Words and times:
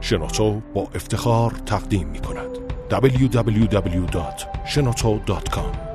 شنوتو 0.00 0.60
با 0.74 0.88
افتخار 0.94 1.50
تقدیم 1.50 2.08
می 2.08 2.20
کند. 2.20 2.58
www.shenoto.com 2.90 5.88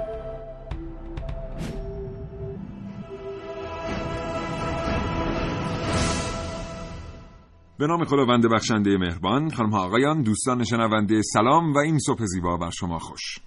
به 7.78 7.88
نام 7.88 8.06
خداوند 8.06 8.46
بخشنده 8.46 8.98
مهربان 8.98 9.52
خانم 9.52 9.74
آقایان 9.74 10.22
دوستان 10.22 10.64
شنونده 10.64 11.22
سلام 11.22 11.74
و 11.74 11.78
این 11.78 12.00
صبح 12.00 12.26
زیبا 12.26 12.58
بر 12.58 12.70
شما 12.70 13.00
خوش. 13.00 13.40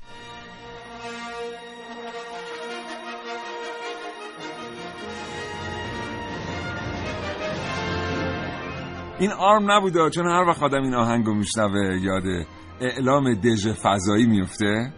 این 9.19 9.33
آرم 9.33 9.71
نبوده 9.71 10.11
چون 10.11 10.27
هر 10.27 10.45
وقت 10.49 10.63
آدم 10.63 10.83
این 10.83 10.95
آهنگو 10.95 11.35
میشنوه 11.35 11.99
یاد 12.03 12.47
اعلام 12.81 13.35
دژ 13.35 13.69
فضایی 13.69 14.27
میفته 14.27 14.93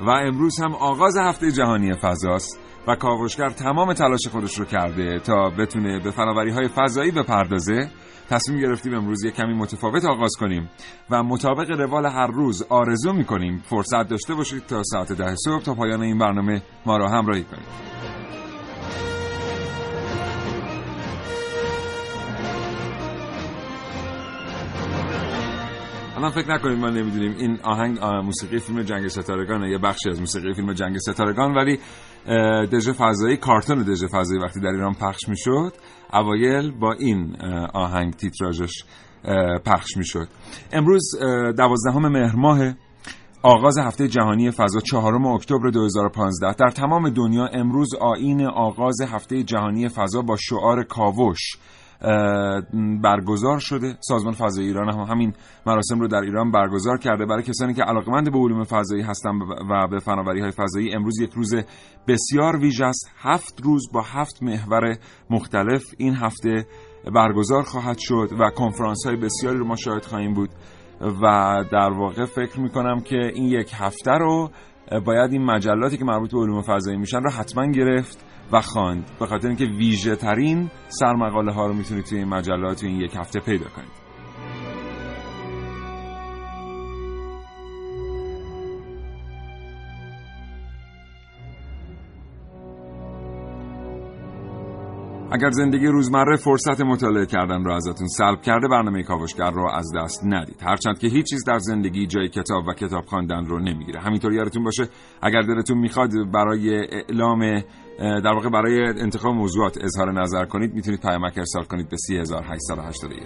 و 0.00 0.10
امروز 0.10 0.60
هم 0.60 0.74
آغاز 0.74 1.16
هفته 1.16 1.52
جهانی 1.52 1.94
فضاست 1.94 2.60
و 2.88 2.94
کاوشگر 2.94 3.50
تمام 3.50 3.92
تلاش 3.92 4.28
خودش 4.28 4.58
رو 4.58 4.64
کرده 4.64 5.18
تا 5.18 5.50
بتونه 5.50 6.00
به 6.00 6.10
فناوری 6.10 6.50
های 6.50 6.68
فضایی 6.68 7.10
بپردازه. 7.10 7.90
تصمیم 8.30 8.60
گرفتیم 8.60 8.94
امروز 8.94 9.24
یک 9.24 9.34
کمی 9.34 9.54
متفاوت 9.54 10.04
آغاز 10.04 10.32
کنیم 10.40 10.70
و 11.10 11.22
مطابق 11.22 11.70
روال 11.70 12.06
هر 12.06 12.26
روز 12.26 12.62
آرزو 12.62 13.12
می‌کنیم 13.12 13.62
فرصت 13.64 14.08
داشته 14.08 14.34
باشید 14.34 14.66
تا 14.66 14.82
ساعت 14.82 15.12
ده 15.12 15.34
صبح 15.44 15.62
تا 15.62 15.74
پایان 15.74 16.02
این 16.02 16.18
برنامه 16.18 16.62
ما 16.86 16.96
را 16.96 17.08
همراهی 17.08 17.44
کنید. 17.44 18.07
الان 26.18 26.30
فکر 26.30 26.54
نکنید 26.54 26.78
ما 26.78 26.90
نمی‌دونیم 26.90 27.36
این 27.38 27.58
آهنگ 27.62 27.98
موسیقی 28.04 28.58
فیلم 28.58 28.82
جنگ 28.82 29.08
ستارگان 29.08 29.62
یه 29.62 29.78
بخشی 29.78 30.10
از 30.10 30.20
موسیقی 30.20 30.54
فیلم 30.54 30.72
جنگ 30.72 30.98
ستارگان 30.98 31.54
ولی 31.54 31.78
دژ 32.66 32.88
فضایی 32.88 33.36
کارتون 33.36 33.82
دژ 33.82 34.04
فضایی 34.04 34.40
وقتی 34.42 34.60
در 34.60 34.68
ایران 34.68 34.94
پخش 34.94 35.28
می‌شد 35.28 35.72
اوایل 36.12 36.70
با 36.70 36.92
این 36.92 37.36
آهنگ 37.74 38.12
تیتراژش 38.12 38.84
پخش 39.66 39.96
می‌شد. 39.96 40.28
امروز 40.72 41.10
دوازدهم 41.56 42.08
مهر 42.08 42.36
ماه 42.36 42.72
آغاز 43.42 43.78
هفته 43.78 44.08
جهانی 44.08 44.50
فضا 44.50 44.80
چهارم 44.80 45.26
اکتبر 45.26 45.70
2015 45.70 46.52
در 46.52 46.70
تمام 46.70 47.10
دنیا 47.10 47.46
امروز 47.46 47.94
آین 48.00 48.46
آغاز 48.46 49.00
هفته 49.00 49.42
جهانی 49.42 49.88
فضا 49.88 50.22
با 50.22 50.36
شعار 50.36 50.82
کاوش. 50.84 51.56
برگزار 53.02 53.58
شده. 53.58 53.96
سازمان 54.00 54.34
فضای 54.34 54.66
ایران 54.66 54.88
هم 54.88 55.00
همین 55.00 55.32
مراسم 55.66 56.00
رو 56.00 56.08
در 56.08 56.20
ایران 56.20 56.50
برگزار 56.50 56.98
کرده 56.98 57.26
برای 57.26 57.42
کسانی 57.42 57.74
که 57.74 57.82
علاقمند 57.82 58.32
به 58.32 58.38
علوم 58.38 58.64
فضایی 58.64 59.02
هستن 59.02 59.30
و 59.70 59.88
به 59.90 59.98
فناوری 59.98 60.40
های 60.40 60.50
فضایی 60.50 60.94
امروز 60.94 61.20
یک 61.20 61.32
روز 61.32 61.54
بسیار 62.08 62.56
ویژه 62.56 62.84
است. 62.84 63.10
هفت 63.18 63.60
روز 63.64 63.92
با 63.92 64.02
هفت 64.02 64.42
محور 64.42 64.96
مختلف 65.30 65.84
این 65.98 66.14
هفته 66.14 66.66
برگزار 67.14 67.62
خواهد 67.62 67.98
شد 67.98 68.28
و 68.38 68.50
کنفرانس 68.50 69.06
های 69.06 69.16
بسیاری 69.16 69.58
رو 69.58 69.66
ما 69.66 69.76
شاهد 69.76 70.04
خواهیم 70.04 70.34
بود. 70.34 70.50
و 71.00 71.56
در 71.72 71.90
واقع 71.90 72.24
فکر 72.24 72.60
می‌کنم 72.60 73.00
که 73.00 73.16
این 73.34 73.44
یک 73.44 73.70
هفته 73.74 74.10
رو 74.10 74.50
باید 75.04 75.32
این 75.32 75.44
مجلاتی 75.44 75.96
که 75.96 76.04
مربوط 76.04 76.32
به 76.32 76.38
علوم 76.38 76.62
فضایی 76.62 76.96
میشن 76.96 77.22
رو 77.22 77.30
حتما 77.30 77.66
گرفت 77.66 78.24
و 78.52 78.60
خواند. 78.60 79.10
به 79.20 79.26
خاطر 79.26 79.48
اینکه 79.48 79.64
ویژه 79.64 80.16
ترین 80.16 80.70
سرمقاله 80.88 81.52
ها 81.52 81.66
رو 81.66 81.74
می‌تونید 81.74 82.04
توی 82.04 82.18
این 82.18 82.28
مجلات 82.28 82.80
توی 82.80 82.88
این 82.88 83.00
یک 83.00 83.16
هفته 83.16 83.40
پیدا 83.40 83.68
کنید. 83.68 84.07
اگر 95.32 95.50
زندگی 95.50 95.86
روزمره 95.86 96.36
فرصت 96.36 96.80
مطالعه 96.80 97.26
کردن 97.26 97.64
رو 97.64 97.72
ازتون 97.72 98.06
سلب 98.06 98.42
کرده 98.42 98.68
برنامه 98.68 99.02
کاوشگر 99.02 99.50
رو 99.50 99.70
از 99.70 99.92
دست 99.96 100.24
ندید. 100.24 100.62
هرچند 100.62 100.98
که 100.98 101.06
هیچ 101.08 101.26
چیز 101.30 101.44
در 101.44 101.58
زندگی 101.58 102.06
جای 102.06 102.28
کتاب 102.28 102.66
و 102.68 102.72
کتاب 102.72 103.04
خواندن 103.04 103.44
رو 103.44 103.58
نمی‌گیره. 103.58 104.00
همینطور 104.00 104.32
یادتون 104.32 104.64
باشه 104.64 104.88
اگر 105.22 105.42
دلتون 105.42 105.78
می‌خواد 105.78 106.10
برای 106.32 106.86
اعلام 106.92 107.60
در 107.98 108.32
واقع 108.32 108.48
برای 108.48 109.00
انتخاب 109.00 109.34
موضوعات 109.34 109.78
اظهار 109.84 110.12
نظر 110.12 110.44
کنید 110.44 110.74
می‌تونید 110.74 111.00
پیامک 111.00 111.38
ارسال 111.38 111.64
کنید 111.64 111.88
به 111.88 111.96
3881 111.96 113.22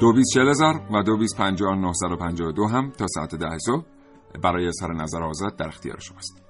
دو 0.00 0.12
بیس 0.12 0.26
و 0.90 1.02
دو 1.02 1.16
بیس 1.16 1.34
هم 2.68 2.90
تا 2.90 3.06
ساعت 3.06 3.34
ده 3.34 3.58
صبح 3.58 3.84
برای 4.42 4.68
اظهار 4.68 4.94
نظر 4.94 5.22
آزاد 5.22 5.56
در 5.56 5.68
اختیار 5.68 5.98
شماست. 5.98 6.45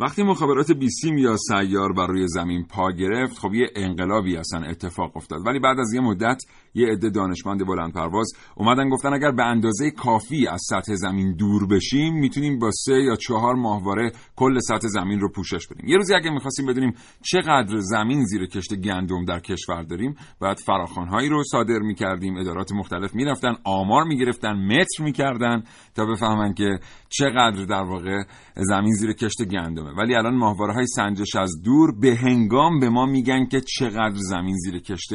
وقتی 0.00 0.22
مخابرات 0.22 0.72
بیسیم 0.72 1.18
یا 1.18 1.36
سیار 1.36 1.92
بر 1.92 2.06
روی 2.06 2.28
زمین 2.28 2.64
پا 2.64 2.90
گرفت 2.90 3.38
خب 3.38 3.54
یه 3.54 3.70
انقلابی 3.76 4.36
اصلا 4.36 4.60
اتفاق 4.60 5.16
افتاد. 5.16 5.46
ولی 5.46 5.58
بعد 5.58 5.78
از 5.78 5.94
یه 5.94 6.00
مدت 6.00 6.42
یه 6.74 6.86
عده 6.86 7.10
دانشمند 7.10 7.66
بلند 7.66 7.92
پرواز 7.92 8.32
اومدن 8.54 8.88
گفتن 8.88 9.12
اگر 9.12 9.30
به 9.30 9.44
اندازه 9.44 9.90
کافی 9.90 10.46
از 10.46 10.60
سطح 10.70 10.94
زمین 10.94 11.36
دور 11.36 11.66
بشیم 11.66 12.14
می‌تونیم 12.14 12.58
با 12.58 12.70
سه 12.70 12.92
یا 12.92 13.16
چهار 13.16 13.54
ماهواره 13.54 14.12
کل 14.36 14.58
سطح 14.58 14.88
زمین 14.88 15.20
رو 15.20 15.32
پوشش 15.32 15.66
بدیم. 15.66 15.88
یه 15.88 15.96
روزی 15.96 16.14
اگه 16.14 16.30
می‌خواستیم 16.30 16.66
بدونیم 16.66 16.94
چقدر 17.22 17.78
زمین 17.78 18.24
زیر 18.24 18.46
کشت 18.46 18.74
گندم 18.74 19.24
در 19.24 19.40
کشور 19.40 19.82
داریم 19.82 20.14
باید 20.40 20.58
فراخوانهایی 20.58 21.28
رو 21.28 21.42
صادر 21.44 21.78
می‌کردیم 21.78 22.36
ادارات 22.36 22.72
مختلف 22.72 23.14
می‌رفتن 23.14 23.54
آمار 23.64 24.04
می‌گرفتن 24.04 24.52
متر 24.52 25.04
می‌کردن 25.04 25.62
تا 25.94 26.06
بفهمن 26.06 26.54
که 26.54 26.78
چقدر 27.10 27.64
در 27.64 27.82
واقع 27.82 28.22
زمین 28.56 28.92
زیر 28.92 29.12
کشت 29.12 29.42
گندمه. 29.44 29.90
ولی 29.98 30.14
الان 30.14 30.36
ماهواره 30.36 30.72
های 30.72 30.86
سنجش 30.86 31.36
از 31.36 31.62
دور 31.64 32.00
به 32.00 32.16
هنگام 32.16 32.80
به 32.80 32.88
ما 32.88 33.06
میگن 33.06 33.46
که 33.46 33.60
چقدر 33.60 34.14
زمین 34.16 34.56
زیر 34.56 34.78
کشت 34.78 35.10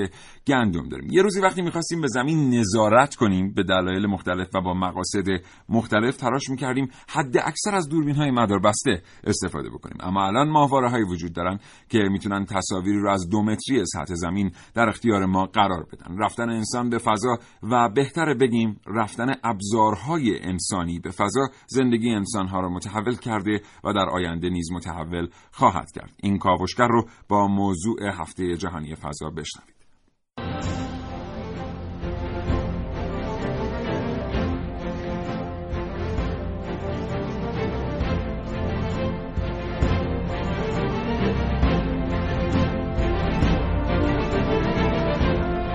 گندم 0.47 0.89
داریم. 0.89 1.09
یه 1.11 1.21
روزی 1.21 1.41
وقتی 1.41 1.61
می‌خواستیم 1.61 2.01
به 2.01 2.07
زمین 2.07 2.49
نظارت 2.49 3.15
کنیم 3.15 3.53
به 3.53 3.63
دلایل 3.63 4.05
مختلف 4.05 4.55
و 4.55 4.61
با 4.61 4.73
مقاصد 4.73 5.25
مختلف 5.69 6.17
تلاش 6.17 6.49
می‌کردیم 6.49 6.87
حد 7.09 7.37
اکثر 7.37 7.75
از 7.75 7.89
دوربین 7.89 8.15
های 8.15 8.31
مدار 8.31 8.59
بسته 8.59 9.01
استفاده 9.23 9.69
بکنیم. 9.69 9.97
اما 9.99 10.27
الان 10.27 10.49
ماهواره 10.49 10.89
های 10.89 11.03
وجود 11.03 11.33
دارن 11.33 11.59
که 11.89 11.99
می‌تونن 12.11 12.45
تصاویری 12.45 12.99
رو 12.99 13.09
از 13.09 13.29
دو 13.29 13.43
متری 13.43 13.85
سطح 13.85 14.13
زمین 14.13 14.51
در 14.73 14.89
اختیار 14.89 15.25
ما 15.25 15.45
قرار 15.45 15.85
بدن. 15.93 16.17
رفتن 16.17 16.49
انسان 16.49 16.89
به 16.89 16.97
فضا 16.97 17.37
و 17.63 17.89
بهتر 17.89 18.33
بگیم 18.33 18.79
رفتن 18.87 19.33
ابزارهای 19.43 20.39
انسانی 20.43 20.99
به 20.99 21.11
فضا 21.11 21.47
زندگی 21.85 22.09
انسانها 22.09 22.59
را 22.59 22.69
متحول 22.69 23.15
کرده 23.15 23.61
و 23.83 23.93
در 23.93 24.09
آینده 24.09 24.49
نیز 24.49 24.71
متحول 24.71 25.27
خواهد 25.51 25.91
کرد. 25.91 26.13
این 26.23 26.37
کاوشگر 26.37 26.87
رو 26.87 27.05
با 27.29 27.47
موضوع 27.47 27.97
هفته 28.03 28.57
جهانی 28.57 28.95
فضا 28.95 29.29
بشنوید. 29.29 29.75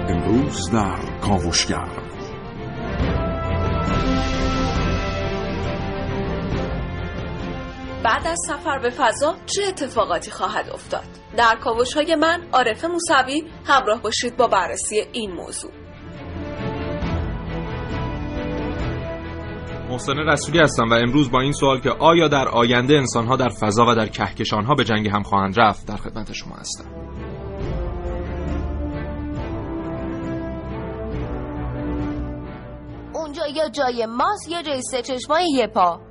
امروز 0.09 0.71
در 0.71 1.19
کاوشگر. 1.21 2.00
بعد 8.05 8.27
از 8.27 8.39
سفر 8.47 8.79
به 8.79 8.91
فضا 8.91 9.35
چه 9.47 9.63
اتفاقاتی 9.69 10.31
خواهد 10.31 10.71
افتاد؟ 10.71 11.05
در 11.37 11.57
کاوش 11.57 11.95
های 11.95 12.15
من 12.15 12.43
عارف 12.53 12.85
موسوی 12.85 13.43
همراه 13.65 14.03
باشید 14.03 14.37
با 14.37 14.47
بررسی 14.47 15.05
این 15.13 15.33
موضوع. 15.33 15.71
محسن 19.91 20.19
رسولی 20.19 20.59
هستم 20.59 20.89
و 20.91 20.95
امروز 20.95 21.31
با 21.31 21.41
این 21.41 21.53
سوال 21.53 21.81
که 21.81 21.91
آیا 21.91 22.29
در 22.29 22.49
آینده 22.49 22.95
انسانها 22.95 23.37
در 23.37 23.49
فضا 23.49 23.87
و 23.89 23.95
در 23.95 24.07
کهکشانها 24.07 24.75
به 24.75 24.85
جنگ 24.85 25.09
هم 25.09 25.23
خواهند 25.23 25.61
رفت 25.61 25.87
در 25.87 25.97
خدمت 25.97 26.33
شما 26.33 26.57
هستم. 26.57 26.85
اونجا 33.15 33.47
یه 33.47 33.71
جای 33.71 34.07
ماست 34.07 34.49
یه 34.49 34.63
جای 34.63 34.83
سه 34.83 35.03
چشمای 35.03 35.47
یه 35.55 35.67
پا. 35.67 36.10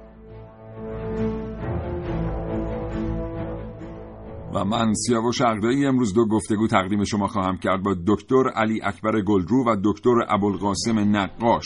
و 4.53 4.65
من 4.65 4.93
سیاوش 4.93 5.41
عقدایی 5.41 5.85
امروز 5.85 6.13
دو 6.13 6.25
گفتگو 6.25 6.67
تقدیم 6.67 7.03
شما 7.03 7.27
خواهم 7.27 7.57
کرد 7.57 7.83
با 7.83 7.95
دکتر 8.07 8.49
علی 8.55 8.81
اکبر 8.83 9.21
گلرو 9.21 9.63
و 9.67 9.75
دکتر 9.83 10.15
ابوالقاسم 10.29 10.99
نقاش 10.99 11.65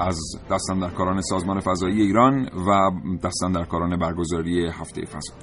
از 0.00 0.18
دستندرکاران 0.50 1.20
سازمان 1.20 1.60
فضایی 1.60 2.02
ایران 2.02 2.50
و 2.66 2.90
دستندرکاران 3.24 3.98
برگزاری 3.98 4.66
هفته 4.66 5.04
فضا. 5.04 5.34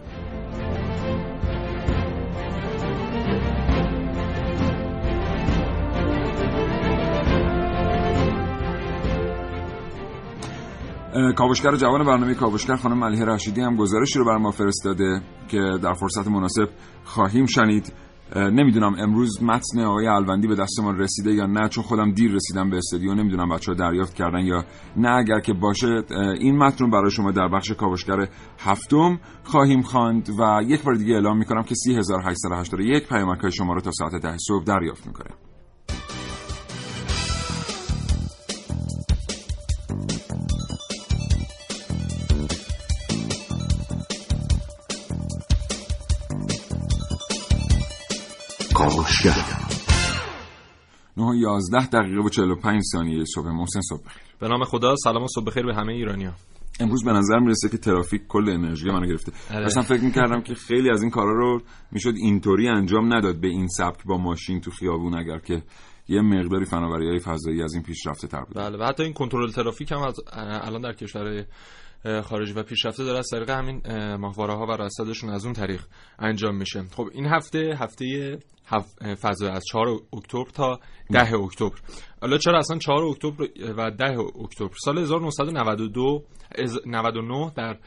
کاوشگر 11.35 11.75
جوان 11.75 12.03
برنامه 12.03 12.33
کاوشگر 12.33 12.75
خانم 12.75 12.97
ملیحه 12.97 13.25
رشیدی 13.25 13.61
هم 13.61 13.75
گزارشی 13.75 14.19
رو 14.19 14.25
بر 14.25 14.37
ما 14.37 14.51
فرستاده 14.51 15.21
که 15.47 15.57
در 15.83 15.93
فرصت 15.93 16.27
مناسب 16.27 16.69
خواهیم 17.03 17.45
شنید. 17.45 17.93
نمی‌دونم 18.35 18.95
امروز 18.99 19.43
متن 19.43 19.79
آقای 19.79 20.07
الوندی 20.07 20.47
به 20.47 20.55
دست 20.55 20.79
ما 20.79 20.91
رسیده 20.91 21.33
یا 21.33 21.45
نه 21.45 21.69
چون 21.69 21.83
خودم 21.83 22.11
دیر 22.11 22.31
رسیدم 22.31 22.69
به 22.69 22.77
استودیو. 22.77 23.13
نمی‌دونم 23.13 23.49
بچه 23.49 23.71
ها 23.71 23.77
دریافت 23.77 24.13
کردن 24.13 24.39
یا 24.39 24.65
نه. 24.97 25.09
اگر 25.09 25.39
که 25.39 25.53
باشه 25.53 26.03
این 26.39 26.57
متن 26.57 26.85
رو 26.85 26.91
برای 26.91 27.11
شما 27.11 27.31
در 27.31 27.47
بخش 27.47 27.71
کاوشگر 27.71 28.27
هفتم 28.59 29.19
خواهیم 29.43 29.81
خواند 29.81 30.29
و 30.39 30.61
یک 30.67 30.83
بار 30.83 30.95
دیگه 30.95 31.13
اعلام 31.13 31.37
می‌کنم 31.37 31.63
که 31.63 31.75
3881 31.75 33.09
پیامک 33.09 33.39
های 33.39 33.51
شما 33.51 33.73
رو 33.73 33.81
تا 33.81 33.91
ساعت 33.91 34.15
ده 34.15 34.37
صبح 34.37 34.63
دریافت 34.63 35.07
می‌کنه 35.07 35.29
9 51.35 51.41
11 51.41 51.87
دقیقه 51.87 52.21
و 52.21 52.29
45 52.29 52.81
ثانیه 52.91 53.23
صبح. 53.35 53.47
محسن 53.47 53.81
صبح 53.81 54.05
بخیر. 54.05 54.23
به 54.39 54.47
نام 54.47 54.63
خدا 54.63 54.95
سلام 54.95 55.23
و 55.23 55.27
صبح 55.27 55.45
بخیر 55.45 55.65
به 55.65 55.75
همه 55.75 55.93
ایرانیا 55.93 56.33
امروز 56.79 57.03
به 57.03 57.11
نظر 57.11 57.39
می‌رسه 57.39 57.69
که 57.69 57.77
ترافیک 57.77 58.21
کل 58.27 58.49
انرژی 58.49 58.89
منو 58.89 59.05
گرفته. 59.05 59.31
اصلا 59.49 59.83
فکر 59.83 60.03
می‌کردم 60.03 60.41
که 60.41 60.55
خیلی 60.55 60.89
از 60.89 61.01
این 61.01 61.11
کارا 61.11 61.33
رو 61.33 61.61
می‌شد 61.91 62.13
اینطوری 62.17 62.67
انجام 62.67 63.13
نداد 63.13 63.41
به 63.41 63.47
این 63.47 63.67
سبک 63.67 64.03
با 64.05 64.17
ماشین 64.17 64.61
تو 64.61 64.71
خیابون 64.71 65.15
اگر 65.15 65.39
که 65.39 65.63
یه 66.07 66.21
مقداری 66.21 66.65
فناوری 66.65 67.07
های 67.07 67.19
فضایی 67.19 67.63
از 67.63 67.73
این 67.73 67.83
پیشرفته 67.83 68.27
تر 68.27 68.41
بود 68.41 68.55
بله 68.55 68.77
و 68.77 68.83
حتی 68.83 69.03
این 69.03 69.13
کنترل 69.13 69.51
ترافیک 69.51 69.91
هم 69.91 70.01
از 70.01 70.15
الان 70.33 70.81
در 70.81 70.93
کشور 70.93 71.45
خارجی 72.23 72.53
و 72.53 72.63
پیشرفته 72.63 73.03
داره. 73.03 73.19
از 73.19 73.27
طریق 73.31 73.49
همین 73.49 73.81
ماهواره 74.15 74.53
ها 74.53 74.65
و 74.65 74.71
رصدشون 74.71 75.29
از 75.29 75.45
اون 75.45 75.53
طریق 75.53 75.81
انجام 76.19 76.55
میشه. 76.55 76.83
خب 76.95 77.09
این 77.13 77.25
هفته 77.25 77.77
هفته 77.79 78.37
فضا 79.21 79.51
از 79.51 79.63
4 79.71 79.87
اکتبر 80.13 80.45
تا 80.53 80.79
10 81.11 81.35
اکتبر. 81.35 81.75
حالا 82.21 82.37
چرا 82.37 82.59
اصلا 82.59 82.77
4 82.77 83.03
اکتبر 83.03 83.47
و 83.77 83.91
10 83.91 84.19
اکتبر؟ 84.43 84.75
سال 84.83 84.97
1992 84.97 86.23
99 86.85 87.51
در 87.55 87.77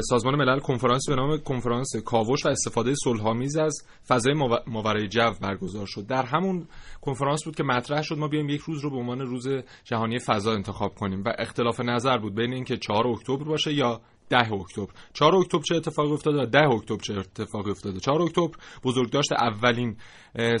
سازمان 0.00 0.34
ملل 0.34 0.58
کنفرانس 0.58 1.08
به 1.08 1.16
نام 1.16 1.38
کنفرانس 1.38 1.96
کاوش 2.04 2.46
و 2.46 2.48
استفاده 2.48 2.94
صلحآمیز 3.04 3.56
از 3.56 3.86
فضای 4.08 4.34
ماورای 4.66 5.08
جو 5.08 5.32
برگزار 5.40 5.86
شد. 5.86 6.06
در 6.06 6.22
همون 6.22 6.68
کنفرانس 7.00 7.44
بود 7.44 7.56
که 7.56 7.62
مطرح 7.62 8.02
شد 8.02 8.18
ما 8.18 8.28
بیایم 8.28 8.48
یک 8.48 8.60
روز 8.60 8.80
رو 8.80 8.90
به 8.90 8.96
عنوان 8.96 9.20
روز 9.20 9.48
جهانی 9.84 10.18
فضا 10.18 10.52
انتخاب 10.52 10.94
کنیم 10.94 11.22
و 11.26 11.32
اختلاف 11.38 11.80
نظر 11.80 12.18
بود 12.18 12.34
بین 12.34 12.52
اینکه 12.52 12.76
4 12.76 13.06
اکتبر 13.08 13.44
باشه 13.44 13.72
یا 13.72 14.00
10 14.30 14.52
اکتبر. 14.52 14.92
4 15.12 15.34
اکتبر 15.34 15.62
چه 15.62 15.76
اتفاقی 15.76 16.12
افتاده؟ 16.12 16.42
و 16.42 16.46
10 16.46 16.58
اکتبر 16.58 17.00
چه 17.00 17.14
اتفاقی 17.14 17.70
افتاده؟ 17.70 18.00
4 18.00 18.22
اکتبر 18.22 18.50
بزرگداشت 18.84 19.32
اولین 19.32 19.96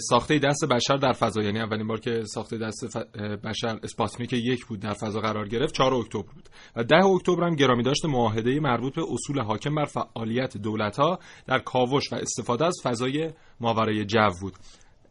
ساخته 0.00 0.38
دست 0.38 0.64
بشر 0.64 0.96
در 0.96 1.12
فضا. 1.12 1.42
یعنی 1.42 1.60
اولین 1.60 1.86
بار 1.86 2.00
که 2.00 2.22
ساخته 2.24 2.58
دست 2.58 2.96
بشر 3.44 3.78
اسپاتنیک 3.82 4.32
یک 4.32 4.66
بود 4.66 4.80
در 4.80 4.92
فضا 4.92 5.20
قرار 5.20 5.48
گرفت 5.48 5.74
4 5.74 5.94
اکتبر 5.94 6.32
بود. 6.34 6.48
و 6.76 6.84
10 6.84 6.96
اکتبر 6.96 7.44
هم 7.44 7.54
گرامی 7.54 7.82
داشت 7.82 8.04
معاهده 8.04 8.60
مربوط 8.60 8.94
به 8.94 9.02
اصول 9.12 9.40
حاکم 9.40 9.74
بر 9.74 9.84
فعالیت 9.84 10.56
دولت 10.56 10.96
ها 10.96 11.18
در 11.46 11.58
کاوش 11.58 12.12
و 12.12 12.16
استفاده 12.16 12.64
از 12.66 12.76
فضای 12.82 13.30
ماورای 13.60 14.04
جو 14.04 14.30
بود. 14.40 14.52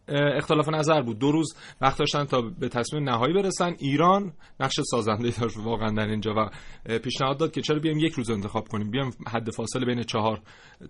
اختلاف 0.07 0.69
نظر 0.69 1.01
بود. 1.01 1.19
دو 1.19 1.31
روز 1.31 1.55
وقت 1.81 1.97
داشتن 1.99 2.23
تا 2.23 2.41
به 2.41 2.69
تصمیم 2.69 3.09
نهایی 3.09 3.33
برسن. 3.33 3.75
ایران 3.79 4.33
نقش 4.59 4.75
سازنده 4.91 5.29
داشت 5.39 5.57
واقعا 5.57 5.89
در 5.89 6.07
اینجا 6.07 6.33
و 6.37 6.49
پیشنهاد 6.97 7.37
داد 7.37 7.51
که 7.51 7.61
چرا 7.61 7.79
بیایم 7.79 7.99
یک 7.99 8.13
روز 8.13 8.29
انتخاب 8.29 8.67
کنیم. 8.67 8.91
بیایم 8.91 9.11
حد 9.27 9.49
فاصله 9.49 9.85
بین 9.85 10.03
چهار 10.03 10.41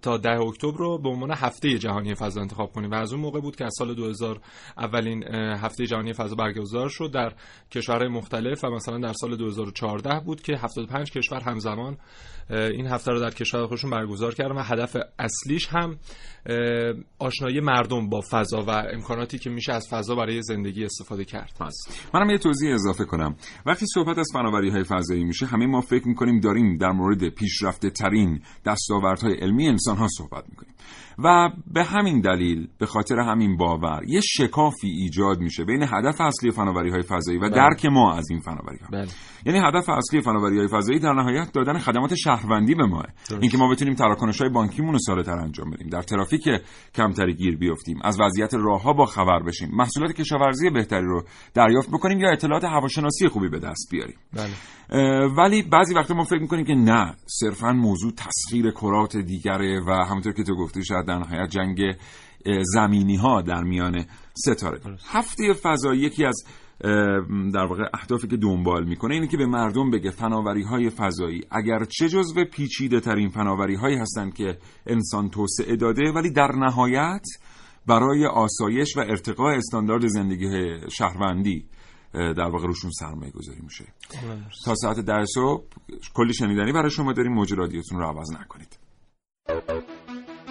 تا 0.01 0.17
ده 0.17 0.39
اکتبر 0.39 0.77
رو 0.77 0.97
به 0.97 1.09
عنوان 1.09 1.31
هفته 1.31 1.77
جهانی 1.77 2.15
فضا 2.15 2.41
انتخاب 2.41 2.71
کنیم. 2.71 2.91
و 2.91 2.95
از 2.95 3.13
اون 3.13 3.21
موقع 3.21 3.39
بود 3.39 3.55
که 3.55 3.65
از 3.65 3.73
سال 3.77 3.93
2000 3.93 4.39
اولین 4.77 5.23
هفته 5.33 5.85
جهانی 5.85 6.13
فضا 6.13 6.35
برگزار 6.35 6.89
شد 6.89 7.11
در 7.13 7.33
کشورهای 7.71 8.07
مختلف 8.07 8.63
و 8.63 8.69
مثلا 8.69 8.97
در 8.97 9.13
سال 9.13 9.35
2014 9.35 10.19
بود 10.19 10.41
که 10.41 10.53
75 10.57 11.11
کشور 11.11 11.39
همزمان 11.39 11.97
این 12.49 12.87
هفته 12.87 13.11
رو 13.11 13.19
در 13.19 13.29
کشور 13.29 13.67
خودشون 13.67 13.91
برگزار 13.91 14.33
کردن 14.33 14.55
و 14.55 14.61
هدف 14.61 14.97
اصلیش 15.19 15.67
هم 15.67 15.97
آشنایی 17.19 17.59
مردم 17.59 18.09
با 18.09 18.21
فضا 18.31 18.63
و 18.67 18.71
امکاناتی 19.05 19.37
که 19.37 19.49
میشه 19.49 19.73
از 19.73 19.87
فضا 19.89 20.15
برای 20.15 20.41
زندگی 20.41 20.85
استفاده 20.85 21.25
کرد. 21.25 21.57
منم 22.13 22.29
یه 22.29 22.37
توضیح 22.37 22.73
اضافه 22.73 23.05
کنم. 23.05 23.35
وقتی 23.65 23.85
صحبت 23.93 24.17
از 24.17 24.27
فناوری 24.33 24.69
های 24.69 24.83
فضایی 24.83 25.23
میشه 25.23 25.45
همه 25.45 25.65
ما 25.65 25.81
فکر 25.81 26.07
می‌کنیم 26.07 26.39
داریم 26.39 26.77
در 26.77 26.91
مورد 26.91 27.29
پیشرفته 27.29 27.89
ترین 27.89 28.41
دستاوردهای 28.65 29.33
علمی 29.33 29.67
انسان 29.67 29.97
ها 29.97 30.07
صحبت 30.17 30.43
می‌کنیم. 30.49 30.73
و 31.23 31.49
به 31.73 31.83
همین 31.83 32.21
دلیل 32.21 32.67
به 32.79 32.85
خاطر 32.85 33.19
همین 33.19 33.57
باور 33.57 34.01
یه 34.07 34.21
شکافی 34.21 34.87
ایجاد 34.87 35.39
میشه 35.39 35.65
بین 35.65 35.83
هدف 35.83 36.21
اصلی 36.21 36.51
فناوری 36.51 36.89
های 36.89 37.01
فضایی 37.01 37.37
و 37.37 37.41
بله. 37.41 37.49
درک 37.49 37.85
ما 37.85 38.13
از 38.13 38.25
این 38.31 38.39
فناوری 38.39 38.77
ها 38.81 38.87
بله. 38.91 39.07
یعنی 39.45 39.59
هدف 39.59 39.89
اصلی 39.89 40.21
فناوری 40.21 40.57
های 40.57 40.67
فضایی 40.67 40.99
در 40.99 41.13
نهایت 41.13 41.51
دادن 41.53 41.79
خدمات 41.79 42.15
شهروندی 42.15 42.75
به 42.75 42.85
ماه 42.85 43.05
اینکه 43.41 43.57
ما 43.57 43.71
بتونیم 43.71 43.93
تراکنش 43.93 44.41
های 44.41 44.49
بانکیمون 44.49 44.91
رو 44.91 44.99
ساده‌تر 44.99 45.37
انجام 45.37 45.71
بدیم. 45.71 45.87
در 45.89 46.01
ترافیک 46.01 46.49
کمتری 46.95 47.33
گیر 47.33 47.57
بیفتیم. 47.57 47.99
از 48.03 48.19
وضعیت 48.19 48.53
راهها 48.53 48.93
با 48.93 49.05
خبر 49.05 49.43
بشیم. 49.43 49.69
محصولات 49.73 50.11
کشاورزی 50.11 50.69
بهتری 50.69 51.05
رو 51.05 51.23
دریافت 51.53 51.89
بکنیم 51.89 52.19
یا 52.19 52.31
اطلاعات 52.31 52.63
هواشناسی 52.63 53.27
خوبی 53.27 53.49
به 53.49 53.59
دست 53.59 53.87
بیاریم. 53.91 54.15
بله. 54.33 54.53
ولی 55.37 55.61
بعضی 55.63 55.93
وقتا 55.95 56.13
ما 56.13 56.23
فکر 56.23 56.41
می‌کنیم 56.41 56.65
که 56.65 56.73
نه 56.73 57.15
صرفا 57.25 57.73
موضوع 57.73 58.11
تسخیر 58.11 58.71
کرات 58.71 59.17
دیگره 59.17 59.81
و 59.87 59.91
همونطور 60.09 60.33
که 60.33 60.43
تو 60.43 60.55
گفتی 60.55 60.85
شاید 60.85 61.04
در 61.05 61.17
نهایت 61.17 61.49
جنگ 61.49 61.95
زمینی 62.73 63.15
ها 63.15 63.41
در 63.41 63.63
میان 63.63 64.05
ستاره. 64.33 64.79
هفته 65.07 65.53
فضایی 65.53 66.01
یکی 66.01 66.25
از 66.25 66.43
در 67.53 67.65
واقع 67.65 67.83
اهدافی 67.93 68.27
که 68.27 68.37
دنبال 68.37 68.85
می‌کنه 68.85 69.13
اینه 69.13 69.27
که 69.27 69.37
به 69.37 69.45
مردم 69.45 69.91
بگه 69.91 70.11
فناوری 70.11 70.63
های 70.63 70.89
فضایی 70.89 71.41
اگر 71.51 71.83
چه 71.83 72.09
جزو 72.09 72.45
پیچیده 72.45 72.99
ترین 72.99 73.29
فناوری 73.29 73.75
هایی 73.75 73.97
هستند 73.97 74.33
که 74.33 74.57
انسان 74.87 75.29
توسعه 75.29 75.75
داده 75.75 76.11
ولی 76.11 76.31
در 76.31 76.51
نهایت 76.55 77.25
برای 77.87 78.25
آسایش 78.25 78.97
و 78.97 78.99
ارتقاء 78.99 79.55
استاندارد 79.55 80.07
زندگی 80.07 80.77
شهروندی 80.91 81.65
در 82.13 82.49
واقع 82.49 82.67
روشون 82.67 82.91
سرمایه 82.91 83.31
گذاری 83.31 83.61
میشه. 83.61 83.85
تا 84.65 84.75
ساعت 84.75 84.99
ده 84.99 85.25
صبح 85.25 85.63
کلی 86.13 86.33
شنیدنی 86.33 86.71
برای 86.71 86.89
شما 86.89 87.13
داریم. 87.13 87.33
موج 87.33 87.53
رادیوتون 87.53 87.99
رو 87.99 88.05
عوض 88.05 88.31
نکنید. 88.31 88.79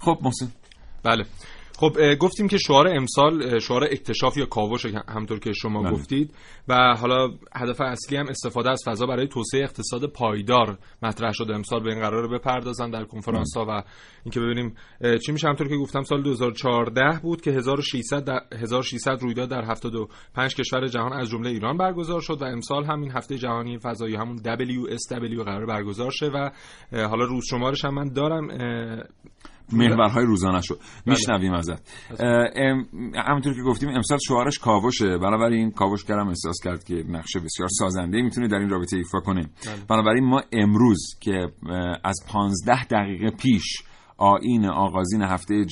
خب 0.00 0.18
محسن. 0.22 0.52
بله. 1.04 1.24
خب 1.80 2.14
گفتیم 2.20 2.48
که 2.48 2.58
شعار 2.58 2.88
امسال 2.88 3.58
شعار 3.58 3.84
اکتشاف 3.84 4.36
یا 4.36 4.46
کاوش 4.46 4.86
همطور 5.08 5.38
که 5.38 5.52
شما 5.52 5.82
بله. 5.82 5.92
گفتید 5.92 6.34
و 6.68 6.94
حالا 7.00 7.28
هدف 7.56 7.80
اصلی 7.80 8.16
هم 8.16 8.28
استفاده 8.28 8.70
از 8.70 8.82
فضا 8.86 9.06
برای 9.06 9.28
توسعه 9.28 9.62
اقتصاد 9.62 10.06
پایدار 10.06 10.78
مطرح 11.02 11.32
شده. 11.32 11.54
امسال 11.54 11.82
به 11.82 11.90
این 11.90 12.00
قرار 12.00 12.28
بپردازن 12.28 12.90
در 12.90 13.04
کنفرانس 13.04 13.56
ها 13.56 13.66
و 13.68 13.82
اینکه 14.24 14.40
ببینیم 14.40 14.74
چی 15.26 15.32
میشه. 15.32 15.48
همطور 15.48 15.68
که 15.68 15.76
گفتم 15.76 16.02
سال 16.02 16.22
2014 16.22 17.20
بود 17.22 17.40
که 17.40 17.50
1600 17.50 18.24
در 18.24 18.40
1600 18.62 19.22
رویداد 19.22 19.48
در 19.48 19.64
75 19.64 20.54
کشور 20.54 20.86
جهان 20.86 21.12
از 21.12 21.28
جمله 21.30 21.50
ایران 21.50 21.76
برگزار 21.76 22.20
شد 22.20 22.42
و 22.42 22.44
امسال 22.44 22.84
هم 22.84 23.00
این 23.00 23.10
هفته 23.10 23.38
جهانی 23.38 23.78
فضایی 23.78 24.16
همون 24.16 24.38
WSW 24.38 25.44
قرار 25.44 25.66
برگزار 25.66 26.10
شه 26.10 26.26
و 26.26 26.50
حالا 26.92 27.24
روز 27.24 27.44
شمارش 27.50 27.84
هم 27.84 27.94
من 27.94 28.08
دارم 28.08 28.48
محورهای 29.72 30.24
روزانه 30.24 30.60
شد 30.62 30.80
میشنویم 31.06 31.52
ازت. 31.52 31.90
همونطور 33.26 33.54
که 33.54 33.62
گفتیم 33.62 33.88
امسال 33.88 34.18
شعارش 34.28 34.58
کاوشه. 34.58 35.18
بنابراین 35.18 35.70
کاوشگرم 35.70 36.28
احساس 36.28 36.56
کرد 36.64 36.84
که 36.84 36.94
نقشه 37.08 37.40
بسیار 37.40 37.68
سازنده 37.68 38.22
می‌تونه 38.22 38.48
در 38.48 38.58
این 38.58 38.68
رابطه 38.68 38.96
ایفا 38.96 39.20
کنه. 39.20 39.50
بنابراین 39.88 40.24
ما 40.24 40.42
امروز 40.52 41.18
که 41.20 41.48
از 42.04 42.20
پانزده 42.28 42.84
دقیقه 42.84 43.30
پیش 43.30 43.82
آین 44.18 44.66
آغازین 44.66 45.22
هفته 45.22 45.64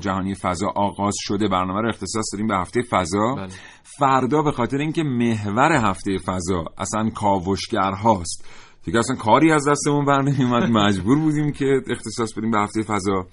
جهانی 0.00 0.34
فضا 0.34 0.66
آغاز 0.76 1.14
شده 1.18 1.48
برنامه 1.48 1.80
رو 1.80 1.88
اختصاص 1.88 2.24
داریم 2.32 2.46
به 2.46 2.56
هفته 2.56 2.82
فضا. 2.82 3.34
بله. 3.34 3.48
فردا 3.82 4.42
به 4.42 4.52
خاطر 4.52 4.76
اینکه 4.76 5.02
محور 5.02 5.72
هفته 5.72 6.18
فضا 6.26 6.64
اصلا 6.78 7.10
کاوشگر 7.10 7.92
هاست 7.92 8.44
دیگه 8.84 8.98
اصلا 8.98 9.16
کاری 9.16 9.52
از 9.52 9.68
دستمون 9.68 10.04
بر 10.04 10.22
نمیومد 10.22 10.70
مجبور 10.70 11.18
بودیم 11.18 11.52
که 11.52 11.82
اختصاص 11.90 12.34
بدیم 12.38 12.50
به 12.50 12.60
هفته 12.60 12.82
فضا. 12.82 13.26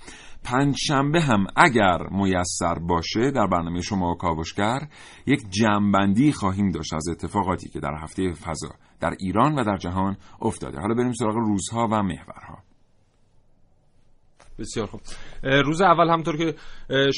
پنج 0.44 0.76
شنبه 0.78 1.22
هم 1.22 1.48
اگر 1.56 1.98
میسر 2.12 2.80
باشه 2.80 3.32
در 3.32 3.48
برنامه 3.48 3.82
شما 3.82 4.16
کاوشگر 4.16 4.88
یک 5.26 5.42
جمعبندی 5.50 6.32
خواهیم 6.32 6.70
داشت 6.70 6.94
از 6.94 7.10
اتفاقاتی 7.10 7.70
که 7.70 7.80
در 7.80 7.94
هفته 8.04 8.34
فضا 8.34 8.70
در 9.00 9.14
ایران 9.20 9.56
و 9.56 9.64
در 9.64 9.78
جهان 9.78 10.18
افتاده. 10.42 10.80
حالا 10.80 10.94
بریم 10.94 11.14
سراغ 11.14 11.36
روزها 11.36 11.88
و 11.92 12.04
محورها. 12.04 12.71
بسیار 14.62 14.88
خوب. 14.88 15.02
روز 15.44 15.82
اول 15.82 16.10
همطور 16.10 16.38
که 16.38 16.56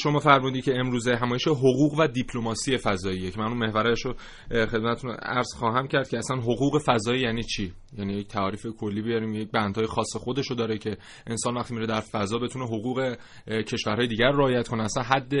شما 0.02 0.18
فرمودی 0.18 0.62
که 0.62 0.74
امروز 0.76 1.08
همایش 1.08 1.48
حقوق 1.48 1.94
و 1.98 2.06
دیپلماسی 2.06 2.76
فضاییه 2.76 3.30
که 3.30 3.38
من 3.38 3.46
اون 3.46 3.56
محورش 3.56 4.00
رو 4.04 4.14
خدمتتون 4.50 5.10
عرض 5.10 5.54
خواهم 5.58 5.88
کرد 5.88 6.08
که 6.08 6.18
اصلا 6.18 6.36
حقوق 6.36 6.82
فضایی 6.86 7.20
یعنی 7.20 7.42
چی؟ 7.42 7.72
یعنی 7.98 8.12
یک 8.12 8.28
تعریف 8.28 8.66
کلی 8.66 9.02
بیاریم 9.02 9.34
یک 9.34 9.50
بندهای 9.50 9.86
خاص 9.86 10.16
خودش 10.16 10.46
رو 10.46 10.56
داره 10.56 10.78
که 10.78 10.96
انسان 11.26 11.54
وقتی 11.56 11.74
میره 11.74 11.86
در 11.86 12.00
فضا 12.00 12.38
بتونه 12.38 12.64
حقوق 12.64 13.16
کشورهای 13.46 14.06
دیگر 14.06 14.30
رعایت 14.30 14.68
کنه. 14.68 14.82
اصلا 14.82 15.02
حد 15.02 15.32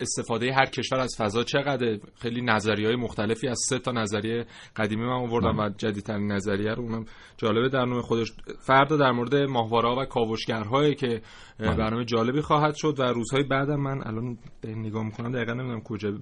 استفاده 0.00 0.52
هر 0.52 0.66
کشور 0.66 0.98
از 0.98 1.14
فضا 1.18 1.42
چقدر 1.42 1.98
خیلی 2.20 2.42
نظریه 2.42 2.86
های 2.86 2.96
مختلفی 2.96 3.48
از 3.48 3.58
سه 3.68 3.78
تا 3.78 3.92
نظریه 3.92 4.46
قدیمی 4.76 5.02
من 5.02 5.12
آوردم 5.12 5.58
و 5.58 5.68
جدیدترین 5.68 6.32
نظریه 6.32 6.74
رو 6.74 6.82
اونم 6.82 7.04
جالبه 7.36 7.68
در 7.68 7.84
نوع 7.84 8.02
خودش. 8.02 8.32
فردا 8.66 8.96
در 8.96 9.12
مورد 9.12 9.34
ماهواره 9.34 10.02
و 10.02 10.04
کاوشگرهایی 10.04 10.94
که 10.94 11.22
برنامه 11.58 12.04
جالبی 12.04 12.40
خواهد 12.40 12.74
شد 12.74 13.00
و 13.00 13.02
روزهای 13.02 13.42
بعدم 13.42 13.80
من 13.80 14.06
الان 14.06 14.38
نگاه 14.64 15.04
می‌کنم 15.04 15.32
دقیقا 15.32 15.52
نمی‌دونم 15.52 15.80
کجا 15.80 16.18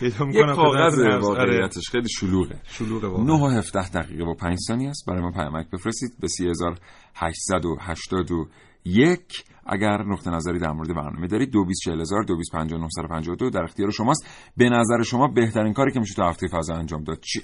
پیدا 0.00 0.24
می‌کنم. 0.26 0.56
کاغذ 0.56 0.98
واقعیتش 1.22 1.90
خیلی 1.90 2.08
شلوغه. 2.08 2.60
شلوغه 2.64 3.06
9 3.24 3.32
و 3.32 3.46
17 3.46 3.90
دقیقه 3.90 4.24
با 4.24 4.34
5 4.34 4.58
ثانیه 4.68 4.88
است. 4.88 5.04
برای 5.08 5.20
ما 5.20 5.30
پیامک 5.30 5.66
بفرستید. 5.72 6.10
به 6.20 6.28
3881 8.86 9.44
اگر 9.66 10.02
نقطه 10.02 10.30
نظری 10.30 10.58
در 10.58 10.72
مورد 10.72 10.94
برنامه 10.94 11.26
دارید 11.26 11.50
224000 11.50 13.50
در 13.50 13.62
اختیار 13.62 13.90
شماست. 13.90 14.26
به 14.56 14.68
نظر 14.68 15.02
شما 15.02 15.28
بهترین 15.28 15.72
کاری 15.72 15.92
که 15.92 16.00
میشه 16.00 16.14
تو 16.14 16.22
هفته 16.22 16.48
فضا 16.48 16.74
انجام 16.74 17.04
داد 17.04 17.20
چیه؟ 17.20 17.42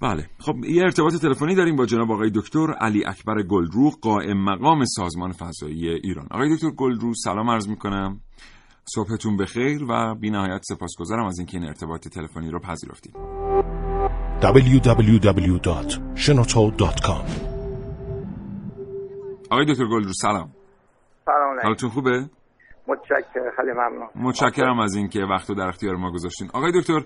بله. 0.00 0.26
خب 0.38 0.64
یه 0.64 0.82
ارتباط 0.82 1.14
تلفنی 1.14 1.54
داریم 1.54 1.76
با 1.76 1.86
جناب 1.86 2.10
آقای 2.10 2.30
دکتر 2.34 2.72
علی 2.72 3.04
اکبر 3.06 3.42
گلرو 3.42 3.90
قائم 4.02 4.44
مقام 4.44 4.84
سازمان 4.84 5.32
فضایی 5.32 5.88
ایران. 5.88 6.28
آقای 6.30 6.54
دکتر 6.54 6.70
گلرو 6.70 7.14
سلام 7.14 7.50
عرض 7.50 7.68
می‌کنم. 7.68 8.20
صبحتون 8.94 9.36
بخیر 9.36 9.84
و 9.88 10.14
بی 10.14 10.30
نهایت 10.30 10.60
سپاسگزارم 10.62 11.26
از 11.26 11.38
اینکه 11.38 11.58
این 11.58 11.66
ارتباط 11.66 12.08
تلفنی 12.08 12.50
رو 12.50 12.60
پذیرفتید. 12.60 13.14
www.shenoto.com 14.42 17.24
آقای 19.50 19.66
دکتر 19.66 19.84
گلرو 19.84 20.12
سلام. 20.12 20.50
سلام 21.24 21.50
علیکم. 21.50 21.66
حالتون 21.66 21.90
خوبه؟ 21.90 22.30
متشکرم 22.88 23.50
خیلی 23.56 23.72
ممنون. 23.72 24.08
متشکرم 24.14 24.78
از 24.78 24.94
اینکه 24.94 25.20
وقت 25.20 25.50
رو 25.50 25.56
در 25.56 25.68
اختیار 25.68 25.96
ما 25.96 26.12
گذاشتین. 26.12 26.50
آقای 26.54 26.72
دکتر 26.80 27.04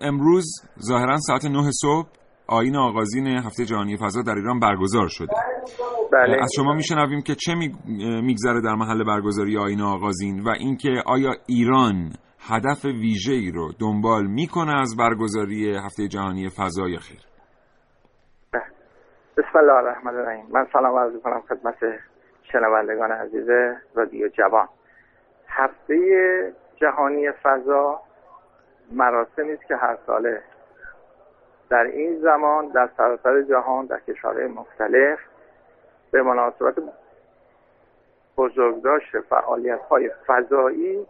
امروز 0.00 0.46
ظاهرا 0.82 1.16
ساعت 1.16 1.44
9 1.44 1.70
صبح 1.70 2.08
آین 2.50 2.76
آغازین 2.76 3.26
هفته 3.26 3.64
جهانی 3.64 3.96
فضا 3.96 4.22
در 4.22 4.34
ایران 4.34 4.60
برگزار 4.60 5.08
شده. 5.08 5.32
بله. 6.12 6.42
از 6.42 6.50
شما 6.56 6.74
میشنویم 6.74 7.22
که 7.22 7.34
چه 7.34 7.54
میگذره 8.22 8.60
در 8.60 8.74
محل 8.74 9.04
برگزاری 9.04 9.58
آین 9.58 9.80
آغازین 9.80 10.40
و 10.40 10.48
اینکه 10.58 11.02
آیا 11.06 11.30
ایران 11.46 12.12
هدف 12.48 12.84
ویژه 12.84 13.32
ای 13.32 13.50
رو 13.50 13.72
دنبال 13.80 14.26
می‌کنه 14.26 14.80
از 14.80 14.96
برگزاری 14.98 15.76
هفته 15.76 16.08
جهانی 16.08 16.48
فضا 16.48 16.88
یا 16.88 16.98
خیر 16.98 17.20
بسم 19.38 19.58
الله 19.58 19.72
الرحمن 19.72 20.14
الرحیم. 20.14 20.46
من 20.50 20.66
سلام 20.72 20.98
عرض 20.98 21.12
کنم 21.22 21.42
خدمت 21.48 21.76
شنوندگان 22.52 23.12
عزیز 23.12 23.48
رادیو 23.94 24.28
جوان. 24.28 24.68
هفته 25.48 25.96
جهانی 26.76 27.26
فضا 27.42 28.00
مراسمی 28.92 29.52
است 29.52 29.66
که 29.68 29.76
هر 29.76 29.98
ساله 30.06 30.42
در 31.70 31.84
این 31.84 32.20
زمان 32.20 32.68
در 32.68 32.88
سراسر 32.96 33.42
جهان 33.42 33.86
در 33.86 34.00
کشورهای 34.00 34.46
مختلف 34.46 35.18
به 36.10 36.22
مناسبت 36.22 36.74
بزرگداشت 38.36 39.20
فعالیت 39.20 39.80
های 39.80 40.10
فضایی 40.26 41.06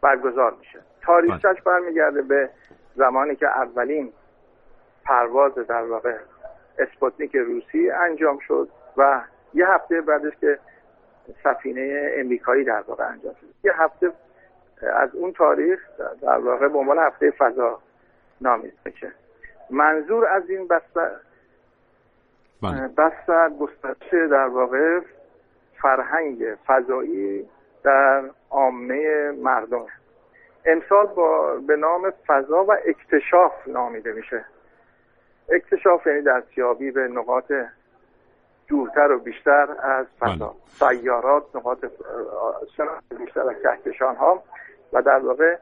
برگزار 0.00 0.54
میشه. 0.58 0.78
تاریخش 1.02 1.62
برمیگرده 1.62 2.22
به 2.22 2.50
زمانی 2.94 3.36
که 3.36 3.46
اولین 3.46 4.12
پرواز 5.04 5.54
در 5.54 5.82
واقع 5.82 6.16
اسپوتنیک 6.78 7.36
روسی 7.36 7.90
انجام 7.90 8.38
شد 8.38 8.68
و 8.96 9.20
یه 9.54 9.68
هفته 9.68 10.00
بعدش 10.00 10.32
که 10.40 10.58
سفینه 11.44 12.12
امریکایی 12.14 12.64
در 12.64 12.80
واقع 12.80 13.08
انجام 13.08 13.34
شد. 13.40 13.46
یه 13.64 13.72
هفته 13.82 14.12
از 14.82 15.14
اون 15.14 15.32
تاریخ 15.32 15.80
در 16.22 16.38
واقع 16.38 16.68
به 16.68 16.78
عنوان 16.78 16.98
هفته 16.98 17.30
فضا 17.30 17.80
نامیده 18.40 18.74
میشه. 18.84 19.12
منظور 19.72 20.26
از 20.26 20.50
این 20.50 20.68
بستر 20.68 21.10
بستر 22.96 23.50
گسترش 23.60 24.10
در 24.30 24.46
واقع 24.46 25.00
فرهنگ 25.82 26.44
فضایی 26.66 27.48
در 27.82 28.22
عامه 28.50 29.30
مردم. 29.30 29.86
امسال 30.64 31.06
با 31.06 31.56
به 31.66 31.76
نام 31.76 32.12
فضا 32.26 32.64
و 32.64 32.72
اکتشاف 32.86 33.52
نامیده 33.66 34.12
میشه. 34.12 34.44
اکتشاف 35.48 36.06
یعنی 36.06 36.22
دستیابی 36.22 36.90
به 36.90 37.08
نقاط 37.08 37.52
دورتر 38.68 39.12
و 39.12 39.18
بیشتر 39.18 39.68
از 39.82 40.06
فضا. 40.20 40.54
سیارات 40.66 41.56
نقاط 41.56 41.84
بیشتر 43.18 43.40
از 43.40 43.56
کهکشان 43.62 44.16
ها 44.16 44.42
و 44.92 45.02
در 45.02 45.18
واقع 45.18 45.56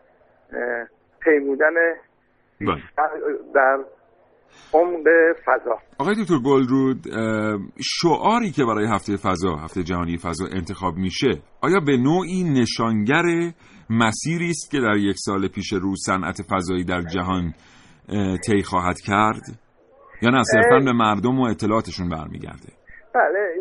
پیمودن 1.20 1.74
در 3.54 3.78
عمق 4.72 5.06
فضا. 5.46 5.78
آقای 5.98 6.14
دکتر 6.22 6.38
گلرود 6.44 6.98
شعاری 7.80 8.50
که 8.50 8.64
برای 8.64 8.86
هفته 8.86 9.16
فضا 9.16 9.56
هفته 9.56 9.82
جهانی 9.82 10.16
فضا 10.16 10.44
انتخاب 10.52 10.94
میشه 10.96 11.30
آیا 11.62 11.80
به 11.86 11.96
نوعی 11.96 12.44
نشانگر 12.60 13.52
مسیری 13.90 14.50
است 14.50 14.70
که 14.70 14.80
در 14.80 14.96
یک 14.96 15.16
سال 15.18 15.48
پیش 15.48 15.72
رو 15.72 15.96
صنعت 15.96 16.42
فضایی 16.42 16.84
در 16.84 17.02
جهان 17.02 17.52
طی 18.46 18.62
خواهد 18.62 19.00
کرد؟ 19.06 19.42
یا 20.22 20.30
نه 20.30 20.42
صرفا 20.42 20.78
به 20.84 20.92
مردم 20.92 21.38
و 21.38 21.42
اطلاعاتشون 21.42 22.08
برمیگرده؟ 22.08 22.72
بله 23.14 23.54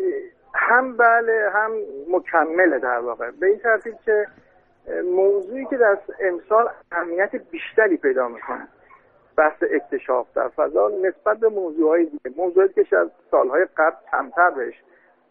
هم 0.54 0.96
بله 0.96 1.50
هم 1.54 1.70
مکمله 2.10 2.78
در 2.82 2.98
واقع. 2.98 3.30
به 3.40 3.46
این 3.46 3.58
ترتیب 3.58 3.94
که 4.04 4.26
موضوعی 5.04 5.64
که 5.70 5.76
در 5.76 5.98
امسال 6.20 6.68
اهمیت 6.92 7.30
بیشتری 7.50 7.96
پیدا 7.96 8.28
می‌کنه. 8.28 8.68
بحث 9.40 9.62
اکتشاف 9.70 10.26
در 10.34 10.48
فضا 10.48 10.88
نسبت 10.88 11.38
به 11.38 11.48
موضوعهای 11.48 12.04
دیگه 12.04 12.36
موضوعی 12.36 12.68
که 12.68 12.96
از 12.96 13.08
سالهای 13.30 13.66
قبل 13.76 13.96
کمتر 14.10 14.50
بهش 14.50 14.74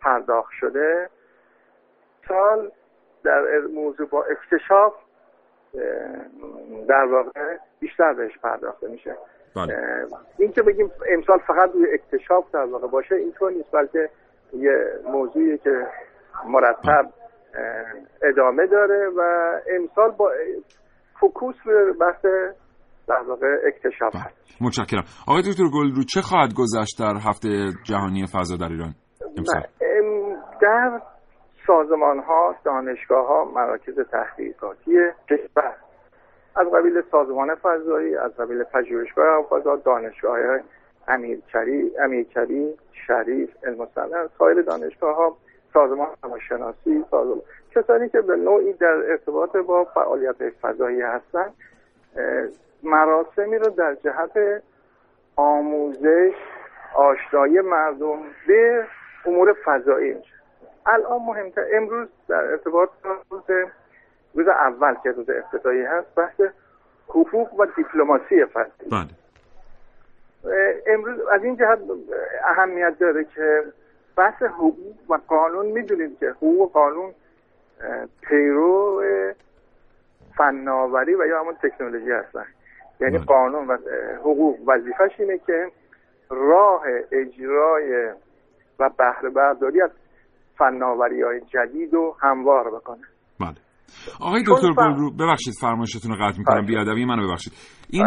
پرداخت 0.01 0.51
شده 0.59 1.09
سال 2.27 2.71
در 3.23 3.59
موضوع 3.59 4.07
با 4.07 4.23
اکتشاف 4.23 4.93
در 6.87 7.05
واقع 7.05 7.57
بیشتر 7.79 8.13
بهش 8.13 8.37
پرداخته 8.37 8.87
میشه 8.87 9.15
بله. 9.55 10.07
این 10.37 10.51
که 10.51 10.61
بگیم 10.61 10.91
امسال 11.09 11.39
فقط 11.39 11.71
روی 11.73 11.93
اکتشاف 11.93 12.51
در 12.51 12.65
واقع 12.65 12.87
باشه 12.87 13.15
اینطور 13.15 13.51
نیست 13.51 13.71
بلکه 13.71 14.09
یه 14.53 14.99
موضوعی 15.05 15.57
که 15.57 15.87
مرتب 16.45 17.09
ادامه 18.21 18.67
داره 18.67 19.09
و 19.17 19.51
امسال 19.69 20.11
با 20.11 20.31
فکوس 21.21 21.55
به 21.65 21.93
بحث 21.93 22.25
در 23.09 23.23
واقع 23.27 23.47
اکتشاف 23.67 24.15
هست. 24.15 24.61
متشکرم. 24.61 25.03
آقای 25.27 25.41
دکتر 25.41 25.63
گلرو 25.73 26.03
چه 26.03 26.21
خواهد 26.21 26.53
گذشت 26.53 26.99
در 26.99 27.13
هفته 27.29 27.49
جهانی 27.83 28.25
فضا 28.33 28.55
در 28.55 28.71
ایران 28.73 28.93
امسال؟ 29.37 29.63
در 30.61 31.01
سازمان 31.67 32.19
ها 32.19 32.55
دانشگاه 32.65 33.27
ها 33.27 33.45
مراکز 33.55 33.99
تحقیقاتی 34.11 34.91
کشور 35.29 35.75
از 36.55 36.67
قبیل 36.67 37.01
سازمان 37.11 37.55
فضایی 37.55 38.15
از 38.15 38.31
قبیل 38.35 38.63
پژوهشگاه 38.63 39.45
فضا 39.49 39.75
دانشگاه 39.75 40.31
های 40.31 40.59
امیرکری 41.07 41.91
امیرکری 41.99 42.73
شریف 43.07 43.49
علم 43.63 43.87
سایر 44.39 44.61
دانشگاه 44.61 45.15
ها 45.15 45.37
سازمان 45.73 46.07
هواشناسی 46.23 47.05
سازمان 47.11 47.41
کسانی 47.75 48.09
که 48.09 48.21
به 48.21 48.35
نوعی 48.35 48.73
در 48.73 49.03
ارتباط 49.09 49.57
با 49.57 49.83
فعالیت 49.83 50.35
فضایی 50.61 51.01
هستند 51.01 51.53
مراسمی 52.83 53.57
رو 53.57 53.69
در 53.69 53.95
جهت 53.95 54.63
آموزش 55.35 56.33
آشنایی 56.95 57.61
مردم 57.61 58.19
به 58.47 58.85
امور 59.25 59.55
فضایی 59.65 60.13
میشه. 60.13 60.33
الان 60.85 61.21
مهمتر 61.21 61.65
امروز 61.73 62.07
در 62.27 62.43
ارتباط 62.43 62.89
روز 63.29 63.43
روز 64.33 64.47
اول 64.47 64.95
که 65.03 65.11
روز 65.11 65.29
افتتاحی 65.29 65.81
هست 65.81 66.15
بحث 66.15 66.41
حقوق 67.07 67.59
و 67.59 67.65
دیپلماسی 67.65 68.45
فضایی. 68.45 68.89
بله. 68.91 69.09
امروز 70.87 71.19
از 71.27 71.43
این 71.43 71.55
جهت 71.55 71.79
اهمیت 72.45 72.99
داره 72.99 73.23
که 73.23 73.63
بحث 74.15 74.43
حقوق 74.43 74.75
و 75.09 75.17
قانون 75.27 75.65
می‌دونید 75.65 76.19
که 76.19 76.29
حقوق 76.29 76.61
و 76.61 76.65
قانون 76.65 77.13
پیرو 78.21 79.03
فناوری 80.37 81.15
و 81.15 81.25
یا 81.25 81.39
همون 81.39 81.55
تکنولوژی 81.63 82.11
هستن. 82.11 82.45
یعنی 82.99 83.17
بله. 83.17 83.25
قانون 83.25 83.67
و 83.67 83.77
حقوق 84.19 84.57
وظیفش 84.67 85.19
اینه 85.19 85.37
که 85.37 85.71
راه 86.29 86.83
اجرای 87.11 88.09
و 88.79 88.89
بهره 88.89 89.29
برداری 89.29 89.81
از 89.81 89.91
فناوری 90.57 91.21
های 91.21 91.41
جدید 91.41 91.93
و 91.93 92.15
هموار 92.19 92.71
بکنه 92.71 93.01
آقای 94.19 94.43
چون 94.43 94.55
دکتر 94.55 94.73
گلرو 94.73 95.11
ببخشید 95.11 95.53
فرمایشتون 95.61 96.11
رو 96.11 96.25
قطع 96.25 96.37
می‌کنم. 96.37 96.65
بیادبی 96.65 97.05
منو 97.05 97.27
ببخشید. 97.27 97.53
این 97.89 98.05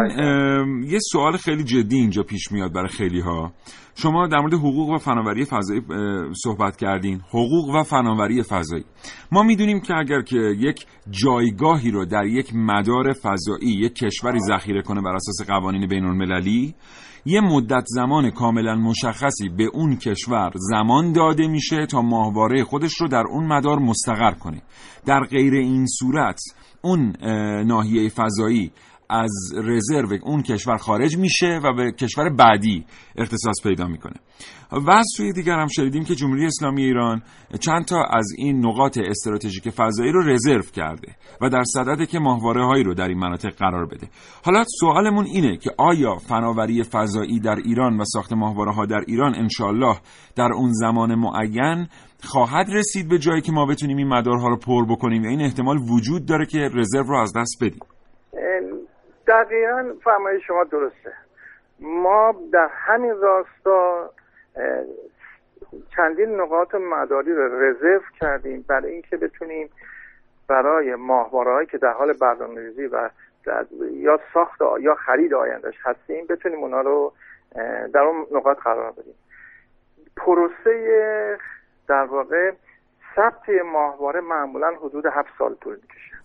یه 0.83 0.99
سوال 1.11 1.37
خیلی 1.37 1.63
جدی 1.63 1.95
اینجا 1.95 2.23
پیش 2.23 2.51
میاد 2.51 2.73
برای 2.73 2.87
خیلی 2.87 3.19
ها 3.19 3.53
شما 3.95 4.27
در 4.27 4.39
مورد 4.39 4.53
حقوق 4.53 4.89
و 4.89 4.97
فناوری 4.97 5.45
فضایی 5.45 5.81
صحبت 6.43 6.77
کردین. 6.77 7.21
حقوق 7.29 7.75
و 7.75 7.83
فناوری 7.83 8.43
فضایی. 8.43 8.85
ما 9.31 9.43
می‌دونیم 9.43 9.79
که 9.79 9.93
اگر 9.97 10.21
که 10.21 10.37
یک 10.37 10.85
جایگاهی 11.09 11.91
رو 11.91 12.05
در 12.05 12.25
یک 12.25 12.55
مدار 12.55 13.13
فضایی 13.13 13.71
یک 13.71 13.95
کشوری 13.95 14.39
ذخیره 14.39 14.81
کنه 14.81 15.01
بر 15.01 15.15
اساس 15.15 15.47
قوانین 15.47 15.87
بین 15.87 16.05
المللی 16.05 16.75
یه 17.25 17.41
مدت 17.41 17.83
زمان 17.85 18.31
کاملا 18.31 18.75
مشخصی 18.75 19.49
به 19.49 19.63
اون 19.73 19.95
کشور 19.95 20.51
زمان 20.55 21.11
داده 21.11 21.47
میشه 21.47 21.85
تا 21.85 22.01
ماهواره 22.01 22.63
خودش 22.63 23.01
رو 23.01 23.07
در 23.07 23.23
اون 23.29 23.47
مدار 23.47 23.79
مستقر 23.79 24.31
کنه. 24.31 24.61
در 25.05 25.19
غیر 25.19 25.53
این 25.53 25.85
صورت 25.87 26.39
اون 26.81 27.13
ناحیه 27.65 28.09
فضایی 28.09 28.71
از 29.13 29.53
رزرو 29.63 30.17
اون 30.23 30.41
کشور 30.41 30.77
خارج 30.77 31.17
میشه 31.17 31.59
و 31.63 31.73
به 31.73 31.91
کشور 31.91 32.29
بعدی 32.29 32.85
اختصاص 33.17 33.63
پیدا 33.63 33.87
می‌کنه. 33.87 34.15
و 34.71 34.91
از 34.91 35.05
سوی 35.17 35.33
دیگر 35.33 35.59
هم 35.59 35.67
شنیدیم 35.67 36.03
که 36.03 36.15
جمهوری 36.15 36.45
اسلامی 36.45 36.83
ایران 36.83 37.21
چند 37.59 37.85
تا 37.85 38.03
از 38.03 38.27
این 38.37 38.65
نقاط 38.65 38.97
استراتژیک 38.97 39.69
فضایی 39.69 40.11
رو 40.11 40.21
رزرو 40.29 40.61
کرده 40.61 41.15
و 41.41 41.49
در 41.49 41.63
صدده 41.63 42.05
که 42.05 42.19
ماهواره 42.19 42.65
هایی 42.65 42.83
رو 42.83 42.93
در 42.93 43.07
این 43.07 43.17
مناطق 43.17 43.55
قرار 43.55 43.85
بده. 43.85 44.07
حالا 44.45 44.63
سوالمون 44.79 45.25
اینه 45.25 45.57
که 45.57 45.71
آیا 45.77 46.15
فناوری 46.15 46.83
فضایی 46.83 47.39
در 47.39 47.55
ایران 47.55 47.97
و 47.97 48.03
ساخت 48.05 48.33
ماهواره 48.33 48.73
ها 48.73 48.85
در 48.85 49.03
ایران 49.07 49.35
انشالله 49.35 49.97
در 50.35 50.53
اون 50.53 50.71
زمان 50.73 51.15
معین 51.15 51.87
خواهد 52.23 52.67
رسید 52.69 53.09
به 53.09 53.19
جایی 53.19 53.41
که 53.41 53.51
ما 53.51 53.65
بتونیم 53.65 53.97
این 53.97 54.07
مدارها 54.07 54.47
رو 54.47 54.57
پر 54.57 54.85
بکنیم 54.85 55.23
و 55.23 55.27
این 55.27 55.41
احتمال 55.41 55.77
وجود 55.77 56.25
داره 56.25 56.45
که 56.45 56.69
رزرو 56.73 57.03
رو 57.03 57.17
از 57.17 57.33
دست 57.35 57.57
بدیم؟ 57.61 57.79
دقیقا 59.27 59.93
فرمایش 60.03 60.47
شما 60.47 60.63
درسته. 60.63 61.13
ما 61.79 62.35
در 62.51 62.69
همین 62.71 63.15
راستا 63.21 64.09
چندین 65.95 66.41
نقاط 66.41 66.75
مداری 66.75 67.33
رو 67.33 67.61
رزرو 67.61 68.01
کردیم 68.19 68.65
برای 68.67 68.91
اینکه 68.91 69.17
بتونیم 69.17 69.69
برای 70.47 70.95
ماهوارهایی 70.95 71.67
که 71.67 71.77
در 71.77 71.91
حال 71.91 72.13
برنامه‌ریزی 72.13 72.87
و 72.87 73.09
یا 73.91 74.19
ساخت 74.33 74.61
یا 74.79 74.95
خرید 74.95 75.33
آیندهش 75.33 75.75
هستیم 75.83 76.25
بتونیم 76.27 76.59
اونا 76.59 76.81
رو 76.81 77.13
در 77.93 78.01
اون 78.01 78.25
نقاط 78.31 78.57
قرار 78.57 78.91
بدیم. 78.91 79.15
پروسه 80.17 81.37
در 81.87 82.03
واقع 82.03 82.51
ثبت 83.15 83.49
ماهواره 83.65 84.21
معمولا 84.21 84.67
حدود 84.67 85.05
هفت 85.05 85.33
سال 85.37 85.55
طول 85.55 85.75
می‌کشه. 85.75 86.15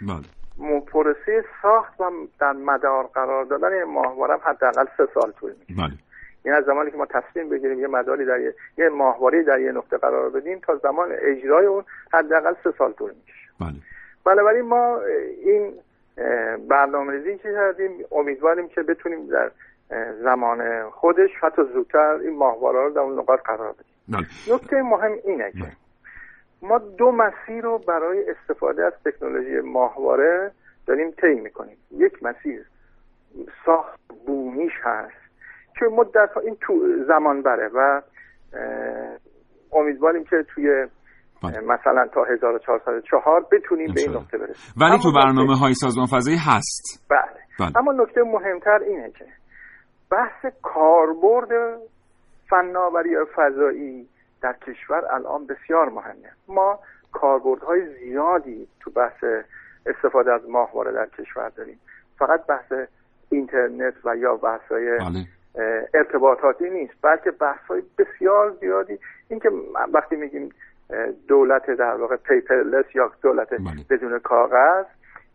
بله. 0.00 0.43
پروسه 0.86 1.44
ساخت 1.62 2.00
و 2.00 2.10
در 2.40 2.52
مدار 2.52 3.06
قرار 3.06 3.44
دادن 3.44 3.72
این 3.72 3.82
ماهواره 3.82 4.36
حداقل 4.36 4.84
سه 4.96 5.08
سال 5.14 5.32
طول 5.32 5.52
می‌کشه. 5.58 5.74
بله. 5.82 5.92
یعنی 6.44 6.58
از 6.58 6.64
زمانی 6.64 6.90
که 6.90 6.96
ما 6.96 7.06
تصمیم 7.06 7.48
بگیریم 7.48 7.80
یه 7.80 7.86
مداری 7.86 8.24
در 8.24 8.40
یه, 8.40 8.54
یه 8.78 8.88
ماهواره 8.88 9.42
در 9.42 9.60
یه 9.60 9.72
نقطه 9.72 9.96
قرار 9.96 10.30
بدیم 10.30 10.58
تا 10.58 10.76
زمان 10.76 11.08
اجرای 11.12 11.66
اون 11.66 11.84
حداقل 12.12 12.54
سه 12.64 12.72
سال 12.78 12.92
طول 12.92 13.10
می‌کشه. 13.10 13.48
بله. 13.60 13.74
بنابراین 14.24 14.64
ما 14.64 15.00
این 15.44 15.72
برنامه 16.68 17.12
ریزی 17.12 17.38
که 17.38 17.52
کردیم 17.52 17.90
امیدواریم 18.12 18.68
که 18.68 18.82
بتونیم 18.82 19.26
در 19.26 19.50
زمان 20.22 20.90
خودش 20.90 21.30
حتی 21.40 21.62
زودتر 21.72 22.14
این 22.14 22.36
ماهواره 22.36 22.78
رو 22.78 22.90
در 22.90 23.00
اون 23.00 23.18
نقاط 23.18 23.40
قرار 23.40 23.72
بدیم. 23.72 23.94
بله. 24.08 24.54
نکته 24.54 24.82
مهم 24.82 25.12
اینه 25.24 25.52
که. 25.52 25.83
ما 26.62 26.78
دو 26.78 27.12
مسیر 27.12 27.64
رو 27.64 27.78
برای 27.78 28.24
استفاده 28.30 28.84
از 28.84 28.92
تکنولوژی 29.04 29.60
ماهواره 29.60 30.52
داریم 30.86 31.10
طی 31.10 31.40
می‌کنیم 31.40 31.76
یک 31.90 32.22
مسیر 32.22 32.64
ساخت 33.66 34.00
بومیش 34.26 34.72
هست 34.82 35.24
که 35.78 35.86
مدت 35.92 36.30
ها 36.34 36.40
این 36.40 36.56
تو 36.60 36.86
زمان 37.08 37.42
بره 37.42 37.70
و 37.74 38.02
امیدواریم 39.72 40.24
که 40.24 40.36
توی 40.54 40.86
بله. 41.42 41.60
مثلا 41.60 42.06
تا 42.14 42.24
1404 42.24 43.46
بتونیم 43.52 43.94
به 43.94 44.00
این. 44.00 44.10
نقطه 44.10 44.38
برسیم 44.38 44.74
ولی 44.80 44.98
تو 45.02 45.12
برنامه 45.12 45.58
های 45.58 45.74
سازمان 45.74 46.06
فضایی 46.06 46.36
هست 46.36 47.06
بله. 47.10 47.20
بله. 47.60 47.78
اما 47.78 47.92
نکته 47.92 48.22
مهمتر 48.22 48.78
اینه 48.88 49.10
که 49.10 49.26
بحث 50.10 50.54
کاربرد 50.62 51.78
فناوری 52.50 53.16
فضایی 53.36 54.08
در 54.44 54.52
کشور 54.52 55.02
الان 55.10 55.46
بسیار 55.46 55.88
مهمه. 55.88 56.30
ما 56.48 56.78
کاربردهای 57.12 57.80
زیادی 57.98 58.68
تو 58.80 58.90
بحث 58.90 59.24
استفاده 59.86 60.32
از 60.32 60.48
ماهواره 60.48 60.92
در 60.92 61.06
کشور 61.06 61.48
داریم. 61.48 61.80
فقط 62.18 62.46
بحث 62.46 62.72
اینترنت 63.30 63.94
و 64.04 64.16
یا 64.16 64.36
بحث‌های 64.36 64.98
بله. 64.98 65.26
ارتباطاتی 65.94 66.70
نیست 66.70 66.94
بلکه 67.02 67.30
بحث‌های 67.30 67.82
بسیار 67.98 68.50
زیادی. 68.60 68.98
اینکه 69.30 69.48
وقتی 69.94 70.16
میگیم 70.16 70.48
دولت 71.28 71.70
در 71.78 71.94
واقع 71.94 72.16
پیپرلس 72.16 72.94
یا 72.94 73.10
دولت 73.22 73.50
بله. 73.50 73.84
بدون 73.90 74.18
کاغذ 74.18 74.86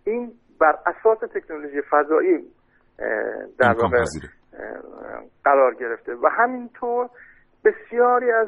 این 0.05 0.31
بر 0.59 0.77
اساس 0.85 1.19
تکنولوژی 1.19 1.81
فضایی 1.81 2.51
در 3.59 3.73
واقع 3.73 4.03
قرار 5.43 5.73
گرفته. 5.73 6.15
و 6.15 6.29
همینطور 6.31 7.09
بسیاری 7.65 8.31
از 8.31 8.47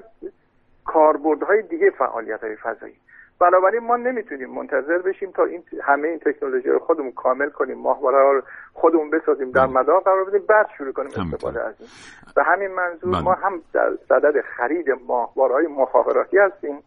کاربردهای 0.85 1.61
دیگه 1.61 1.89
فعالیت 1.89 2.43
های 2.43 2.55
فضایی 2.55 2.95
بنابراین 3.41 3.83
ما 3.83 3.97
نمی‌تونیم 3.97 4.49
منتظر 4.49 4.97
بشیم 4.97 5.31
تا 5.31 5.43
این 5.43 5.63
همه 5.83 6.07
این 6.07 6.19
تکنولوژی 6.19 6.69
رو 6.69 6.79
خودمون 6.79 7.11
کامل 7.11 7.49
کنیم 7.49 7.77
ماهواره 7.77 8.17
رو 8.17 8.41
خودمون 8.73 9.09
بسازیم 9.09 9.51
در 9.51 9.67
بله. 9.67 9.79
مدار 9.79 10.01
قرار 10.01 10.25
بدیم 10.25 10.41
بعد 10.47 10.67
شروع 10.77 10.91
کنیم. 10.91 11.07
استفاده 11.07 11.63
از 11.63 11.75
این 11.79 11.89
به 12.35 12.43
همین 12.43 12.71
منظور 12.71 13.11
بله. 13.11 13.21
ما 13.21 13.33
هم 13.33 13.61
در 13.73 13.91
صدد 14.09 14.41
خرید 14.41 14.85
ماهواره 15.07 15.53
های 15.53 15.67
مخابراتی 15.67 16.37
هستیم 16.37 16.77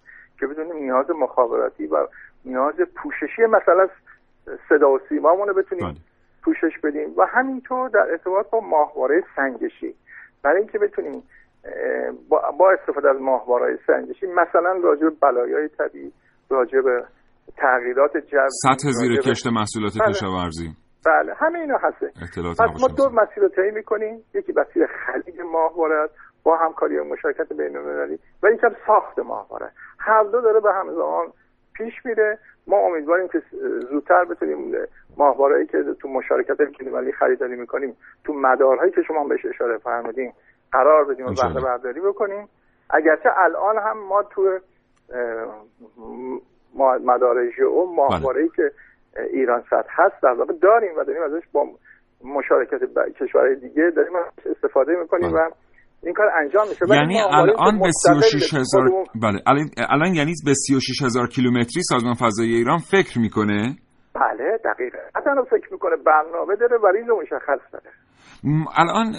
که 0.40 0.46
بدونیم 0.46 0.76
نیاز 0.76 1.10
مخابراتی 1.10 1.86
و 1.86 2.06
نیاز 2.44 2.74
پوششی 2.74 3.46
مثلا 3.46 3.88
صدا 4.68 4.90
و 4.90 5.00
سیمامون 5.08 5.48
رو 5.48 5.54
بتونیم 5.54 5.84
بله. 5.84 5.96
پوشش 6.42 6.78
بدیم 6.78 7.14
و 7.16 7.26
همینطور 7.26 7.88
در 7.88 8.10
ارتباط 8.10 8.50
با 8.50 8.60
ماهواره 8.60 9.24
سنجشی 9.36 9.94
برای 10.42 10.58
اینکه 10.58 10.78
بتونیم 10.78 11.22
با, 12.28 12.72
استفاده 12.80 13.10
از 13.10 13.20
ماهواره 13.20 13.78
سنجشی 13.86 14.26
مثلا 14.26 14.72
راجع 14.82 15.02
به 15.02 15.10
بلایای 15.22 15.68
طبیعی 15.68 16.12
راجع 16.50 16.80
به 16.80 17.04
تغییرات 17.56 18.16
جو 18.16 18.38
سطح 18.48 18.88
زیر 18.90 19.20
کشت 19.20 19.46
محصولات 19.46 19.92
بله. 20.00 20.12
کشاورزی 20.12 20.68
بله 21.06 21.34
همه 21.34 21.58
اینا 21.58 21.78
هسته. 21.82 22.06
اطلاعات 22.22 22.56
پس 22.56 22.80
ما. 22.80 22.88
دو 22.88 23.10
مسیر 23.10 23.42
رو 23.42 23.48
طی 23.48 23.70
می‌کنیم. 23.74 24.24
یکی 24.34 24.52
مسیر 24.56 24.86
خرید 24.86 25.40
ماهواره 25.40 26.08
با 26.44 26.56
همکاری 26.56 26.98
و 26.98 27.04
مشارکت 27.04 27.52
بین 27.52 27.76
المللی 27.76 28.18
و 28.42 28.50
یکم 28.50 28.70
ساخت 28.86 29.18
ماهواره. 29.18 29.70
هر 29.98 30.22
دو 30.22 30.40
داره 30.40 30.60
به 30.60 30.72
هم 30.72 30.94
زمان 30.94 31.26
پیش 31.74 31.94
میره. 32.04 32.38
ما 32.66 32.76
امیدواریم 32.76 33.28
که 33.28 33.42
زودتر 33.90 34.24
بتونیم 34.24 34.74
ماهوارهایی 35.16 35.66
که 35.66 35.84
تو 36.00 36.08
مشارکت 36.08 36.56
بین‌المللی 36.78 37.12
خریداری 37.12 37.56
می‌کنیم 37.56 37.96
تو 38.24 38.32
مدارهایی 38.32 38.92
که 38.92 39.02
شما 39.02 39.24
بهش 39.24 39.46
اشاره 39.46 39.78
فرمودین 39.78 40.32
قرار 40.74 41.04
بدیم 41.04 41.26
و. 41.26 41.32
بهره 41.42 41.60
برداری 41.64 42.00
بکنیم. 42.00 42.48
اگرچه 42.90 43.28
الان 43.36 43.76
هم 43.78 43.98
ما 44.08 44.22
تو 44.22 44.58
مدار 47.04 47.50
ژئو 47.56 47.84
ماهواره 47.96 48.48
که 48.56 48.62
ایران 49.32 49.62
سطح 49.70 49.90
هست 49.90 50.22
در 50.22 50.34
واقع 50.38 50.52
داریم 50.62 50.90
و 50.98 51.04
داریم 51.04 51.22
ازش 51.22 51.42
با 51.52 51.66
مشارکت 52.24 52.80
کشورهای 53.20 53.54
دیگه 53.54 53.92
داریم 53.96 54.12
استفاده 54.56 54.92
می‌کنیم 55.02 55.32
بله. 55.32 55.40
و 55.40 55.50
این 56.02 56.14
کار 56.14 56.26
انجام 56.38 56.68
میشه. 56.68 56.86
یعنی 56.88 57.20
الان 57.20 57.78
به 57.78 57.90
36 57.90 58.54
هزار 58.54 58.88
بله. 59.22 59.38
الان, 59.90 60.14
یعنی 60.14 60.32
به 60.46 60.54
36 60.54 61.02
هزار 61.02 61.26
کیلومتری 61.26 61.82
سازمان 61.82 62.14
فضایی 62.14 62.54
ایران 62.54 62.78
فکر 62.78 63.18
می‌کنه؟ 63.18 63.76
بله 64.14 64.58
دقیقه 64.64 64.98
حتی 65.16 65.30
فکر 65.50 65.72
می‌کنه 65.72 65.96
برنامه 65.96 66.56
داره 66.56 66.76
و 66.78 66.86
ریز 66.86 67.06
مشخص 67.22 67.60
داره. 67.72 67.90
الان 68.76 69.14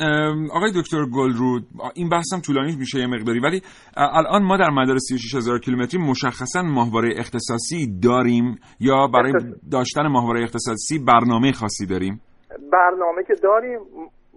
آقای 0.54 0.72
دکتر 0.76 1.06
گلرود 1.06 1.68
این 1.96 2.10
بحثم 2.10 2.40
طولانی 2.40 2.76
میشه 2.76 3.00
یه 3.00 3.08
مقداری 3.08 3.40
ولی 3.40 3.62
الان 3.98 4.44
ما 4.44 4.58
در 4.58 4.70
مدار 4.70 4.98
36 4.98 5.36
هزار 5.36 5.60
کیلومتری 5.60 6.02
مشخصا 6.02 6.62
ماهواره 6.62 7.10
اختصاصی 7.18 8.00
داریم 8.04 8.60
یا 8.80 9.08
برای. 9.08 9.34
داشتن 9.72 10.08
ماهواره 10.08 10.44
اختصاصی 10.44 11.00
برنامه 11.00 11.52
خاصی 11.52 11.86
داریم؟ 11.86 12.22
برنامه 12.72 13.24
که 13.28 13.34
داریم 13.44 13.80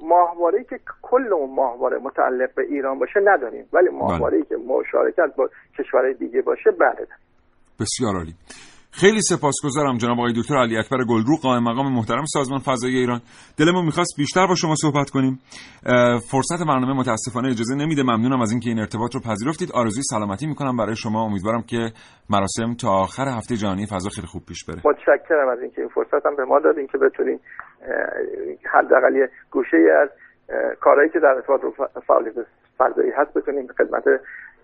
ماهواره 0.02 0.64
که 0.70 0.80
کل 1.02 1.32
اون 1.32 1.54
ماهواره 1.54 1.98
متعلق 1.98 2.54
به 2.54 2.62
ایران 2.62 2.98
باشه 2.98 3.20
نداریم 3.24 3.64
ولی 3.72 3.88
ماهواره 3.88 4.42
که 4.42 4.56
مشارکت 4.56 5.36
با 5.36 5.48
کشورهای 5.78 6.14
دیگه 6.14 6.42
باشه 6.42 6.70
بله. 6.70 7.06
بسیار 7.80 8.16
عالی. 8.16 8.34
خیلی 8.90 9.20
سپاسگزارم 9.20 9.96
جناب 9.96 10.18
آقای 10.18 10.32
دکتر 10.36 10.56
علی 10.56 10.78
اکبر 10.78 11.04
گلرو 11.04 11.36
قائم 11.42 11.62
مقام 11.62 11.92
محترم 11.92 12.24
سازمان 12.26 12.60
فضایی 12.60 12.96
ایران. 12.96 13.20
دلمون 13.58 13.84
می‌خواست 13.84 14.14
بیشتر 14.16 14.46
با 14.46 14.54
شما 14.54 14.74
صحبت 14.74 15.10
کنیم. 15.10 15.38
فرصت 16.30 16.60
برنامه 16.68 16.92
متاسفانه 17.00 17.48
اجازه 17.48 17.74
نمیده. 17.74 18.02
ممنونم 18.02 18.40
از 18.40 18.50
اینکه 18.50 18.70
این 18.70 18.78
ارتباط 18.78 19.14
رو 19.14 19.20
پذیرفتید. 19.20 19.72
آرزوی 19.74 20.02
سلامتی 20.02 20.46
می‌کنم 20.46 20.76
برای 20.76 20.96
شما. 20.96 21.24
امیدوارم 21.24 21.62
که 21.62 21.90
مراسم 22.30 22.74
تا 22.74 22.88
آخر 22.88 23.28
هفته 23.28 23.56
جهانی 23.56 23.86
فضا 23.86 24.08
خیلی 24.08 24.26
خوب 24.26 24.42
پیش 24.48 24.64
بره. 24.64 24.82
متشکرم 24.84 25.48
از 25.48 25.58
اینکه 25.62 25.80
این 25.80 25.90
فرصت 25.94 26.26
هم 26.26 26.36
به 26.36 26.44
ما 26.44 26.60
دادین 26.60 26.86
که 26.86 26.98
بتونیم 26.98 27.40
حداقل 28.74 29.26
گوشه 29.50 29.76
از 30.02 30.08
کارهایی 30.80 31.10
که 31.10 31.18
در 31.18 31.28
ارتباط 31.28 31.60
فعالیت 32.06 32.34
فضایی 32.78 33.10
هست 33.16 33.34
بتونیم 33.34 33.66
خدمت 33.78 34.04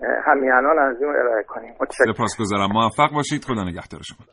اه، 0.00 0.08
همیهنان 0.26 0.78
از 0.78 0.96
این 1.00 1.10
ارائه 1.10 1.44
کنیم. 1.48 1.74
سپاسگزارم. 2.14 2.72
موفق 2.72 3.12
باشید. 3.14 3.44
خدا 3.44 3.64
نگهدار 3.64 4.00
شما. 4.02 4.26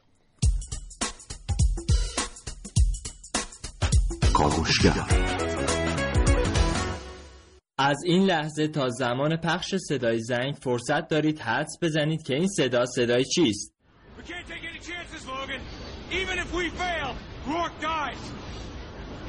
از 7.78 8.04
این 8.06 8.24
لحظه 8.26 8.68
تا 8.68 8.90
زمان 8.90 9.38
پخش 9.38 9.76
صدای 9.76 10.20
زنگ 10.20 10.56
فرصت 10.64 11.08
دارید 11.08 11.40
حدس 11.40 11.78
بزنید 11.82 12.24
که 12.24 12.34
این 12.36 12.48
صدا 12.48 12.86
صدای 12.86 13.26
چیست. 13.26 13.74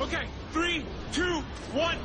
Okay, 0.01 0.27
three, 0.53 0.85
two, 1.13 1.43
one. 1.75 1.99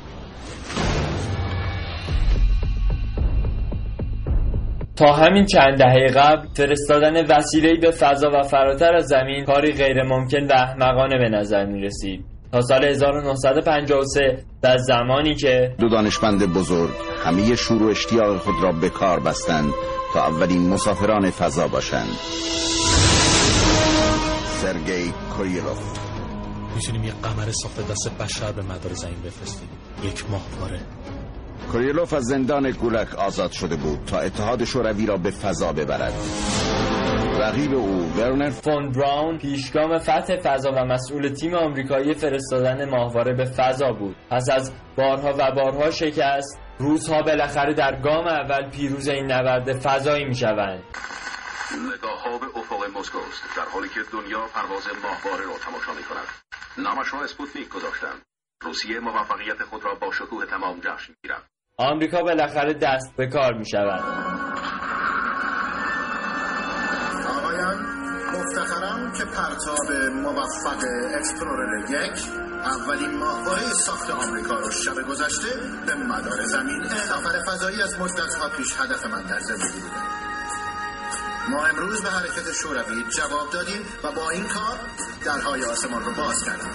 تا 4.98 5.12
همین 5.12 5.46
چند 5.46 5.78
دهه 5.78 6.06
قبل 6.06 6.48
فرستادن 6.54 7.26
وسیله‌ای 7.36 7.76
به 7.76 7.90
فضا 7.90 8.30
و 8.30 8.42
فراتر 8.42 8.94
از 8.94 9.06
زمین 9.06 9.44
کاری 9.44 9.72
غیر 9.72 10.02
ممکن 10.02 10.46
و 10.46 10.52
احمقانه 10.52 11.18
به 11.18 11.28
نظر 11.28 11.64
می 11.66 11.80
رسید 11.80 12.24
تا 12.52 12.60
سال 12.60 12.84
1953 12.84 14.44
در 14.62 14.76
زمانی 14.76 15.34
که 15.34 15.74
دو 15.78 15.88
دانشمند 15.88 16.54
بزرگ 16.54 16.90
همه 17.24 17.56
شور 17.56 17.82
و 17.82 17.86
اشتیاق 17.86 18.36
خود 18.36 18.54
را 18.62 18.72
به 18.72 18.88
کار 18.90 19.20
بستند 19.20 19.72
تا 20.14 20.26
اولین 20.26 20.68
مسافران 20.68 21.30
فضا 21.30 21.68
باشند. 21.68 22.16
سرگئی 24.62 25.12
کوریلوف 25.36 25.98
می‌تونیم 26.74 27.04
یک 27.04 27.14
قمر 27.22 27.50
ساخت 27.50 27.90
دست 27.90 28.18
بشر 28.18 28.52
به 28.52 28.62
مدار 28.62 28.92
زمین 28.92 29.20
بفرستیم. 29.24 29.68
یک 30.04 30.24
ماهواره 30.30 30.80
کوریلوف 31.72 32.12
از 32.12 32.24
زندان 32.24 32.70
گولک 32.70 33.14
آزاد 33.14 33.50
شده 33.50 33.76
بود 33.76 34.04
تا 34.06 34.18
اتحاد 34.18 34.64
شوروی 34.64 35.06
را 35.06 35.16
به 35.16 35.30
فضا 35.30 35.72
ببرد. 35.72 36.12
رقیب 37.40 37.74
او 37.74 38.12
ورنر 38.16 38.50
فون 38.50 38.92
براون 38.92 39.38
پیشگام 39.38 39.98
فتح 39.98 40.36
فضا 40.44 40.70
و 40.72 40.84
مسئول 40.84 41.28
تیم 41.28 41.54
آمریکایی 41.54 42.14
فرستادن 42.14 42.90
ماهواره 42.90 43.34
به 43.34 43.44
فضا 43.44 43.92
بود. 43.92 44.16
پس 44.30 44.50
از 44.50 44.72
بارها 44.96 45.34
و 45.38 45.54
بارها 45.54 45.90
شکست 45.90 46.60
روزها 46.78 47.22
بالاخره 47.22 47.74
در 47.74 48.00
گام 48.00 48.26
اول 48.26 48.70
پیروز 48.70 49.08
این 49.08 49.32
نبرد 49.32 49.72
فضایی 49.72 50.24
می‌شوند. 50.24 50.82
نگاه 51.94 52.22
ها 52.22 52.38
به 52.38 52.46
افق 52.58 52.98
مسکو 52.98 53.18
است 53.18 53.42
در 53.56 53.64
حالی 53.72 53.88
که 53.88 54.00
دنیا 54.12 54.40
پرواز 54.54 54.82
ماهواره 55.02 55.44
را 55.44 55.58
تماشا 55.58 55.92
می 55.92 56.02
کند 56.02 56.28
نامش 56.78 57.12
را 57.12 57.24
اسپوتنیک 57.24 57.68
گذاشتند. 57.68 58.22
روسیه 58.62 59.00
موفقیت 59.00 59.62
خود 59.62 59.84
را 59.84 59.94
با 59.94 60.10
شکوه 60.12 60.46
تمام 60.46 60.80
جشن 60.80 61.12
می‌گیرد. 61.22 61.50
آمریکا 61.78 62.22
بالاخره 62.22 62.74
دست 62.74 63.16
به 63.16 63.26
کار 63.26 63.54
می 63.54 63.66
شود 63.68 64.00
آقایان 67.28 67.76
مفتخرم 68.34 69.12
که 69.18 69.24
پرتاب 69.24 69.92
موفق 70.14 70.84
اکسپلورر 71.14 71.90
یک 71.90 72.18
اولین 72.64 73.18
ماهواره 73.18 73.72
ساخت 73.86 74.10
آمریکا 74.10 74.54
رو 74.54 74.70
شب 74.70 75.08
گذشته 75.08 75.48
به 75.86 75.94
مدار 75.94 76.42
زمین. 76.44 76.84
سفر 76.84 77.52
فضایی 77.52 77.82
از 77.82 78.00
مدتها 78.00 78.48
پیش 78.56 78.80
هدف 78.80 79.06
من 79.06 79.22
در 79.22 79.38
زندگی 79.38 79.80
بوده. 79.80 80.27
ما 81.50 81.66
امروز 81.66 82.02
به 82.02 82.10
حرکت 82.10 82.52
شوروی 82.62 83.02
جواب 83.16 83.50
دادیم 83.52 83.82
و 84.04 84.12
با 84.12 84.30
این 84.30 84.44
کار 84.44 84.78
درهای 85.24 85.64
آسمان 85.64 86.04
رو 86.04 86.14
باز 86.16 86.44
کردیم. 86.44 86.72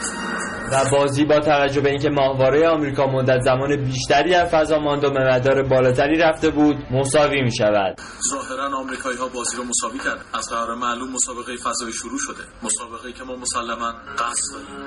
و 0.72 0.90
بازی 0.92 1.26
با 1.26 1.40
توجه 1.40 1.82
به 1.82 1.90
اینکه 1.90 2.10
ماهواره 2.10 2.68
آمریکا 2.70 3.08
مدت 3.08 3.42
زمان 3.42 3.84
بیشتری 3.86 4.32
در 4.32 4.46
فضا 4.46 4.80
ماند 4.80 5.04
و 5.04 5.10
به 5.12 5.20
مدار 5.20 5.64
بالاتری 5.64 6.18
رفته 6.18 6.50
بود 6.50 6.76
مساوی 6.92 7.42
می 7.42 7.56
شود 7.56 8.02
ظاهرا 8.30 8.78
آمریکایی 8.78 9.18
ها 9.18 9.28
بازی 9.28 9.58
رو 9.58 9.64
مساوی 9.64 10.00
کرد 10.00 10.26
از 10.34 10.50
قرار 10.50 10.76
معلوم 10.76 11.12
مسابقه 11.12 11.58
فضایی 11.58 11.94
شروع 11.94 12.20
شده. 12.20 12.44
مسابقه 12.64 13.14
که 13.14 13.24
ما 13.24 13.36
مسلما 13.36 13.94
قصد 14.18 14.54
داریم. 14.54 14.84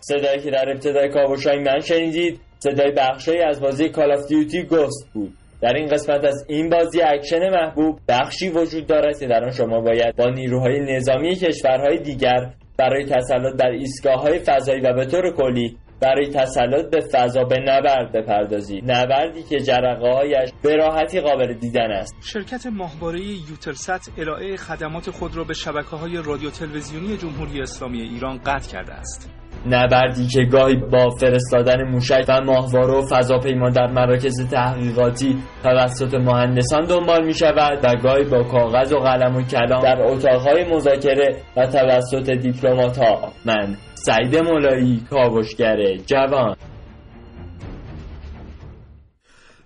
صدایی 0.00 0.42
که 0.42 0.50
در 0.50 0.70
ابتدای 0.74 1.08
کاوشای 1.08 1.58
من 1.58 1.80
شنیدید. 1.80 2.47
صدای 2.58 2.92
بخشی 2.96 3.38
از 3.38 3.60
بازی 3.60 3.88
Call 3.88 4.12
of 4.12 4.26
Duty 4.28 4.62
Ghosts 4.62 5.08
بود. 5.14 5.32
در 5.60 5.72
این 5.76 5.88
قسمت 5.88 6.24
از 6.24 6.44
این 6.48 6.68
بازی 6.68 7.02
اکشن 7.02 7.50
محبوب 7.50 8.00
بخشی 8.08 8.48
وجود 8.48 8.86
دارد 8.86 9.18
که 9.18 9.26
در 9.26 9.44
آن 9.44 9.50
شما 9.50 9.80
باید 9.80 10.16
با 10.16 10.30
نیروهای 10.30 10.96
نظامی 10.96 11.34
کشورهای 11.34 11.98
دیگر 11.98 12.50
برای 12.76 13.04
تسلط 13.04 13.56
بر 13.58 13.70
ایستگاه‌های 13.70 14.38
فضایی 14.38 14.80
و 14.80 14.92
به 14.92 15.06
طور 15.06 15.32
کلی 15.32 15.76
برای 16.00 16.28
تسلط 16.28 16.90
به 16.90 17.00
فضا 17.00 17.44
به 17.44 17.56
نبرد 17.60 18.12
بپردازید. 18.12 18.90
نبردی 18.90 19.42
که 19.42 19.60
جرقه‌هایش 19.60 20.50
به 20.62 20.76
راحتی 20.76 21.20
قابل 21.20 21.54
دیدن 21.54 21.90
است. 21.90 22.14
شرکت 22.22 22.66
ماهواره 22.66 23.20
یوترست 23.20 24.12
ارائه 24.18 24.56
خدمات 24.56 25.10
خود 25.10 25.36
را 25.36 25.44
به 25.44 25.54
شبکه 25.54 25.96
های 25.96 26.22
رادیو 26.24 26.50
تلویزیونی 26.50 27.16
جمهوری 27.16 27.60
اسلامی 27.62 28.02
ایران 28.02 28.38
قطع 28.38 28.72
کرده 28.72 28.92
است. 28.92 29.30
نبردی 29.66 30.26
که 30.26 30.42
گاهی 30.42 30.76
با 30.76 31.10
فرستادن 31.10 31.82
موشک 31.90 32.24
و 32.28 32.40
ماهواره 32.40 32.94
و 32.98 33.06
فضاپیما 33.06 33.70
در 33.70 33.86
مراکز 33.86 34.50
تحقیقاتی 34.50 35.38
توسط 35.62 36.14
مهندسان 36.14 36.84
دنبال 36.84 37.26
می 37.26 37.34
شود 37.34 37.84
و 37.84 37.96
گاهی 38.02 38.24
با 38.24 38.42
کاغذ 38.42 38.92
و 38.92 38.98
قلم 38.98 39.36
و 39.36 39.42
کلام 39.42 39.82
در 39.82 40.02
اتاقهای 40.02 40.74
مذاکره 40.74 41.36
و 41.56 41.66
توسط 41.66 42.30
دیپلمات 42.30 42.98
ها 42.98 43.32
من 43.46 43.76
سعید 43.94 44.36
مولایی 44.36 45.00
کاوشگر 45.10 45.96
جوان. 45.96 46.56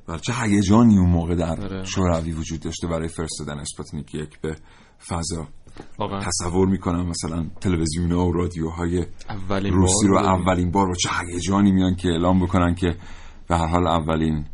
بله 0.08 0.18
چه 0.18 0.32
هیجانی 0.42 0.98
اون 0.98 1.10
موقع 1.10 1.34
در 1.34 1.84
شوروی 1.84 2.32
وجود 2.32 2.60
داشته 2.60 2.86
برای 2.86 3.08
فرستادن 3.08 3.58
اسپوتنیک 3.58 4.14
یک 4.14 4.40
به 4.40 4.56
فضا؟ 5.08 5.46
واقعا. 5.98 6.20
تصور 6.20 6.68
می‌کنم 6.68 7.06
مثلا 7.06 7.46
تلویزیون 7.60 8.12
ها 8.12 8.26
و 8.26 8.32
رادیوهای 8.32 9.06
اولین 9.28 9.72
روسی 9.72 10.06
رو 10.06 10.16
اولین 10.16 10.70
بار 10.70 10.86
با 10.88 10.94
چه 10.94 11.08
هیجانی 11.32 11.72
میان 11.72 11.94
که 11.94 12.08
اعلام 12.08 12.40
بکنن 12.44 12.74
که 12.74 12.96
به 13.48 13.56
هر 13.56 13.66
حال 13.66 13.86
اولین 13.86 14.44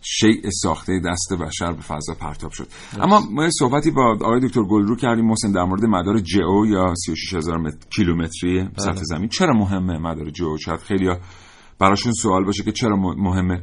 شیء 0.00 0.50
ساخته 0.62 1.00
دست 1.06 1.32
بشر 1.40 1.72
به 1.72 1.82
فضا 1.82 2.14
پرتاب 2.20 2.50
شد. 2.52 2.68
اما 3.00 3.20
ما 3.30 3.44
یه 3.44 3.50
صحبتی 3.50 3.90
با 3.90 4.02
آقای 4.12 4.40
دکتر 4.40 4.62
گلرو 4.62 4.96
کردیم 4.96 5.24
محسن 5.24 5.52
در 5.52 5.64
مورد 5.64 5.84
مدار 5.84 6.18
جئو 6.20 6.66
یا 6.66 6.94
36000 7.06 7.58
متر- 7.58 7.88
کیلومتری 7.96 8.68
سطح 8.76 8.92
بله. 8.92 9.02
زمین. 9.02 9.28
چرا 9.28 9.52
مهمه 9.54 9.98
مدار 9.98 10.30
جئو 10.30 10.56
شاید 10.58 10.80
خیلی 10.80 11.10
براشون 11.78 12.12
سوال 12.12 12.44
باشه 12.44 12.62
که 12.62 12.72
چرا 12.72 12.96
مهمه. 12.96 13.62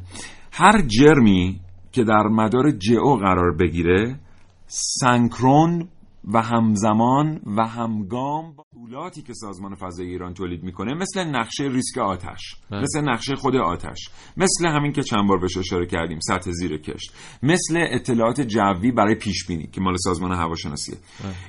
هر 0.51 0.81
جرمی 0.81 1.59
که 1.91 2.03
در 2.03 2.27
مدار 2.27 2.71
جئو 2.71 3.15
قرار 3.15 3.55
بگیره 3.57 4.19
سنکرون 4.67 5.87
و 6.33 6.41
همزمان 6.41 7.41
و 7.57 7.67
همگام 7.67 8.55
با 8.55 8.65
طولاتی 8.73 9.21
که 9.21 9.33
سازمان 9.33 9.75
فضایی 9.75 10.09
ایران 10.09 10.33
تولید 10.33 10.63
می‌کنه 10.63 10.93
مثل 10.93 11.23
نقشه 11.23 11.63
ریسک 11.63 11.97
آتش 11.97 12.55
بله. 12.71 12.81
مثل 12.81 13.01
نقشه 13.01 13.35
خود 13.35 13.55
آتش 13.55 14.09
مثل 14.37 14.67
همین 14.67 14.91
که 14.91 15.03
چند 15.03 15.27
بار 15.27 15.39
بهش 15.39 15.57
اشاره 15.57 15.85
کردیم 15.85 16.19
سطح 16.19 16.51
زیر 16.51 16.77
کشت 16.77 17.13
مثل 17.43 17.85
اطلاعات 17.89 18.41
جوی 18.41 18.91
برای 18.91 19.15
پیش 19.15 19.47
بینی 19.47 19.67
که 19.67 19.81
مال 19.81 19.95
سازمان 19.97 20.31
هواشناسیه. 20.31 20.97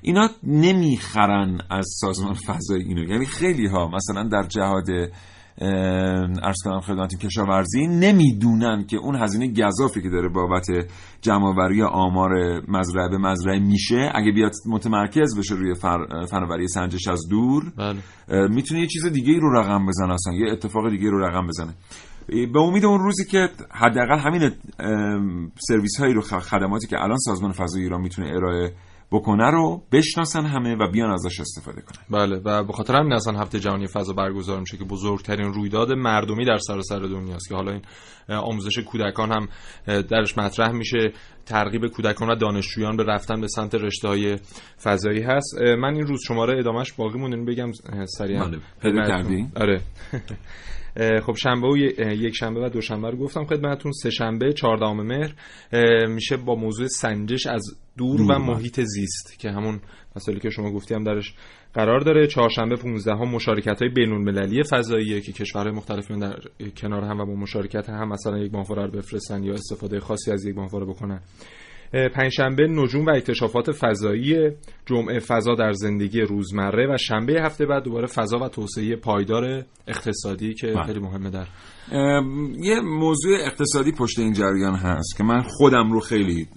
اینا 0.02 0.30
نمی‌خرن 0.42 1.60
از 1.70 1.86
سازمان 2.00 2.34
فضایی 2.34 2.84
اینو. 2.84 3.10
یعنی 3.10 3.26
خیلی 3.26 3.66
ها 3.66 3.88
مثلا 3.88 4.28
در 4.28 4.42
جهاد 4.42 4.86
ارز 5.60 6.56
کنم 6.64 6.80
خدمت 6.80 7.14
کشاورزی 7.14 7.86
نمی‌دونن 7.86 8.84
که 8.86 8.96
اون 8.96 9.16
هزینه 9.16 9.52
گذافی 9.52 10.02
که 10.02 10.08
داره 10.08 10.28
بابت 10.28 10.66
جمعآوری 11.20 11.82
آمار 11.82 12.30
مزرعه 12.68 13.08
به 13.08 13.18
مزرعه 13.18 13.58
میشه 13.58 14.12
اگه 14.14 14.32
بیاد 14.32 14.52
متمرکز 14.66 15.38
بشه 15.38 15.54
روی. 15.54 15.74
فناوری 16.30 16.68
سنجش 16.68 17.08
از 17.08 17.20
دور 17.30 17.72
بله. 17.78 18.48
می‌تونه 18.48 18.80
یه 18.80 18.86
چیز 18.86 19.06
دیگه 19.06 19.38
رو 19.38 19.52
رقم 19.52 19.86
بزنه 19.86 20.14
اصلا 20.14 20.34
یه 20.34 20.52
اتفاق 20.52 20.90
دیگه 20.90 21.10
رو 21.10 21.24
رقم 21.24 21.46
بزنه 21.46 21.74
به 22.28 22.60
امید 22.60 22.84
اون 22.84 23.00
روزی 23.00 23.24
که 23.24 23.48
حداقل 23.70 24.18
همین 24.18 24.50
سرویس 25.68 26.00
هایی 26.00 26.14
رو 26.14 26.20
خدماتی 26.20 26.86
که 26.86 27.02
الان 27.02 27.18
سازمان 27.18 27.52
فضایی 27.52 27.84
ایران 27.84 28.00
می‌تونه 28.00 28.28
ارائه 28.28 28.72
بکنه 29.16 29.50
رو 29.50 29.82
بشناسن 29.92 30.46
همه 30.46 30.74
و 30.74 30.90
بیان 30.90 31.10
ازش 31.10 31.40
استفاده 31.40 31.80
کنن. 31.80 32.04
بله 32.10 32.40
و 32.44 32.64
به 32.64 32.72
خاطر 32.72 32.96
همین 32.96 33.12
اصلا 33.12 33.38
هفته 33.38 33.60
جهانی 33.60 33.86
فضا 33.86 34.12
برگزار 34.12 34.60
میشه 34.60 34.76
که 34.76 34.84
بزرگترین 34.84 35.52
رویداد 35.52 35.92
مردمی 35.92 36.44
در 36.44 36.58
سراسر 36.58 36.98
دنیاست 36.98 37.48
که 37.48 37.54
حالا 37.54 37.72
این 37.72 37.82
آموزش 38.28 38.78
کودکان 38.78 39.32
هم 39.32 39.48
درش 40.02 40.38
مطرح 40.38 40.72
میشه. 40.72 41.12
ترغیب 41.46 41.86
کودکان 41.86 42.30
و 42.30 42.34
دانشجویان 42.34 42.96
به 42.96 43.04
رفتن 43.04 43.40
به 43.40 43.48
سمت 43.48 43.74
رشته 43.74 44.08
های 44.08 44.38
فضایی 44.82 45.22
هست. 45.22 45.58
من 45.78 45.94
این 45.94 46.06
روز 46.06 46.20
شماره 46.28 46.58
ادامش 46.58 46.92
باقی 46.92 47.18
مونده 47.18 47.52
بگم 47.52 47.70
سریعا. 48.06 48.44
بله. 48.44 48.58
آره. 49.56 49.80
خب 51.26 51.34
شنبه 51.34 51.68
و 51.68 51.76
یک 51.98 52.34
شنبه 52.36 52.60
و 52.60 52.68
دوشنبه 52.68 53.10
رو 53.10 53.18
گفتم 53.18 53.44
خدمتتون. 53.44 53.92
سه 53.92 54.10
شنبه 54.10 54.52
14 54.52 54.92
مهر. 54.92 55.34
میشه 56.06 56.36
با 56.36 56.54
موضوع 56.54 56.86
سنجش 56.86 57.46
از 57.46 57.62
دور 57.96 58.22
و 58.22 58.38
محیط 58.38 58.80
زیست 58.80 59.38
که 59.38 59.50
همون 59.50 59.80
مسئله 60.16 60.40
که 60.40 60.50
شما 60.50 60.72
گفتی 60.72 60.94
هم 60.94 61.04
درش 61.04 61.34
قرار 61.74 62.00
داره. 62.00 62.26
چهارشنبه 62.26 62.76
15 62.76 63.12
هم 63.12 63.28
مشارکت 63.28 63.82
های 63.82 63.90
بین 63.90 64.12
المللی 64.12 64.62
فضاییه 64.62 65.20
که 65.20 65.32
کشورهای 65.32 65.72
مختلفی 65.72 66.18
در 66.18 66.38
کنار 66.76 67.04
هم 67.04 67.20
و 67.20 67.26
با 67.26 67.34
مشارکت 67.34 67.88
هم 67.88 68.08
مثلا 68.08 68.38
یک 68.38 68.54
ماهواره 68.54 68.82
رو 68.86 68.90
بفرستن 68.90 69.42
یا 69.42 69.54
استفاده 69.54 70.00
خاصی 70.00 70.30
از 70.30 70.44
یک 70.44 70.56
ماهواره 70.56 70.86
بکنن. 70.86 71.20
پنجشنبه 71.92 72.66
نجوم 72.66 73.06
و 73.06 73.10
اکتشافات 73.10 73.72
فضایی 73.72 74.50
جمعه 74.86 75.18
فضا 75.18 75.54
در 75.54 75.72
زندگی 75.72 76.20
روزمره 76.20 76.94
و 76.94 76.96
شنبه 76.96 77.42
هفته 77.42 77.66
بعد 77.66 77.82
دوباره 77.82 78.06
فضا 78.06 78.38
و 78.38 78.48
توسعه 78.48 78.96
پایدار 78.96 79.64
اقتصادی 79.86 80.54
که 80.54 80.66
بله. 80.66 80.82
خیلی 80.82 80.98
مهمه 81.00 81.30
در 81.30 81.46
یه 82.60 82.80
موضوع 82.80 83.36
اقتصادی 83.40 83.92
پشت 83.92 84.18
این 84.18 84.32
جریان 84.32 84.74
هست 84.74 85.16
که 85.16 85.24
من 85.24 85.42
خودم 85.42 85.92
رو 85.92 86.00
خیلی 86.00 86.48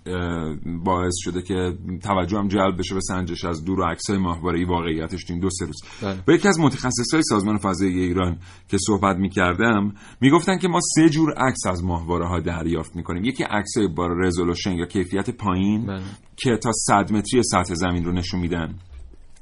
باعث 0.86 1.14
شده 1.24 1.42
که 1.42 1.74
توجهم 2.04 2.48
جلب 2.48 2.78
بشه 2.80 2.96
به 2.96 3.02
سنجش 3.02 3.46
از 3.46 3.66
دور 3.66 3.80
و 3.80 3.84
عکسای 3.84 4.18
ماهواره‌ای 4.18 4.66
واقعیتش 4.66 5.26
این 5.30 5.40
دو 5.40 5.50
سه 5.50 5.66
روز 5.66 5.82
بله. 6.02 6.24
با 6.28 6.34
یکی 6.34 6.48
از 6.48 6.60
متخصصای 6.60 7.22
سازمان 7.22 7.58
فضایی 7.58 8.00
ایران 8.00 8.38
که 8.68 8.78
صحبت 8.78 9.18
می‌کردم 9.18 9.94
می‌گفتن 10.22 10.58
که 10.58 10.68
ما 10.68 10.80
سه 10.96 11.10
جور 11.10 11.34
عکس 11.34 11.66
از 11.68 11.84
ماهواره 11.84 12.28
ها 12.28 12.40
دریافت 12.40 12.96
می‌کنیم 12.96 13.24
یکی 13.24 13.44
عکسای 13.44 13.88
با 13.88 14.08
رزولوشن 14.08 14.72
یا 14.72 14.86
کیفیت 14.86 15.30
پایین 15.30 15.86
بله. 15.86 16.02
که 16.38 16.58
تا 16.58 16.72
100 16.72 17.12
متری 17.12 17.44
سطح 17.44 17.74
زمین 17.74 18.06
رو 18.06 18.12
نشون 18.12 18.40
میدن 18.40 18.76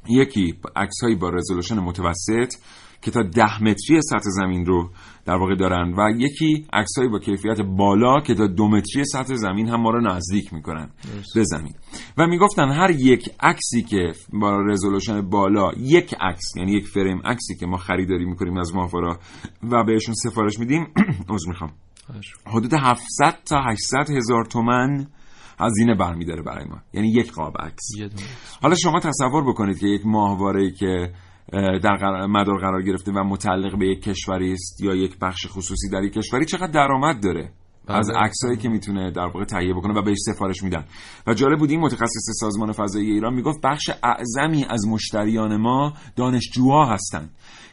یکی 0.10 0.54
عکسهایی 0.76 1.15
با 1.15 1.30
رزولوشن 1.30 1.80
متوسط 1.80 2.54
که 3.02 3.12
تا 3.12 3.24
ده 3.24 3.64
متری 3.64 4.02
سطح 4.02 4.30
زمین 4.30 4.66
رو 4.66 4.90
در 5.26 5.36
واقع 5.36 5.56
دارن 5.56 5.94
و 5.98 6.12
یکی 6.18 6.68
عکسهایی 6.74 7.10
با 7.10 7.20
کیفیت 7.20 7.62
بالا 7.62 8.20
که 8.20 8.36
تا 8.36 8.48
دو 8.48 8.68
متری 8.68 9.06
سطح 9.06 9.36
زمین 9.36 9.68
هم 9.68 9.82
ما 9.82 9.90
رو 9.90 10.02
نزدیک 10.02 10.54
می‌کنن 10.54 10.90
به 11.36 11.44
زمین. 11.44 11.74
و 12.18 12.28
می‌گفتن 12.28 12.72
هر 12.72 12.90
یک 12.90 13.30
عکسی 13.40 13.82
که 13.82 14.12
با 14.34 14.62
رزولوشن 14.62 15.22
بالا 15.30 15.72
یک 15.78 16.16
عکس 16.22 16.56
یعنی 16.56 16.72
یک 16.72 16.88
فریم 16.88 17.22
عکسی 17.26 17.56
که 17.56 17.66
ما 17.66 17.78
خریداری 17.78 18.26
می‌کنیم 18.26 18.58
از 18.58 18.76
ماهواره 18.76 19.18
و 19.64 19.84
بهشون 19.84 20.14
سفارش 20.14 20.60
میدیم 20.60 20.88
عذر 21.30 21.50
می‌خوام. 21.50 21.72
حدود 22.46 22.74
700 22.74 23.38
تا 23.46 23.62
800 23.62 24.10
هزار 24.10 24.46
تومن 24.46 25.08
هزینه 25.60 25.96
برمیداره 25.96 26.42
برای 26.42 26.66
ما. 26.66 26.78
یعنی 26.94 27.12
یک 27.12 27.32
قاب 27.32 27.58
عکس. 27.60 27.84
حالا 28.62 28.76
شما 28.76 29.00
تصور 29.00 29.44
بکنید 29.50 29.80
که 29.80 29.88
یک 29.88 30.02
ماهواره 30.06 30.72
که 30.72 31.14
در 31.54 32.26
مدار 32.26 32.60
قرار 32.60 32.82
گرفته 32.82 33.12
و 33.12 33.24
متعلق 33.24 33.80
به 33.80 33.88
یک 33.88 34.04
کشوری 34.04 34.54
است 34.54 34.82
یا 34.82 34.96
یک 34.96 35.20
بخش 35.22 35.48
خصوصی 35.50 35.90
در 35.90 36.04
یک 36.04 36.14
کشوری 36.14 36.46
چقدر 36.46 36.72
درآمد 36.72 37.24
داره؟ 37.24 37.52
بله. 37.88 37.98
از 37.98 38.10
عکسایی 38.10 38.58
که 38.58 38.70
می‌تونه 38.70 39.12
در 39.12 39.26
واقع 39.26 39.44
تهیه 39.44 39.74
بکنه 39.74 39.94
و 39.94 40.02
بهش 40.02 40.18
سفارش 40.20 40.64
میدن. 40.64 40.86
و 41.28 41.34
جالب 41.34 41.60
بود 41.60 41.70
این 41.70 41.80
متخصص 41.80 42.40
سازمان 42.40 42.72
فضایی 42.72 43.12
ایران 43.12 43.34
می‌گفت 43.34 43.60
بخش 43.64 43.90
اعظمی 44.04 44.66
از 44.70 44.88
مشتریان 44.88 45.58
ما 45.58 45.94
دانشجوها 46.16 46.86
هستند. 46.86 47.30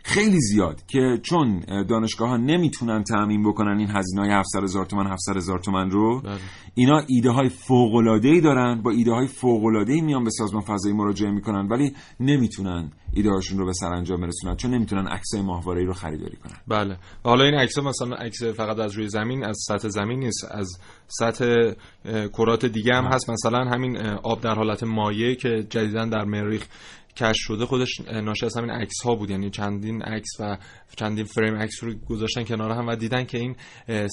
خیلی 0.07 0.41
زیاد 0.41 0.87
که 0.87 1.19
چون 1.23 1.61
دانشگاه 1.89 2.29
ها 2.29 2.37
نمی‌تونن 2.37 3.05
تعمین 3.05 3.43
بکنن 3.49 3.79
این 3.79 3.89
هزینه 3.91 4.23
های 4.23 4.31
700 4.31 4.63
هزار 4.63 4.87
تومن 4.87 5.07
700 5.07 5.37
هزار 5.37 5.59
تومن 5.59 5.91
رو 5.91 6.21
بله. 6.21 6.39
اینا 6.75 7.03
ایده 7.09 7.31
های 7.31 7.49
فوق 7.49 7.95
العاده 7.95 8.29
ای 8.29 8.41
دارن 8.41 8.83
با 8.83 8.91
ایده 8.91 9.13
های 9.13 9.27
فوق 9.27 9.65
العاده 9.65 9.93
ای 9.93 10.01
میان 10.01 10.25
به 10.25 10.31
سازمان 10.31 10.63
فضایی 10.63 10.95
مراجعه 10.95 11.31
می‌کنن 11.31 11.69
ولی 11.71 11.93
نمی‌تونن 12.21 12.91
ایده 13.13 13.31
هاشون 13.31 13.59
رو 13.59 13.67
به 13.67 13.73
سرانجام 13.73 14.21
برسونن 14.21 14.57
چون 14.57 14.75
نمی‌تونن 14.75 15.07
عکسای 15.07 15.43
ماهواره 15.43 15.81
ای 15.81 15.87
رو 15.87 15.93
خریداری 15.93 16.37
کنن. 16.37 16.57
بله. 16.69 16.97
حالا 17.25 17.45
این 17.45 17.55
عکس 17.55 17.79
مثلا 17.79 18.17
عکس 18.17 18.43
فقط 18.43 18.79
از 18.79 18.93
روی 18.93 19.09
زمین 19.09 19.45
از 19.45 19.57
سطح 19.69 19.89
زمین 19.89 20.19
نیست 20.19 20.45
از 20.51 20.79
سطح 21.07 21.73
کرات 22.39 22.67
دیگه 22.67 22.95
هم 22.95 23.05
هست. 23.05 23.31
مثلا 23.31 23.65
همین 23.65 23.97
آب 24.07 24.41
در 24.41 24.55
حالت 24.55 24.83
مایع 24.83 25.35
که 25.35 25.67
جدیدا 25.71 26.05
در 26.05 26.25
مریخ 26.25 26.67
کش 27.17 27.37
شده 27.39 27.67
خودش 27.67 28.01
ناشی 28.01 28.47
از 28.47 28.57
همین 28.57 28.71
عکس 28.71 29.03
ها 29.05 29.15
بود. 29.15 29.31
یعنی 29.31 29.51
چندین 29.51 30.03
عکس 30.03 30.31
و 30.41 30.57
چندین 30.97 31.25
فریم 31.25 31.57
عکس 31.57 31.85
رو 31.85 31.95
گذاشتن 32.09 32.45
کنار 32.45 32.71
هم 32.71 32.89
و 32.89 32.97
دیدن 32.97 33.25
که 33.25 33.39
این 33.39 33.57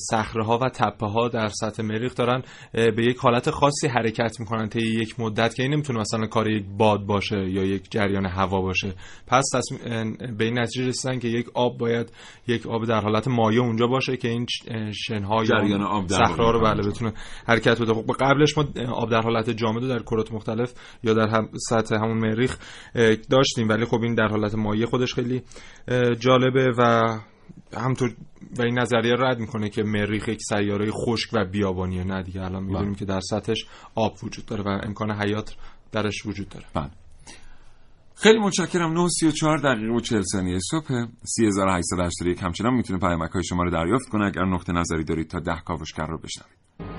صخره 0.10 0.46
ها 0.46 0.58
و 0.58 0.70
تپه 0.70 1.08
ها 1.08 1.28
در 1.28 1.48
سطح 1.48 1.84
مریخ 1.84 2.16
دارن 2.16 2.44
به 2.74 3.06
یک 3.06 3.18
حالت 3.18 3.50
خاصی 3.50 3.88
حرکت 3.88 4.40
می‌کنن 4.40 4.70
طی 4.70 4.80
یک 4.80 5.20
مدت 5.20 5.56
که 5.56 5.64
این 5.64 5.74
نمی‌تونه 5.74 6.00
مثلا 6.00 6.28
کار 6.28 6.52
یک 6.52 6.66
باد 6.78 7.06
باشه 7.06 7.50
یا 7.50 7.64
یک 7.64 7.92
جریان 7.92 8.26
هوا 8.26 8.62
باشه. 8.62 8.94
پس 9.28 9.50
به 10.38 10.46
این 10.46 10.60
نتیجه 10.60 10.88
رسیدن 10.88 11.20
که 11.20 11.28
یک 11.28 11.48
آب 11.54 11.78
باید 11.78 12.12
یک 12.48 12.68
آب 12.68 12.86
در 12.86 13.00
حالت 13.02 13.28
مایع 13.28 13.62
اونجا 13.62 13.88
باشه 13.88 14.18
که 14.18 14.28
این 14.28 14.46
شنها 14.94 15.44
جریان 15.44 15.82
آب 15.82 16.08
صخره 16.08 16.52
رو 16.52 16.62
بله 16.62 16.88
بتونه 16.88 17.14
حرکت 17.48 17.82
بده. 17.82 17.94
خب 17.94 18.12
قبلش 18.20 18.58
ما 18.58 18.66
آب 18.94 19.12
در 19.12 19.22
حالت 19.22 19.50
جامد 19.50 19.88
در 19.88 20.00
کرات 20.00 20.32
مختلف 20.32 20.74
یا 21.04 21.14
در 21.14 21.28
هم 21.28 21.50
سطح 21.70 21.96
همون 21.96 22.18
مریخ 22.18 22.58
داشتیم. 23.30 23.70
ولی 23.70 23.86
خب 23.86 24.02
این 24.02 24.16
در 24.16 24.28
حالت 24.28 24.56
مایع 24.56 24.86
خودش 24.86 25.14
خیلی 25.14 25.42
جالبه 26.20 26.74
و 26.78 27.02
همطور 27.78 28.16
و 28.58 28.62
این 28.62 28.80
نظریه 28.80 29.16
رد 29.20 29.40
می‌کنه 29.40 29.70
که 29.70 29.84
مریخ 29.84 30.28
یک 30.28 30.40
سیاره 30.50 30.92
خشک 30.92 31.30
و 31.34 31.46
بیابانیه. 31.46 32.04
نه 32.04 32.24
دیگه 32.24 32.42
الان 32.42 32.64
می‌دونیم 32.64 32.96
که 32.96 33.06
در 33.06 33.20
سطحش 33.20 33.66
آب 33.96 34.14
وجود 34.24 34.46
داره 34.46 34.64
و 34.64 34.68
امکان 34.68 35.12
حیات 35.12 35.56
درش 35.92 36.26
وجود 36.26 36.50
داره. 36.50 36.66
بله. 36.74 36.92
خیلی 38.16 38.40
متشکرم. 38.40 39.08
9:34 39.08 39.62
دقیقه 39.64 39.94
و 39.94 40.00
40 40.00 40.22
ثانیه 40.22 40.60
صبح. 40.72 40.88
3881 41.24 42.44
همچنان 42.44 42.74
می‌تونه 42.74 43.00
پیامک 43.00 43.32
های 43.32 43.44
شما 43.44 43.64
رو 43.64 43.72
دریافت 43.72 44.10
کنه 44.10 44.26
اگر 44.26 44.46
نقطه 44.46 44.74
نظری 44.74 45.04
دارید 45.04 45.28
تا 45.28 45.40
10 45.40 45.62
کاوشگر 45.66 46.06
رو 46.06 46.18
بشنوید. 46.18 46.91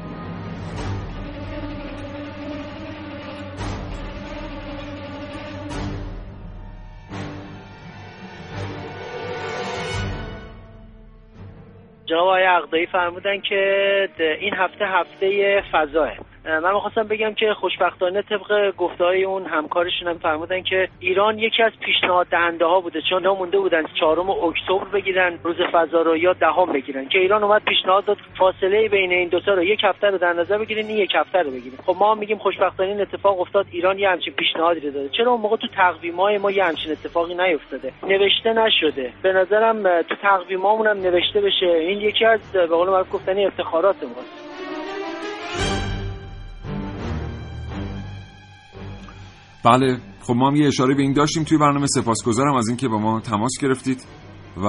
عقدایی 12.72 12.86
فرمودن 12.86 13.40
که 13.40 14.08
این 14.40 14.54
هفته 14.54 14.86
هفته 14.86 15.62
فضاه 15.72 16.12
من 16.44 16.74
می‌خواستم 16.74 17.02
بگم 17.02 17.34
که 17.34 17.54
خوشبختانه 17.54 18.22
طبق 18.22 18.76
گفته 18.76 19.04
های 19.04 19.24
اون 19.24 19.46
همکارشون 19.46 20.08
هم 20.08 20.18
فرمودن 20.18 20.62
که 20.62 20.88
ایران 21.00 21.38
یکی 21.38 21.62
از 21.62 21.72
پیشنهاد 21.80 22.26
دهنده 22.26 22.64
ها 22.64 22.80
بوده 22.80 23.00
چون 23.10 23.28
مونده 23.28 23.58
بودن 23.58 23.82
چهارم 24.00 24.30
اکتبر 24.30 24.84
بگیرن 24.92 25.38
روز 25.42 25.56
فضا 25.72 26.02
رو 26.02 26.16
یا 26.16 26.32
دهم 26.32 26.72
بگیرن 26.72 27.08
که 27.08 27.18
ایران 27.18 27.44
اومد 27.44 27.62
پیشنهاد 27.64 28.04
داد 28.04 28.16
فاصله 28.38 28.88
بین 28.88 29.12
این 29.12 29.28
دوتا 29.28 29.54
رو 29.54 29.62
یک 29.62 29.80
هفته 29.84 30.06
رو 30.06 30.18
در 30.18 30.32
نظر 30.32 30.58
بگیرین 30.58 30.86
این 30.86 30.98
یک 30.98 31.12
هفته 31.14 31.38
رو 31.38 31.50
بگیرین. 31.50 31.78
خب 31.86 31.96
ما 31.98 32.14
میگیم 32.14 32.38
خوشبختانه 32.38 32.88
این 32.90 33.00
اتفاق 33.00 33.40
افتاد 33.40 33.66
ایران 33.70 33.98
یه 33.98 34.08
همچین 34.08 34.34
پیشنهادی 34.34 34.80
رو 34.80 34.90
داده. 34.90 35.08
چرا 35.08 35.32
اون 35.32 35.40
موقع 35.40 35.56
تو 35.56 35.66
تقویمای 35.66 36.38
ما 36.38 36.50
یه 36.50 36.64
همچین 36.64 36.92
اتفاقی 36.92 37.34
نیفتاده؟ 37.34 37.92
نوشته 38.02 38.52
نشده. 38.52 39.12
به 39.22 39.32
نظرم 39.32 40.02
تو 40.02 40.14
تقویمامون 40.22 40.86
هم 40.86 40.96
نوشته 40.96 41.40
بشه. 41.40 41.66
این 41.66 42.00
یکی 42.00 42.24
از 42.24 42.40
به 42.52 42.66
قول 42.66 42.88
معروف 42.88 43.12
گفتنی 43.12 43.46
افتخارات 43.46 44.02
ماست 44.02 44.51
بله 49.64 49.98
خب 50.22 50.34
ما 50.34 50.50
هم 50.50 50.56
یه 50.56 50.66
اشاره 50.66 50.94
به 50.94 51.02
این 51.02 51.12
داشتیم 51.12 51.44
توی 51.44 51.58
برنامه 51.58 51.86
سپاسگزارم 51.86 52.54
از 52.54 52.68
اینکه 52.68 52.88
با 52.88 52.98
ما 52.98 53.20
تماس 53.20 53.52
گرفتید 53.60 54.04
و 54.64 54.66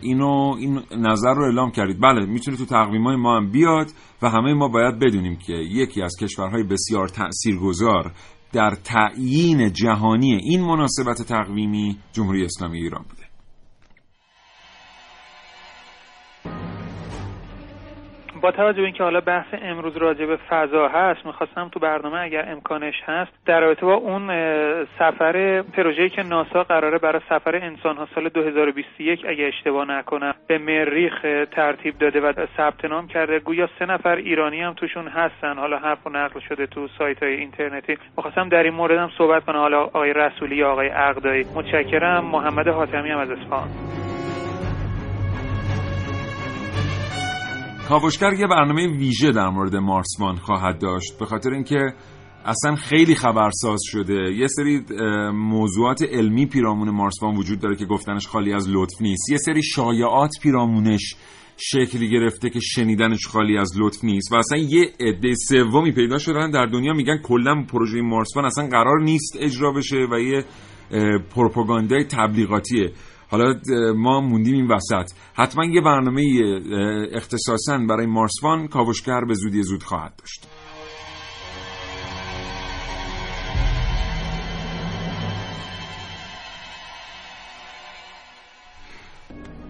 اینو 0.00 0.56
این 0.58 0.82
نظر 0.96 1.34
رو 1.34 1.42
اعلام 1.44 1.70
کردید. 1.70 2.00
بله 2.00 2.26
می‌تونه 2.26 2.56
تو 2.56 2.64
تقویم 2.64 3.04
های 3.04 3.16
ما 3.16 3.36
هم 3.36 3.50
بیاد 3.50 3.86
و 4.22 4.30
همه 4.30 4.54
ما 4.54 4.68
باید 4.68 4.98
بدونیم 4.98 5.36
که 5.36 5.52
یکی 5.52 6.02
از 6.02 6.16
کشورهای 6.20 6.62
بسیار 6.62 7.08
تاثیرگذار 7.08 8.12
در 8.52 8.70
تعیین 8.84 9.72
جهانی 9.72 10.34
این 10.34 10.60
مناسبت 10.60 11.22
تقویمی 11.22 11.98
جمهوری 12.12 12.44
اسلامی 12.44 12.78
ایران 12.78 13.04
بوده. 13.08 13.25
با 18.40 18.50
توجه 18.50 18.78
به 18.78 18.84
اینکه 18.84 19.02
حالا 19.02 19.20
بحث 19.20 19.46
امروز 19.62 19.96
راجع 19.96 20.26
به 20.26 20.36
فضا 20.36 20.88
هست 20.88 21.26
می‌خواستم 21.26 21.68
تو 21.68 21.80
برنامه 21.80 22.20
اگر 22.20 22.48
امکانش 22.48 22.94
هست 23.04 23.32
در 23.46 23.60
رابطه 23.60 23.86
با 23.86 23.94
اون 23.94 24.26
سفر 24.84 25.62
پروژه‌ای 25.62 26.10
که 26.10 26.22
ناسا 26.22 26.62
قراره 26.62 26.98
برای 26.98 27.20
سفر 27.28 27.56
انسان 27.56 27.96
ها 27.96 28.08
سال 28.14 28.28
2021 28.28 29.24
اگه 29.28 29.44
اشتباه 29.44 29.84
نکنم 29.88 30.34
به 30.46 30.58
مریخ 30.58 31.12
ترتیب 31.50 31.98
داده 31.98 32.20
و 32.20 32.32
ثبت 32.56 32.84
نام 32.84 33.08
کرده. 33.08 33.38
گویا 33.38 33.68
سه 33.78 33.86
نفر 33.86 34.16
ایرانی 34.16 34.62
هم 34.62 34.72
توشون 34.72 35.08
هستن. 35.08 35.58
حالا 35.58 35.78
حرف 35.78 36.06
و 36.06 36.10
نقل 36.10 36.40
شده 36.40 36.66
تو 36.66 36.88
سایت 36.98 37.22
های 37.22 37.34
اینترنتی. 37.34 37.98
می‌خواستم 38.16 38.48
در 38.48 38.62
این 38.62 38.74
مورد 38.74 38.98
هم 38.98 39.10
صحبت 39.18 39.44
کنم. 39.44 39.58
حالا 39.58 39.82
آقای 39.82 40.12
رسولی 40.12 40.62
آقای 40.62 40.88
عقدایی. 40.88 41.44
متشکرم. 41.54 42.24
محمد 42.24 42.68
حاتمی 42.68 43.10
هم 43.10 43.18
از 43.18 43.30
اصفهان. 43.30 44.05
کاوشگر 47.88 48.32
یه 48.32 48.46
برنامه 48.46 48.86
ویژه 48.86 49.32
در 49.32 49.48
مورد 49.48 49.76
مارسمان 49.76 50.36
خواهد 50.36 50.78
داشت. 50.78 51.18
به 51.18 51.26
خاطر 51.26 51.50
اینکه 51.50 51.94
اصلا 52.44 52.74
خیلی 52.74 53.14
خبرساز 53.14 53.80
شده. 53.84 54.14
یه 54.14 54.46
سری 54.46 54.84
موضوعات 55.32 56.02
علمی 56.02 56.46
پیرامون 56.46 56.90
مارسوان 56.90 57.36
وجود 57.36 57.60
داره 57.60 57.76
که 57.76 57.84
گفتنش 57.84 58.26
خالی 58.26 58.52
از 58.52 58.68
لطف 58.68 59.02
نیست. 59.02 59.30
یه 59.30 59.36
سری 59.36 59.62
شایعات 59.62 60.30
پیرامونش 60.42 61.16
شکلی 61.56 62.10
گرفته 62.10 62.50
که 62.50 62.60
شنیدنش 62.60 63.26
خالی 63.26 63.58
از 63.58 63.72
لطف 63.76 64.04
نیست. 64.04 64.32
و 64.32 64.36
اصلا 64.36 64.58
یه 64.58 64.92
عده 65.00 65.34
سومی 65.48 65.92
پیدا 65.92 66.18
شدن 66.18 66.50
در 66.50 66.66
دنیا 66.66 66.92
میگن 66.92 67.18
کلا 67.18 67.62
پروژه 67.62 68.00
مارسوان 68.00 68.44
اصلا 68.44 68.68
قرار 68.68 69.00
نیست 69.02 69.36
اجرا 69.40 69.72
بشه 69.72 69.96
و 70.10 70.18
یه 70.20 70.44
پروپاگاندای 71.30 72.04
تبلیغاتیه 72.04 72.92
حالا 73.30 73.54
ما 73.96 74.20
موندیم 74.20 74.54
این 74.54 74.66
وسط. 74.66 75.12
حتما 75.34 75.64
یه 75.64 75.80
برنامه 75.80 76.22
اختصاصا 77.12 77.78
برای 77.88 78.06
مارسوان 78.06 78.68
کاوشگر 78.68 79.20
به 79.28 79.34
زودی 79.34 79.62
زود 79.62 79.82
خواهد 79.82 80.12
داشت. 80.18 80.46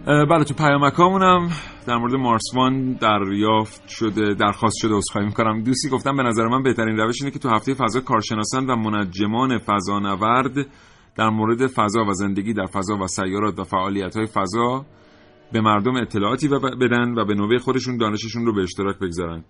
بله 0.06 0.44
تو 0.44 0.54
پیامکامونم 0.54 1.50
در 1.86 1.96
مورد 1.96 2.14
مارسوان 2.14 2.92
دریافت 2.92 3.88
شده 3.88 4.34
درخواست 4.34 4.76
شده 4.78 4.94
عذرخواهی 4.94 5.26
می‌کنم. 5.26 5.62
دوستی 5.62 5.88
گفتم 5.88 6.16
به 6.16 6.22
نظر 6.22 6.46
من 6.46 6.62
بهترین 6.62 6.96
روش 6.96 7.22
اینه 7.22 7.30
که 7.30 7.38
تو 7.38 7.48
هفته 7.48 7.74
فضا 7.74 8.00
کارشناسان 8.00 8.66
و 8.66 8.76
منجمان 8.76 9.58
فضانورد 9.58 10.66
در 11.16 11.28
مورد 11.28 11.66
فضا 11.66 12.04
و 12.04 12.12
زندگی 12.12 12.52
در 12.52 12.66
فضا 12.66 12.96
و 12.96 13.06
سیارات 13.06 13.58
و 13.58 13.64
فعالیت 13.64 14.16
های 14.16 14.26
فضا 14.26 14.86
به 15.52 15.60
مردم 15.60 15.96
اطلاعاتی 15.96 16.48
بدن 16.80 17.18
و 17.18 17.24
به 17.24 17.34
نوبه 17.34 17.58
خودشون 17.58 17.96
دانششون 17.96 18.46
رو 18.46 18.54
به 18.54 18.62
اشتراک 18.62 18.96
بگذارن. 18.98 19.44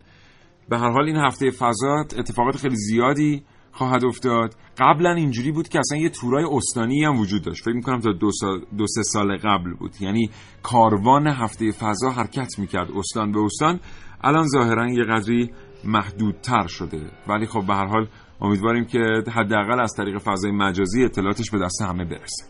به 0.68 0.78
هر 0.78 0.90
حال 0.90 1.04
این 1.04 1.16
هفته 1.16 1.50
فضا 1.50 1.94
اتفاقات 2.18 2.56
خیلی 2.56 2.76
زیادی 2.76 3.42
خواهد 3.72 4.04
افتاد. 4.04 4.54
قبلا 4.78 5.10
اینجوری 5.10 5.52
بود 5.52 5.68
که 5.68 5.78
اصلا 5.78 5.98
یه 5.98 6.08
تورای 6.08 6.44
استانی 6.52 7.04
هم 7.04 7.20
وجود 7.20 7.42
داشت. 7.42 7.64
فکر 7.64 7.74
می‌کنم 7.74 8.00
تا 8.00 8.12
دو, 8.12 8.30
سال، 8.30 8.60
دو 8.78 8.86
سه 8.86 9.02
سال 9.02 9.36
قبل 9.36 9.74
بود. 9.74 9.90
یعنی 10.00 10.30
کاروان 10.62 11.26
هفته 11.26 11.70
فضا 11.70 12.10
حرکت 12.10 12.58
می‌کرد 12.58 12.88
استان 12.96 13.32
به 13.32 13.38
استان. 13.38 13.80
الان 14.24 14.46
ظاهرا 14.46 14.90
یه 14.90 15.04
قدری 15.04 15.50
محدودتر 15.84 16.66
شده. 16.66 17.10
ولی 17.28 17.46
خب 17.46 17.66
به 17.66 17.74
هر 17.74 17.86
حال 17.86 18.08
امیدواریم 18.40 18.84
که 18.84 18.98
حداقل 19.34 19.80
از 19.80 19.92
طریق 19.96 20.18
فضای 20.18 20.50
مجازی 20.50 21.04
اطلاعاتش 21.04 21.50
به 21.50 21.58
دست 21.58 21.82
همه 21.82 22.04
برسه. 22.04 22.44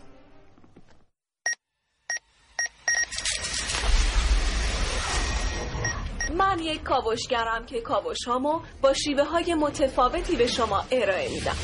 من 6.37 6.59
یک 6.59 6.83
کاوشگرم 6.83 7.65
که 7.65 7.81
کاوش 7.81 8.25
هامو 8.27 8.59
با 8.81 8.93
شیوه 8.93 9.23
های 9.23 9.55
متفاوتی 9.55 10.35
به 10.35 10.47
شما 10.47 10.83
ارائه 10.91 11.29
میدم. 11.33 11.55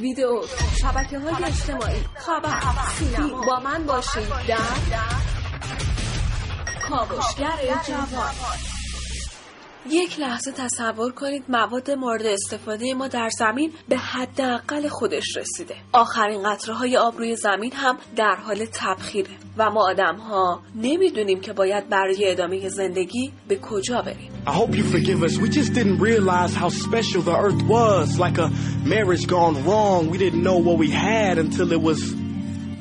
ویدیو 0.00 0.42
شبکه 0.80 1.18
های 1.18 1.44
اجتماعی 1.44 2.00
خبر 2.14 2.60
سینما. 2.98 3.46
با 3.46 3.60
من 3.60 3.86
باشید 3.86 4.28
در 4.48 4.58
کاوشگر 6.88 7.58
جوان. 7.86 8.75
یک 9.90 10.20
لحظه 10.20 10.52
تصور 10.52 11.12
کنید 11.12 11.44
مواد 11.48 11.90
مورد 11.90 12.26
استفاده 12.26 12.94
ما 12.94 13.08
در 13.08 13.28
زمین 13.38 13.72
به 13.88 13.96
حداقل 13.96 14.88
خودش 14.88 15.36
رسیده 15.36 15.74
آخرین 15.92 16.42
قطره 16.42 16.74
های 16.74 16.96
آب 16.96 17.18
روی 17.18 17.36
زمین 17.36 17.72
هم 17.72 17.98
در 18.16 18.34
حال 18.34 18.66
تبخیره 18.72 19.30
و 19.56 19.70
ما 19.70 19.90
آدم 19.90 20.16
ها 20.16 20.62
نمی‌دونیم 20.74 21.40
که 21.40 21.52
باید 21.52 21.88
برای 21.88 22.30
ادامه 22.30 22.68
زندگی 22.68 23.32
به 23.48 23.56
کجا 23.56 24.02
بریم 24.02 24.30
I 24.46 24.52
hope 24.52 24.76
you 24.76 24.84
forgive 24.84 25.24
us. 25.24 25.38
We 25.38 25.48
just 25.48 25.72
didn't 25.72 25.98
realize 25.98 26.54
how 26.54 26.68
special 26.68 27.20
the 27.20 27.36
earth 27.36 27.62
was. 27.62 28.16
Like 28.16 28.38
a 28.38 28.48
marriage 28.84 29.26
gone 29.26 29.64
wrong. 29.64 30.08
We 30.08 30.18
didn't 30.18 30.44
know 30.44 30.58
what 30.58 30.78
we 30.78 30.88
had 30.90 31.38
until 31.38 31.72
it 31.72 31.82
was 31.82 32.00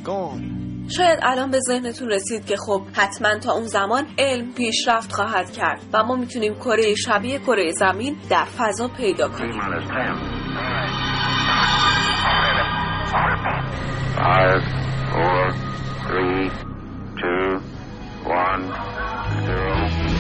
gone. 0.04 0.55
شاید 0.88 1.20
الان 1.22 1.52
به 1.52 1.60
ذهنتون 1.60 2.10
رسید 2.10 2.46
که 2.46 2.56
خب 2.58 2.82
حتما 2.94 3.40
تا 3.40 3.54
اون 3.54 3.66
زمان 3.66 4.06
علم 4.18 4.54
پیشرفت 4.54 5.14
خواهد 5.14 5.52
کرد 5.52 5.82
و 5.94 6.04
ما 6.04 6.16
می‌تونیم 6.16 6.56
کره 6.56 6.96
شبیه 6.96 7.40
کره 7.40 7.72
زمین 7.72 8.18
در 8.30 8.46
فضا 8.46 8.88
پیدا 8.88 9.30
کنیم. 9.30 9.62
Five, 14.16 14.64
four, 15.14 15.44
three, 16.06 16.50
two, 17.20 17.48
one, 18.44 18.64
zero. 19.46 20.16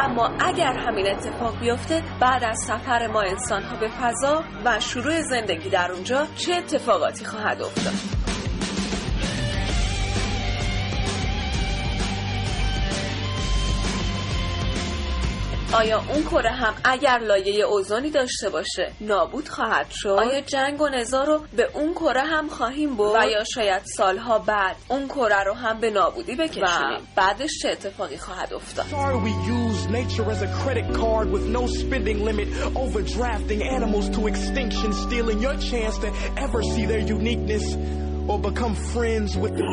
اما 0.00 0.30
اگر 0.40 0.72
همین 0.78 1.06
اتفاق 1.10 1.60
بیفته 1.60 2.02
بعد 2.20 2.44
از 2.44 2.58
سفر 2.58 3.06
ما 3.06 3.20
انسان 3.22 3.62
ها 3.62 3.76
به 3.76 3.88
فضا 3.88 4.44
و 4.64 4.80
شروع 4.80 5.22
زندگی 5.22 5.70
در 5.70 5.92
اونجا 5.92 6.26
چه 6.36 6.54
اتفاقاتی 6.54 7.24
خواهد 7.24 7.62
افتاد؟ 7.62 8.25
آیا 15.72 16.02
اون 16.14 16.22
کره 16.22 16.50
هم 16.50 16.74
اگر 16.84 17.18
لایه 17.18 17.64
اوزونی 17.64 18.10
داشته 18.10 18.50
باشه 18.50 18.92
نابود 19.00 19.48
خواهد 19.48 19.86
شد؟ 19.90 20.08
آیا 20.08 20.40
جنگ 20.40 20.80
و 20.80 20.88
نزا 20.88 21.24
رو 21.24 21.40
به 21.56 21.68
اون 21.74 21.94
کره 21.94 22.20
هم 22.20 22.48
خواهیم 22.48 22.96
برد؟ 22.96 23.22
و 23.24 23.30
یا 23.30 23.44
شاید 23.44 23.82
سالها 23.84 24.38
بعد 24.38 24.76
اون 24.88 25.08
کره 25.08 25.44
رو 25.44 25.54
هم 25.54 25.80
به 25.80 25.90
نابودی 25.90 26.34
بکشونیم 26.34 27.08
بعدش 27.16 27.50
چه 27.62 27.68
اتفاقی 27.68 28.16
خواهد 28.16 28.54
افتاد؟ 28.54 28.86
Nature 29.86 30.28
as 30.34 30.42
a 30.42 30.50
credit 30.62 30.86
card 31.00 31.26
with 31.34 31.44
no 31.58 31.62
spending 31.82 32.18
limit, 32.28 32.48
overdrafting 32.84 33.60
animals 33.76 34.06
to 34.16 34.20
extinction, 34.32 34.92
stealing 34.92 35.38
your 35.46 35.56
chance 35.70 35.96
to 36.04 36.08
ever 36.44 36.60
see 36.72 36.84
their 36.90 37.04
uniqueness 37.18 37.64
or 38.30 38.38
become 38.48 38.74
friends 38.92 39.36
with 39.42 39.54
the... 39.56 39.64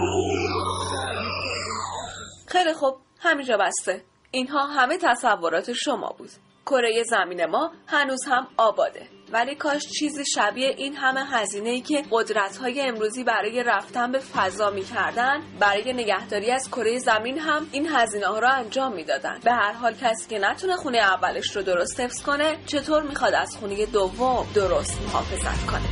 خیلی 2.47 2.73
خوب 2.73 2.95
همینجا 3.19 3.57
بسته. 3.57 4.03
اینها 4.35 4.67
همه 4.67 4.97
تصورات 4.97 5.73
شما 5.73 6.15
بود. 6.17 6.29
کره 6.65 7.03
زمین 7.03 7.45
ما 7.45 7.71
هنوز 7.87 8.25
هم 8.27 8.47
آباده. 8.57 9.07
ولی 9.31 9.55
کاش 9.55 9.87
چیزی 9.99 10.25
شبیه 10.25 10.67
این 10.77 10.95
همه 10.95 11.25
هزینه 11.25 11.69
ای 11.69 11.81
که 11.81 12.03
قدرت 12.11 12.57
های 12.57 12.81
امروزی 12.81 13.23
برای 13.23 13.63
رفتن 13.63 14.11
به 14.11 14.19
فضا 14.19 14.69
می‌کردن 14.69 15.41
برای 15.59 15.93
نگهداری 15.93 16.51
از 16.51 16.69
کره 16.69 16.99
زمین 16.99 17.39
هم 17.39 17.67
این 17.71 17.87
هزینه 17.89 18.27
ها 18.27 18.39
را 18.39 18.49
انجام 18.49 18.93
می‌دادن. 18.93 19.39
به 19.43 19.51
هر 19.51 19.73
حال 19.73 19.93
کسی 19.93 20.29
که 20.29 20.39
نتونه 20.39 20.75
خونه 20.75 20.97
اولش 20.97 21.55
رو 21.55 21.61
درست 21.61 21.99
حفظ 21.99 22.23
کنه 22.23 22.57
چطور 22.65 23.03
می‌خواد 23.03 23.33
از 23.33 23.57
خونه 23.57 23.85
دوم 23.85 24.47
درست 24.55 25.01
محافظت 25.01 25.71
کنه؟ 25.71 25.89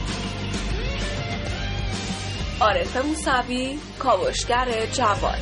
عارف 2.61 3.05
موسوی 3.05 3.79
کاوشگر 3.99 4.85
جوان. 4.85 5.37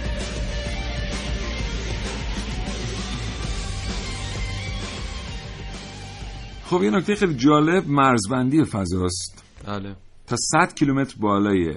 خب 6.69 6.83
یه 6.83 6.89
نکته 6.89 7.15
خیلی 7.15 7.33
جالب 7.33 7.87
مرزبندی 7.87 8.63
فضاست. 8.63 9.43
بله. 9.67 9.95
تا 10.27 10.35
100 10.35 10.73
کیلومتر 10.73 11.15
بالای 11.19 11.75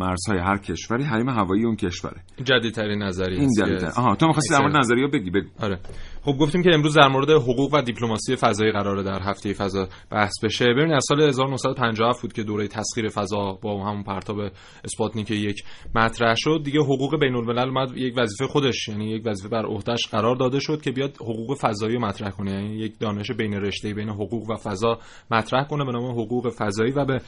مرزهای 0.00 0.38
هر 0.38 0.58
کشوری 0.58 1.04
حریم 1.04 1.28
هوایی 1.28 1.64
اون 1.64 1.76
کشوره. 1.76 2.16
جدیدترین 2.44 3.02
نظریه 3.02 3.40
این 3.40 3.50
دلیل 3.58 3.84
آها 3.84 4.14
تو 4.14 4.26
می‌خواستی 4.26 4.54
در 4.54 4.60
مورد 4.60 4.76
نظریه 4.76 5.06
بگی 5.06 5.30
بگو. 5.30 5.48
آره. 5.60 5.78
خب 6.22 6.32
گفتیم 6.40 6.62
که 6.62 6.70
امروز 6.74 6.94
در 6.94 7.08
مورد 7.08 7.30
حقوق 7.30 7.74
و 7.74 7.82
دیپلماسی 7.82 8.36
فضایی 8.36 8.72
قراره 8.72 9.02
در 9.02 9.20
هفته 9.22 9.52
فضا 9.52 9.88
بحث 10.10 10.32
بشه. 10.44 10.64
ببین 10.64 10.92
از 10.92 11.04
سال 11.08 11.22
1957 11.22 12.22
بود 12.22 12.32
که 12.32 12.42
دوره 12.42 12.68
تسخیر 12.68 13.08
فضا 13.08 13.58
با 13.62 13.84
همون 13.84 14.02
پرتاب 14.02 14.36
اسپاتنیک 14.84 15.30
یک 15.30 15.64
مطرح 15.94 16.34
شد. 16.36 16.60
دیگه 16.64 16.80
حقوق 16.80 17.20
بین 17.20 17.34
الملل 17.34 17.68
اومد 17.68 17.96
یک 17.96 18.14
وظیفه 18.18 18.46
خودش 18.46 18.88
یعنی 18.88 19.10
یک 19.10 19.22
وظیفه 19.26 19.48
بر 19.48 19.66
عهدهش 19.66 20.06
قرار 20.06 20.36
داده 20.36 20.60
شد 20.60 20.82
که 20.82 20.90
بیاد 20.90 21.16
حقوق 21.16 21.58
فضایی 21.58 21.94
رو 21.94 22.00
مطرح 22.00 22.30
کنه. 22.30 22.50
یعنی 22.50 22.76
یک 22.76 22.98
دانش 22.98 23.30
بین 23.30 23.54
رشته 23.54 23.94
بین 23.94 24.08
حقوق 24.08 24.50
و 24.50 24.56
فضا 24.56 24.98
مطرح 25.30 25.64
کنه 25.64 25.84
به 25.84 25.92
نام 25.92 26.04
حقوق 26.04 26.50
فضایی 26.58 26.92
و 26.92 27.04
به 27.04 27.20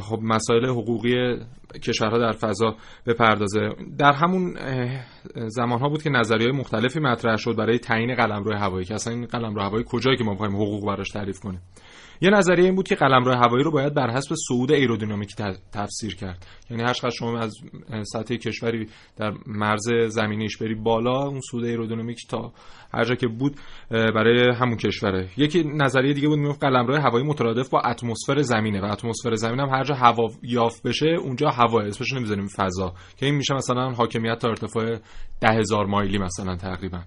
خب 0.00 0.18
مسائل 0.22 0.66
حقوقی 0.66 1.36
کشورها 1.80 2.18
در 2.18 2.32
فضا 2.32 2.76
بپردازه. 3.06 3.70
در 3.98 4.12
همون 4.12 4.56
زمان 5.46 5.78
ها 5.80 5.88
بود 5.88 6.02
که 6.02 6.10
نظریه 6.10 6.52
مختلفی 6.52 7.00
مطرح 7.00 7.36
شد 7.36 7.56
برای 7.56 7.78
تعیین 7.78 8.14
قلمرو 8.14 8.56
هوایی 8.56 8.84
که 8.84 8.94
اصلا 8.94 9.12
این 9.12 9.26
قلمرو 9.26 9.62
هوایی 9.62 9.84
کجایی 9.88 10.16
که 10.16 10.24
ما 10.24 10.34
بخوایم 10.34 10.56
حقوق 10.56 10.86
براش 10.86 11.08
تعریف 11.08 11.40
کنیم. 11.40 11.60
یه 12.22 12.30
نظریه 12.30 12.64
این 12.64 12.74
بود 12.74 12.88
که 12.88 12.94
قلمرو 12.94 13.34
هوایی 13.34 13.64
رو 13.64 13.70
باید 13.70 13.94
بر 13.94 14.10
حسب 14.10 14.34
صعود 14.48 14.72
ایرودینامیکی 14.72 15.34
تفسیر 15.72 16.16
کرد. 16.16 16.46
یعنی 16.70 16.82
هر 16.82 17.10
شما 17.10 17.38
از 17.38 17.54
سطح 18.12 18.36
کشوری 18.36 18.88
در 19.16 19.32
مرز 19.46 19.88
زمینیش 20.08 20.56
بری 20.56 20.74
بالا 20.74 21.26
اون 21.26 21.40
صعود 21.50 21.64
ایرودینامیکی 21.64 22.28
تا 22.28 22.52
هر 22.94 23.04
جا 23.04 23.14
که 23.14 23.28
بود 23.28 23.56
برای 23.88 24.54
همون 24.54 24.76
کشوره. 24.76 25.28
یکی 25.36 25.64
نظریه 25.64 26.12
دیگه 26.12 26.28
بود 26.28 26.38
می‌گفت 26.38 26.64
قلمرو 26.64 26.96
هوایی 26.96 27.26
مترادف 27.26 27.68
با 27.70 27.80
اتمسفر 27.80 28.42
زمینه 28.42 28.80
و 28.80 28.84
اتمسفر 28.84 29.34
زمین 29.34 29.60
هم 29.60 29.68
هر 29.68 29.84
جا 29.84 29.94
هوا 29.94 30.28
یافت 30.42 30.82
بشه 30.82 31.06
اونجا 31.06 31.48
هوا 31.48 31.80
اسمش 31.80 32.12
نمی‌ذاریم 32.12 32.46
فضا. 32.46 32.94
که 33.16 33.26
این 33.26 33.34
میشه 33.34 33.54
مثلا 33.54 33.90
حاکمیت 33.90 34.38
تا 34.38 34.48
ارتفاع 34.48 34.96
ده 35.40 35.48
هزار 35.48 35.86
مایلی 35.86 36.18
مثلا 36.18 36.56
تقریبا. 36.56 37.00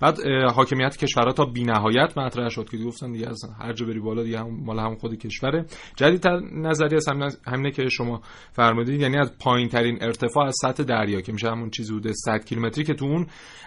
بعد 0.00 0.16
حاکمیت 0.54 0.96
کشورها 0.96 1.32
تا 1.32 1.44
بی‌نهایت 1.44 2.18
مطرح 2.18 2.48
شد 2.48 2.68
که 2.70 2.76
گفتن 2.76 3.12
دیگه 3.12 3.28
از 3.28 3.40
هر 3.60 3.72
جا 3.72 3.86
بری 3.86 4.00
بالا 4.00 4.22
دیگه 4.22 4.38
هم 4.38 4.64
مال 4.64 4.78
هم 4.78 4.94
خود 4.94 5.18
کشوره. 5.18 5.66
جدیدتر 5.96 6.40
نظریه 6.52 6.96
از 6.96 7.08
همین 7.08 7.30
همینه 7.46 7.70
که 7.70 7.88
شما 7.88 8.20
فرمودید 8.52 9.00
یعنی 9.00 9.18
از 9.18 9.38
پایین 9.38 9.68
ترین 9.68 9.98
ارتفاع 10.00 10.46
از 10.46 10.54
سطح 10.62 10.82
دریا 10.82 11.20
که 11.20 11.32
میشه 11.32 11.50
همون 11.50 11.70
چیزی 11.70 11.94
حدود 11.94 12.12
100 12.12 12.44
کیلومتری 12.44 12.84
که 12.84 12.94
تو 12.94 13.04
اون 13.04 13.26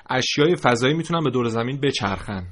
اشیای 0.09 0.55
فضایی 0.55 0.93
می‌تونن 0.93 1.23
به 1.23 1.29
دور 1.29 1.47
زمین 1.47 1.79
بچرخن. 1.79 2.43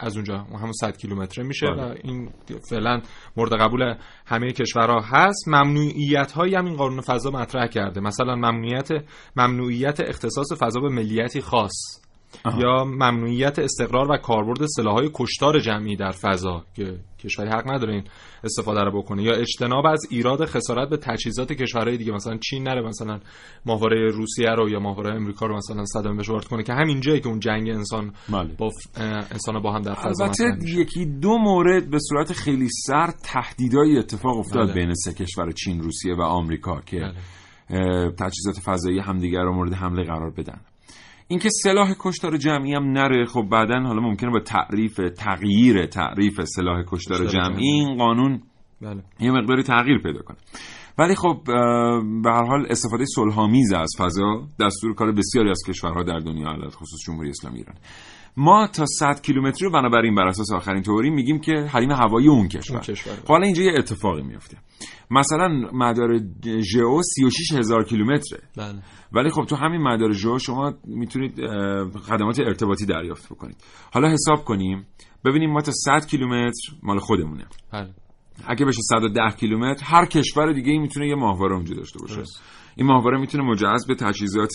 از 0.00 0.16
اونجا 0.16 0.34
اون 0.50 0.58
همون 0.60 0.72
100 0.72 0.96
کیلومتره 0.96 1.44
میشه 1.44 1.66
بله. 1.66 1.82
و 1.82 1.94
این 2.04 2.30
فعلا 2.70 3.00
مورد 3.36 3.52
قبول 3.60 3.94
همه 4.26 4.52
کشورها 4.52 5.00
هست. 5.00 5.48
ممنوعیت 5.48 6.32
هایی 6.32 6.54
هم 6.54 6.64
این 6.64 6.76
قانون 6.76 7.00
فضا 7.00 7.30
مطرح 7.30 7.66
کرده. 7.66 8.00
مثلا 8.00 8.36
ممنوعیت 8.36 8.88
ممنوعیت 9.36 10.00
اختصاص 10.00 10.52
فضا 10.62 10.80
به 10.80 10.88
ملیتی 10.88 11.40
خاص. 11.40 11.72
آها. 12.44 12.60
یا 12.60 12.84
ممنوعیت 12.84 13.58
استقرار 13.58 14.10
و 14.10 14.16
کاربرد 14.16 14.66
سلاح‌های 14.66 15.10
کشتار 15.14 15.60
جمعی 15.60 15.96
در 15.96 16.10
فضا 16.10 16.64
که 16.74 16.96
کشوری 17.24 17.48
حق 17.48 17.70
نداره 17.70 17.92
این 17.92 18.04
استفاده 18.44 18.80
رو 18.80 19.02
بکنه 19.02 19.22
یا 19.22 19.34
اجتناب 19.34 19.86
از 19.86 20.06
ایراد 20.10 20.44
خسارت 20.44 20.88
به 20.88 20.96
تجهیزات 20.96 21.52
کشورهای 21.52 21.96
دیگه 21.96 22.12
مثلا 22.12 22.36
چین 22.36 22.62
نره 22.62 22.82
مثلا 22.88 23.20
ماهواره 23.66 24.10
روسیه 24.10 24.50
رو 24.50 24.68
یا 24.68 24.80
ماهواره 24.80 25.14
امریکا 25.14 25.46
رو 25.46 25.56
مثلا 25.56 25.84
صدمه 25.84 26.16
بهش 26.16 26.28
وارد 26.28 26.44
کنه 26.44 26.62
که 26.62 26.72
همین 26.72 27.00
جایی 27.00 27.20
که 27.20 27.28
اون 27.28 27.40
جنگ 27.40 27.68
انسان 27.70 28.12
بله. 28.32 28.54
با 28.58 28.68
ف- 28.68 29.00
انسان 29.32 29.62
با 29.62 29.72
هم 29.72 29.82
در 29.82 29.94
فضا 29.94 30.24
البته. 30.24 30.56
یکی 30.64 31.06
دو 31.06 31.38
مورد 31.38 31.90
به 31.90 31.98
صورت 32.08 32.32
خیلی 32.32 32.68
سرد 32.86 33.14
تهدیدایی 33.24 33.98
اتفاق 33.98 34.38
افتاد 34.38 34.64
بله. 34.66 34.74
بین 34.74 34.94
سه 34.94 35.12
کشور 35.12 35.50
چین 35.52 35.80
روسیه 35.82 36.14
و 36.14 36.20
آمریکا 36.22 36.80
که 36.80 36.96
بله. 36.96 37.14
اه، 37.70 38.10
تجهیزات 38.10 38.58
فضایی 38.64 38.98
همدیگر 38.98 39.42
رو 39.42 39.54
مورد 39.54 39.72
حمله 39.72 40.04
قرار 40.04 40.30
بدن 40.30 40.60
اینکه 41.28 41.48
سلاح 41.62 41.94
کشتار 42.00 42.36
جمعی 42.36 42.74
هم 42.74 42.92
نره 42.92 43.24
خب 43.24 43.42
بعدا 43.50 43.80
حالا 43.80 44.00
ممکنه 44.00 44.30
با 44.30 44.40
تعریف 44.40 45.00
تغییر 45.18 45.86
تعریف 45.86 46.40
سلاح 46.44 46.82
کشتار 46.82 47.18
کشتار 47.18 47.26
جمعی 47.26 47.54
جمعی. 47.54 47.64
این 47.64 47.98
قانون 47.98 48.42
بله. 48.82 49.02
یه 49.20 49.30
مقداری 49.30 49.62
تغییر 49.62 49.98
پیدا 49.98 50.22
کنه. 50.22 50.36
ولی 50.98 51.14
خب 51.14 51.40
به 52.22 52.30
هر 52.30 52.44
حال 52.44 52.66
استفاده 52.70 53.04
صلحآمیز 53.14 53.72
از 53.72 53.90
فضا 53.98 54.46
دستور 54.60 54.94
کار 54.94 55.12
بسیاری 55.12 55.50
از 55.50 55.62
کشورها 55.68 56.02
در 56.02 56.18
دنیا 56.18 56.48
علت 56.48 56.74
خصوص 56.74 57.00
جمهوری 57.06 57.30
اسلامی 57.30 57.58
ایران. 57.58 57.76
ما 58.36 58.66
تا 58.66 58.84
100 58.86 59.20
کیلومتری 59.22 59.68
رو 59.68 59.72
بنابراین 59.72 60.14
بر 60.14 60.26
اساس 60.26 60.52
آخرین 60.52 60.82
تئوری 60.82 61.10
میگیم 61.10 61.40
که 61.40 61.52
حریم 61.52 61.90
هوایی 61.90 62.28
اون 62.28 62.48
کشور. 62.48 62.76
اون 62.76 62.84
کشور. 62.84 63.12
خب 63.12 63.28
حالا 63.28 63.44
اینجا 63.44 63.62
یه 63.62 63.72
اتفاقی 63.78 64.22
میفته. 64.22 64.58
مثلا 65.10 65.48
مدار 65.72 66.20
ژئو 66.72 67.02
36 67.02 67.52
هزار 67.52 67.84
کیلومتره. 67.84 68.40
بله. 68.56 68.82
ولی 69.12 69.30
خب 69.30 69.44
تو 69.44 69.56
همین 69.56 69.82
مدار 69.82 70.12
ژئو 70.12 70.38
شما 70.38 70.74
می‌تونید 70.84 71.34
خدمات 71.98 72.40
ارتباطی 72.40 72.86
دریافت 72.86 73.32
بکنید. 73.32 73.56
حالا 73.92 74.08
حساب 74.08 74.44
کنیم. 74.44 74.86
ببینیم 75.24 75.50
ما 75.50 75.60
تا 75.60 75.72
100 75.72 76.06
کیلومتر 76.06 76.72
مال 76.82 76.98
خودمونه. 76.98 77.44
بله. 77.72 77.90
اگه 78.46 78.66
بشه 78.66 78.80
110 78.82 79.36
کیلومتر 79.36 79.84
هر 79.86 80.06
کشور 80.06 80.52
دیگه 80.52 80.72
ای 80.72 80.78
می‌تونه 80.78 81.08
یه 81.08 81.14
ماهواره 81.14 81.54
اونجا 81.54 81.74
داشته 81.74 81.98
باشه. 81.98 82.16
درست. 82.16 82.42
این 82.76 82.86
ماهواره 82.86 83.20
می‌تونه 83.20 83.44
مجهز 83.44 83.86
به 83.86 83.94
تجهیزات 83.94 84.54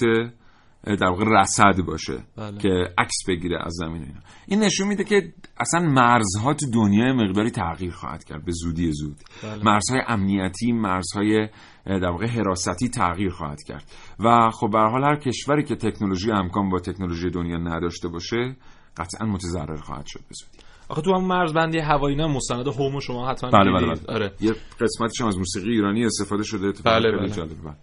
در 0.83 1.07
واقع 1.09 1.25
رصد 1.27 1.81
باشه 1.87 2.23
بله. 2.37 2.57
که 2.57 2.69
عکس 2.97 3.15
بگیره 3.27 3.57
از 3.65 3.73
زمین 3.73 4.01
اینا. 4.03 4.19
این 4.47 4.59
نشون 4.59 4.87
میده 4.87 5.03
که 5.03 5.33
اصلا 5.57 5.79
مرزها 5.79 6.53
تو 6.53 6.65
دنیا 6.73 7.13
مقداری 7.13 7.51
تغییر 7.51 7.91
خواهد 7.91 8.23
کرد 8.23 8.45
به 8.45 8.51
زودی 8.51 8.91
زود. 8.91 9.17
بله. 9.43 9.63
مرزهای 9.63 10.01
امنیتی 10.07 10.71
مرزهای 10.71 11.49
در 11.85 12.09
واقع 12.09 12.27
حراستی 12.27 12.89
تغییر 12.89 13.29
خواهد 13.29 13.63
کرد. 13.63 13.83
و 14.19 14.49
خب 14.49 14.69
به 14.71 14.79
هر 14.79 14.89
حال 14.89 15.03
هر 15.03 15.15
کشوری 15.15 15.63
که 15.63 15.75
تکنولوژی 15.75 16.31
امکان 16.31 16.69
با 16.69 16.79
تکنولوژی 16.79 17.29
دنیا 17.29 17.57
نداشته 17.57 18.07
باشه 18.07 18.55
قطعا 18.97 19.27
متضرر 19.27 19.77
خواهد 19.77 20.05
شد 20.05 20.19
به 20.19 20.35
زودی. 20.35 20.57
آخه 20.89 21.01
تو 21.01 21.15
هم 21.15 21.27
مرزبندی 21.27 21.79
هوایی 21.79 22.15
نه 22.15 22.27
مستند 22.27 22.67
هومو 22.67 23.01
شما 23.01 23.29
حتما 23.29 23.49
بله 23.49 23.71
بله. 23.71 23.87
بله. 23.87 24.15
آره. 24.15 24.33
یه 24.41 24.55
قسمتش 24.81 25.21
از 25.21 25.37
موسیقی 25.37 25.71
ایرانی 25.71 26.05
استفاده 26.05 26.43
شده. 26.43 26.73
بله، 26.85 27.11
بله. 27.11 27.75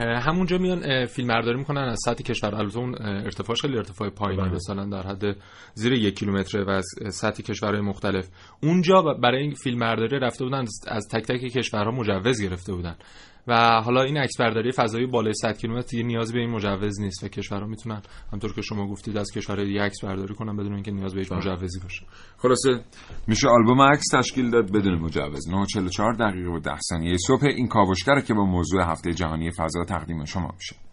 همونجا 0.00 0.58
میان 0.58 1.06
فیلم 1.06 1.28
برداری 1.28 1.58
می‌کنن 1.58 1.80
از 1.80 1.98
سطح 2.04 2.22
کشور. 2.22 2.54
البته 2.54 2.78
اون 2.78 2.94
ارتفاعش 3.02 3.60
خیلی 3.60 3.76
ارتفاع 3.76 4.10
پایینی 4.10 4.42
بله. 4.42 4.52
مثلا 4.54 4.84
در 4.84 5.02
حد 5.02 5.36
زیر 5.74 5.92
یک 5.92 6.18
کیلومتره 6.18 6.64
و 6.64 6.70
از 6.70 6.84
سطح 7.10 7.42
کشورهای 7.42 7.80
مختلف. 7.80 8.28
اونجا 8.62 9.02
برای 9.02 9.42
این 9.42 9.54
فیلم 9.54 9.78
برداری 9.78 10.18
رفته 10.18 10.44
بودن 10.44 10.58
از- 10.58 10.80
از 10.88 11.08
تک 11.08 11.22
تک 11.24 11.40
کشورها 11.40 11.90
مجوز 11.90 12.42
گرفته 12.42 12.72
بودن. 12.72 12.96
و 13.50 13.80
حالا 13.84 14.02
این 14.02 14.16
عکس 14.16 14.40
برداری 14.40 14.72
فضایی 14.72 15.06
بالای 15.06 15.34
100 15.34 15.58
کیلومتر 15.58 15.86
دیگه 15.90 16.02
نیازی 16.02 16.32
به 16.32 16.38
این 16.38 16.50
مجوز 16.50 17.00
نیست 17.00 17.24
و 17.24 17.28
کشورها 17.28 17.66
می‌تونن 17.66 18.02
همطور 18.32 18.54
که 18.54 18.62
شما 18.62 18.86
گفتید 18.88 19.16
از 19.16 19.30
کشورهای 19.34 19.66
دیگه 19.66 19.82
عکس 19.82 20.04
برداری 20.04 20.34
کنن 20.34 20.56
بدون 20.56 20.74
اینکه 20.74 20.90
نیاز 20.90 21.14
به 21.14 21.20
هیچ 21.20 21.28
بله. 21.28 21.38
مجوزی 21.38 21.80
باشه. 21.80 22.06
خلاصه 22.38 22.84
میشه 23.26 23.48
آلبوم 23.48 23.82
عکس 23.82 24.04
تشکیل 24.12 24.50
داد 24.50 24.72
بدون 24.72 24.98
مجوز. 24.98 25.48
944 25.48 26.12
دقیقه 26.12 26.50
و 26.50 26.58
10 26.58 26.70
ثانیه 26.88 27.16
صبح 27.26 27.44
این 27.44 27.68
کاوشگره 27.68 28.22
که 28.22 28.34
با 28.34 28.44
موضوع 28.44 28.82
هفته 28.82 29.14
جهانی 29.14 29.50
فضا 29.50 29.84
تقدیم 29.84 30.24
شما 30.24 30.50
میشه. 30.56 30.89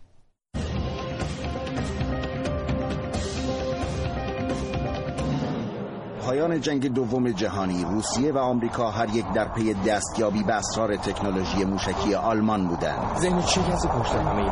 پایان 6.28 6.62
جنگ 6.62 6.94
دوم 6.94 7.32
جهانی 7.32 7.86
روسیه 7.92 8.32
و 8.32 8.38
آمریکا 8.38 8.92
هر 8.92 9.16
یک 9.16 9.26
در 9.36 9.48
پی 9.48 9.74
دستیابی 9.74 10.44
به 10.44 10.54
اسرار 10.54 10.96
تکنولوژی 10.96 11.66
موشکی 11.66 12.14
آلمان 12.14 12.68
بودند. 12.68 13.18
ذهن 13.18 13.42
چه 13.42 13.62
کسی 13.62 13.88
پشت 13.88 14.12
همه 14.12 14.52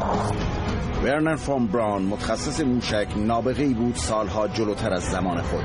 ورنر 1.03 1.35
فون 1.35 1.67
براون 1.67 2.01
متخصص 2.01 2.61
موشک 2.61 3.07
نابغه 3.17 3.63
ای 3.63 3.73
بود 3.73 3.95
سالها 3.95 4.47
جلوتر 4.47 4.93
از 4.93 5.03
زمان 5.03 5.41
خود. 5.41 5.63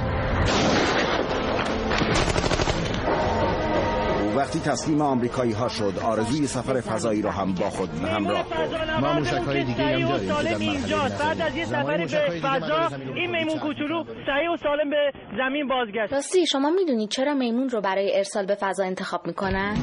وقتی 4.40 4.60
تسلیم 4.60 5.00
آمریکایی 5.00 5.52
ها 5.52 5.68
شد 5.68 5.94
آرزوی 6.04 6.46
سفر 6.46 6.80
فضایی 6.80 7.22
را 7.22 7.30
هم 7.30 7.54
با 7.54 7.70
خود 7.70 7.90
به 7.90 8.08
همراه 8.08 8.48
برد. 8.48 9.00
ما 9.00 9.12
موشک 9.12 9.32
های 9.32 9.64
دیگه 9.64 9.84
هم 9.84 10.00
داریم 10.00 10.22
که 10.22 10.34
در 10.36 10.58
مرحله 10.58 11.18
بعد 11.18 11.40
از 11.40 11.56
یه 11.56 11.64
سفری 11.64 12.06
به 12.06 12.40
فضا 12.40 12.96
این 13.14 13.30
میمون 13.30 13.58
کوچولو 13.58 14.04
صحیح 14.04 14.50
و 14.54 14.56
سالم 14.62 14.90
به 14.90 15.12
زمین 15.36 15.68
بازگشت. 15.68 16.12
راستی 16.12 16.46
شما 16.46 16.70
می‌دونید 16.70 17.10
چرا 17.10 17.34
میمون 17.34 17.68
رو 17.68 17.80
برای 17.80 18.16
ارسال 18.16 18.46
به 18.46 18.54
فضا 18.54 18.84
انتخاب 18.84 19.26
می‌کنن؟ 19.26 19.76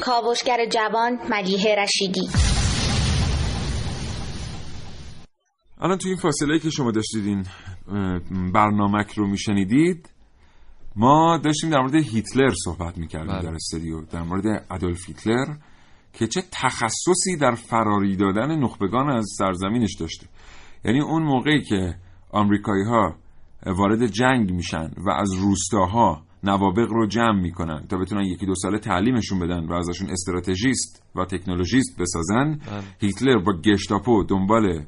کاوشگر 0.00 0.66
جوان 0.66 1.18
ملیحه 1.30 1.74
رشیدی. 1.74 2.28
الان 5.80 5.98
تو 5.98 6.08
این 6.08 6.16
فاصله 6.16 6.58
که 6.58 6.70
شما 6.70 6.90
داشتید 6.90 7.26
این 7.26 7.46
برنامک 8.54 9.10
رو 9.10 9.26
میشنیدید؟ 9.26 10.10
ما 10.96 11.38
داشتیم 11.44 11.70
در 11.70 11.78
مورد 11.80 11.94
هیتلر 11.94 12.50
صحبت 12.64 12.98
می‌کردیم 12.98 13.32
بله. 13.32 13.42
در 13.42 13.54
استودیو 13.54 14.00
در 14.00 14.22
مورد 14.22 14.64
ادولف 14.70 15.08
هیتلر 15.08 15.56
که 16.12 16.26
چه 16.26 16.42
تخصصی 16.52 17.36
در 17.40 17.54
فراری 17.54 18.16
دادن 18.16 18.58
نخبگان 18.58 19.10
از 19.10 19.26
سرزمینش 19.38 19.94
داشته. 20.00 20.26
یعنی 20.84 21.00
اون 21.00 21.22
موقعی 21.22 21.62
که 21.62 21.94
آمریکایی 22.30 22.84
ها 22.84 23.14
وارد 23.66 24.06
جنگ 24.06 24.52
میشن 24.52 24.90
و 25.06 25.10
از 25.10 25.32
روستاها 25.34 26.22
نوابق 26.44 26.88
رو 26.90 27.06
جمع 27.06 27.40
می‌کنن 27.40 27.86
تا 27.88 27.96
بتونن 27.96 28.24
یکی 28.24 28.46
دو 28.46 28.54
ساله 28.54 28.78
تعلیمشون 28.78 29.38
بدن 29.38 29.66
و 29.66 29.72
ازشون 29.72 30.10
استراتژیست 30.10 31.02
و 31.16 31.24
تکنولوژیست 31.24 32.00
بسازن 32.00 32.58
هیتلر 33.00 33.38
با 33.38 33.52
گشتاپو 33.52 34.24
دنبال 34.24 34.84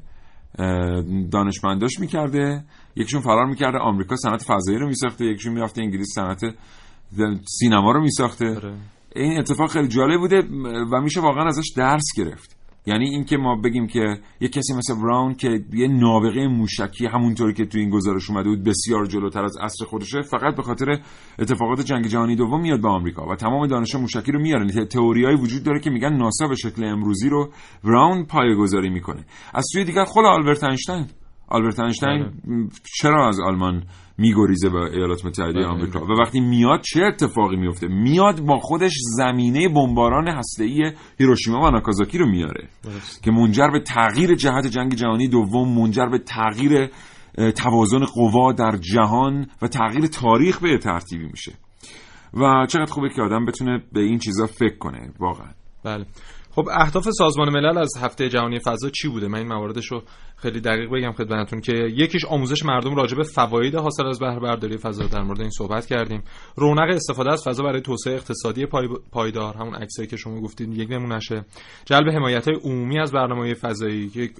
دانشمنداش 1.31 1.99
می‌کرده 1.99 2.63
یکیشون 2.97 3.21
فرار 3.21 3.45
می‌کرده 3.45 3.77
آمریکا 3.77 4.15
صنعت 4.15 4.43
فضایی 4.43 4.77
رو 4.77 4.87
میساخته 4.87 5.25
یکیشون 5.25 5.53
می‌رفته 5.53 5.81
انگلیس 5.81 6.07
صنعت 6.15 6.41
سینما 7.59 7.91
رو 7.91 8.01
میساخته. 8.01 8.73
این 9.15 9.39
اتفاق 9.39 9.69
خیلی 9.69 9.87
جالب 9.87 10.19
بوده 10.19 10.41
و 10.91 11.01
میشه 11.01 11.21
واقعا 11.21 11.47
ازش 11.47 11.73
درس 11.75 12.05
گرفت. 12.17 12.57
یعنی 12.85 13.09
اینکه 13.09 13.37
ما 13.37 13.55
بگیم 13.55 13.87
که 13.87 14.17
یک 14.41 14.51
کسی 14.51 14.73
مثل 14.73 14.95
براون 14.95 15.35
که 15.35 15.65
یه 15.73 15.87
نابغه 15.87 16.47
موشکی 16.47 17.05
همونطوری 17.05 17.53
که 17.53 17.65
تو 17.65 17.77
این 17.77 17.89
گزارش 17.89 18.29
اومده 18.29 18.49
بود 18.49 18.63
بسیار 18.63 19.05
جلوتر 19.05 19.43
از 19.43 19.57
عصر 19.61 19.85
خودشه 19.85 20.21
فقط 20.21 20.55
به 20.55 20.61
خاطر 20.61 20.99
اتفاقات 21.39 21.81
جنگ 21.81 22.07
جهانی 22.07 22.35
دوم 22.35 22.61
میاد 22.61 22.81
به 22.81 22.89
آمریکا 22.89 23.27
و 23.27 23.35
تمام 23.35 23.67
دانش 23.67 23.95
موشکی 23.95 24.31
رو 24.31 24.41
میاره 24.41 24.85
تئوریایی 24.85 25.37
وجود 25.37 25.63
داره 25.63 25.79
که 25.79 25.89
میگن 25.89 26.13
ناسا 26.13 26.47
به 26.47 26.55
شکل 26.55 26.83
امروزی 26.83 27.29
رو 27.29 27.49
براون 27.83 28.25
پایه‌گذاری 28.25 28.89
می‌کنه. 28.89 29.25
از 29.53 29.65
سوی 29.73 29.83
دیگر 29.83 30.05
خود 30.05 30.25
آلبرت 30.25 30.63
اینشتین 30.63 31.05
آلبرت 31.47 31.79
اینشتین 31.79 32.31
چرا 32.97 33.27
از 33.27 33.39
آلمان 33.39 33.83
میگریزه 34.17 34.69
به 34.69 34.77
ایالات 34.77 35.25
متحده 35.25 35.65
آمریکا؟ 35.65 35.99
و 35.99 36.11
وقتی 36.19 36.39
میاد 36.39 36.81
چه 36.81 37.03
اتفاقی 37.03 37.55
میفته 37.55 37.87
میاد 37.87 38.41
با 38.41 38.59
خودش 38.59 38.93
زمینه 39.17 39.69
بمباران 39.69 40.27
هسته‌ای 40.27 40.91
هیروشیما 41.19 41.67
و 41.67 41.71
ناکازاکی 41.71 42.17
رو 42.17 42.25
میاره. 42.29 42.69
که 43.23 43.31
منجر 43.31 43.67
به 43.67 43.79
تغییر 43.79 44.35
جهت 44.35 44.67
جنگ 44.67 44.93
جهانی 44.95 45.27
دوم 45.27 45.81
منجر 45.81 46.05
به 46.05 46.19
تغییر 46.19 46.89
توازن 47.55 48.05
قوا 48.05 48.53
در 48.53 48.77
جهان 48.77 49.47
و 49.61 49.67
تغییر 49.67 50.07
تاریخ 50.07 50.59
به 50.59 50.77
ترتیبی 50.77 51.25
میشه. 51.25 51.53
و 52.33 52.65
چقدر 52.69 52.91
خوبه 52.91 53.09
که 53.09 53.21
آدم 53.21 53.45
بتونه 53.45 53.83
به 53.91 53.99
این 53.99 54.19
چیزا 54.19 54.45
فکر 54.45 54.77
کنه 54.77 55.09
واقعا. 55.19 55.51
بله. 55.83 56.05
خب 56.57 56.69
اهداف 56.71 57.09
سازمان 57.09 57.49
ملل 57.49 57.77
از 57.77 57.97
هفته 58.01 58.29
جهانی 58.29 58.59
فضا 58.59 58.89
چی 58.89 59.07
بوده؟ 59.07 59.27
من 59.27 59.37
این 59.37 59.47
مواردش 59.47 59.85
رو 59.85 60.03
خیلی 60.35 60.61
دقیق 60.61 60.89
بگم 60.91 61.11
خدمتتون 61.11 61.61
که 61.61 61.73
یکیش 61.73 62.25
آموزش 62.25 62.65
مردم 62.65 62.95
راجع 62.95 63.17
به 63.17 63.23
فواید 63.23 63.75
حاصل 63.75 64.07
از 64.07 64.19
بهره 64.19 64.39
برداری 64.39 64.77
فضا. 64.77 65.07
در 65.07 65.21
مورد 65.21 65.41
این 65.41 65.49
صحبت 65.49 65.85
کردیم. 65.85 66.23
رونق 66.55 66.89
استفاده 66.89 67.31
از 67.31 67.43
فضا 67.43 67.63
برای 67.63 67.81
توسعه 67.81 68.13
اقتصادی 68.13 68.65
پای... 68.65 68.87
پایدار 69.11 69.57
همون 69.57 69.75
عکسایی 69.75 70.07
که 70.07 70.17
شما 70.17 70.41
گفتید 70.41 70.73
یک 70.73 70.91
نمونهشه. 70.91 71.45
جلب 71.85 72.09
حمایت 72.09 72.47
های 72.47 72.57
عمومی 72.63 72.99
از 72.99 73.11
برنامه 73.11 73.53
فضایی 73.53 74.11
یک 74.15 74.31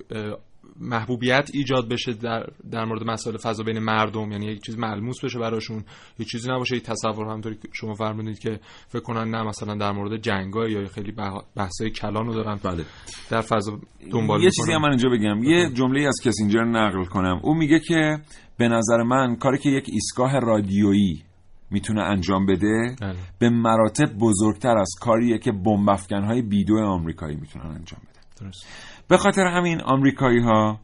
محبوبیت 0.79 1.49
ایجاد 1.53 1.89
بشه 1.89 2.13
در 2.13 2.47
در 2.71 2.85
مورد 2.85 3.03
مسائل 3.03 3.37
فضا 3.37 3.63
بین 3.63 3.79
مردم 3.79 4.31
یعنی 4.31 4.45
یک 4.45 4.61
چیز 4.65 4.77
ملموس 4.77 5.23
بشه 5.23 5.39
براشون 5.39 5.83
یه 6.19 6.25
چیزی 6.25 6.51
نباشه 6.51 6.75
یک 6.75 6.83
تصور 6.83 7.25
همونطوری 7.25 7.55
که 7.55 7.67
شما 7.73 7.93
فرمودید 7.93 8.39
که 8.39 8.59
فکر 8.87 9.01
کنن 9.01 9.29
نه 9.31 9.43
مثلا 9.43 9.75
در 9.75 9.91
مورد 9.91 10.21
جنگا 10.21 10.67
یا 10.67 10.87
خیلی 10.87 11.11
بح- 11.11 11.43
بحثای 11.55 11.91
کلان 11.91 12.25
رو 12.25 12.33
دارن 12.33 12.59
بله. 12.63 12.85
در 13.29 13.41
فضا 13.41 13.79
دنبال 14.11 14.43
یه 14.43 14.51
چیزی. 14.51 14.71
هم 14.71 14.81
من 14.81 14.89
اینجا 14.89 15.09
بگم 15.09 15.43
یه 15.43 15.69
جمله 15.73 16.07
از 16.07 16.19
کسینجر 16.23 16.63
نقل 16.63 17.05
کنم 17.05 17.39
او 17.43 17.53
میگه 17.53 17.79
که 17.79 18.17
به 18.57 18.67
نظر 18.67 19.03
من 19.03 19.35
کاری 19.35 19.57
که 19.57 19.69
یک 19.69 19.85
ایستگاه 19.89 20.39
رادیویی 20.39 21.23
می‌تونه 21.71 22.01
انجام 22.03 22.45
بده 22.45 22.95
به 23.39 23.49
مراتب 23.49 24.13
بزرگتر 24.19 24.77
از 24.77 24.89
کاریه 25.01 25.37
که 25.37 25.51
بمب 25.51 25.89
افکنهای 25.89 26.41
بیدو 26.41 26.77
آمریکایی 26.77 27.35
می‌تونن 27.35 27.65
انجام 27.65 27.99
بدن 28.01 28.45
درست. 28.45 28.67
به 29.07 29.17
خاطر 29.17 29.47
همین 29.47 29.81
آمریکایی 29.81 30.39
ها 30.39 30.79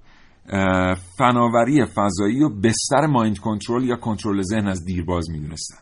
فناوری 1.18 1.86
فضایی 1.86 2.44
و 2.44 2.50
بستر 2.50 3.06
مایند 3.06 3.40
کنترل 3.40 3.84
یا 3.84 3.96
کنترل 3.96 4.42
ذهن 4.42 4.68
از 4.68 4.86
دیرباز 4.86 5.30
می‌دونستن 5.30 5.78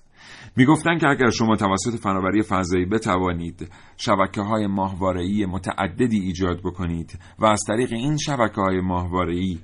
می‌گفتن 0.55 0.97
که 0.97 1.07
اگر 1.07 1.29
شما 1.29 1.55
توسط 1.55 1.99
فناوری 2.03 2.43
فضایی 2.43 2.85
بتوانید 2.85 3.71
شبکه 3.97 4.41
های 4.41 4.67
ماهواره‌ای 4.67 5.45
متعددی 5.45 6.19
ایجاد 6.19 6.59
بکنید 6.59 7.19
و 7.39 7.45
از 7.45 7.63
طریق 7.67 7.93
این 7.93 8.17
شبکه 8.17 8.61
های 8.61 8.81
ماهواره‌ای 8.81 9.59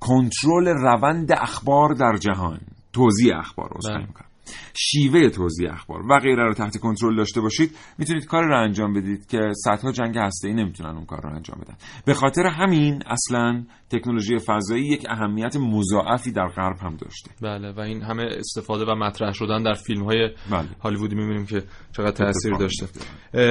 کنترل 0.00 0.68
روند 0.68 1.32
اخبار 1.32 1.94
در 1.94 2.16
جهان 2.16 2.60
توزیع 2.92 3.38
اخبار 3.38 3.68
عذرخواهی 3.76 3.98
بله. 3.98 4.06
می‌کنم. 4.06 4.31
شیوه 4.74 5.28
توزیع 5.28 5.72
اخبار 5.72 6.06
و 6.10 6.18
غیره 6.18 6.44
رو 6.44 6.54
تحت 6.54 6.76
کنترل 6.76 7.16
داشته 7.16 7.40
باشید. 7.40 7.70
می‌تونید 7.98 8.26
کار 8.26 8.44
رو 8.44 8.62
انجام 8.62 8.92
بدید 8.92 9.26
که 9.26 9.38
صدها 9.64 9.92
جنگ 9.92 10.18
هسته‌ای 10.18 10.54
نمی‌تونن 10.54 10.96
اون 10.96 11.04
کار 11.04 11.20
رو 11.22 11.34
انجام 11.34 11.60
بدن. 11.64 11.74
به 12.06 12.14
خاطر 12.14 12.46
همین 12.46 13.02
اصلا 13.06 13.64
تکنولوژی 13.90 14.38
فضایی 14.38 14.84
یک 14.84 15.06
اهمیت 15.08 15.56
مضاعفی 15.56 16.32
در 16.32 16.48
غرب 16.48 16.76
هم 16.80 16.96
داشته. 16.96 17.30
بله 17.42 17.72
و 17.72 17.80
این 17.80 18.02
همه 18.02 18.22
استفاده 18.22 18.84
و 18.84 18.94
مطرح 18.94 19.32
شدن 19.32 19.62
در 19.62 19.72
فیلم 19.72 20.04
های 20.04 20.28
بله. 20.50 20.68
هالیوودی 20.82 21.14
می‌بینیم 21.14 21.46
که 21.46 21.62
چقدر 21.96 22.10
تاثیر 22.10 22.52
داشته. 22.52 22.86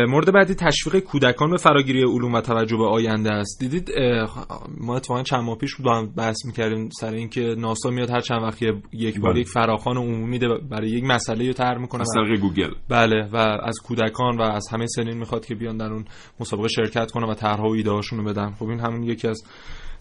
مورد 0.07 0.33
بعدی 0.33 0.55
تشویق 0.55 1.03
کودکان 1.03 1.51
به 1.51 1.57
فراگیری 1.57 2.03
علوم 2.03 2.33
و 2.33 2.41
توجه 2.41 2.77
به 2.77 2.85
آینده 2.85 3.33
است. 3.33 3.59
دیدید 3.59 3.91
ما 4.77 4.95
اتفاقا 4.95 5.23
چند 5.23 5.39
ماه 5.39 5.57
پیش 5.57 5.75
بود 5.75 5.85
با 5.85 5.97
هم 5.97 6.13
بحث 6.17 6.45
می‌کردیم 6.45 6.89
سر 6.99 7.13
اینکه 7.13 7.41
ناسا 7.57 7.89
میاد 7.89 8.09
هر 8.09 8.19
چند 8.19 8.43
وقت 8.43 8.61
یک 8.93 9.19
بار 9.19 9.31
بله. 9.31 9.41
یک 9.41 9.47
فراخوان 9.47 9.97
عمومی 9.97 10.39
برای 10.81 10.93
یک 10.93 11.03
مسئله 11.03 11.47
رو 11.47 11.53
طرح 11.53 11.77
می‌کنه 11.77 12.01
از 12.01 12.07
طریق 12.15 12.39
گوگل. 12.39 12.71
بله 12.89 13.29
و 13.33 13.37
از 13.37 13.75
کودکان 13.83 14.37
و 14.37 14.41
از 14.41 14.67
همه 14.71 14.85
سنین 14.87 15.17
می‌خواد 15.17 15.45
که 15.45 15.55
بیان 15.55 15.77
در 15.77 15.93
اون 15.93 16.05
مسابقه 16.39 16.67
شرکت 16.67 17.11
کنن 17.11 17.29
و 17.29 17.33
طرحها 17.33 17.69
و 17.69 17.75
ایده 17.75 17.91
هاشون 17.91 18.19
رو 18.19 18.25
بدن. 18.25 18.51
خب 18.51 18.65
این 18.65 18.79
همون 18.79 19.03
یکی 19.03 19.27
از 19.27 19.43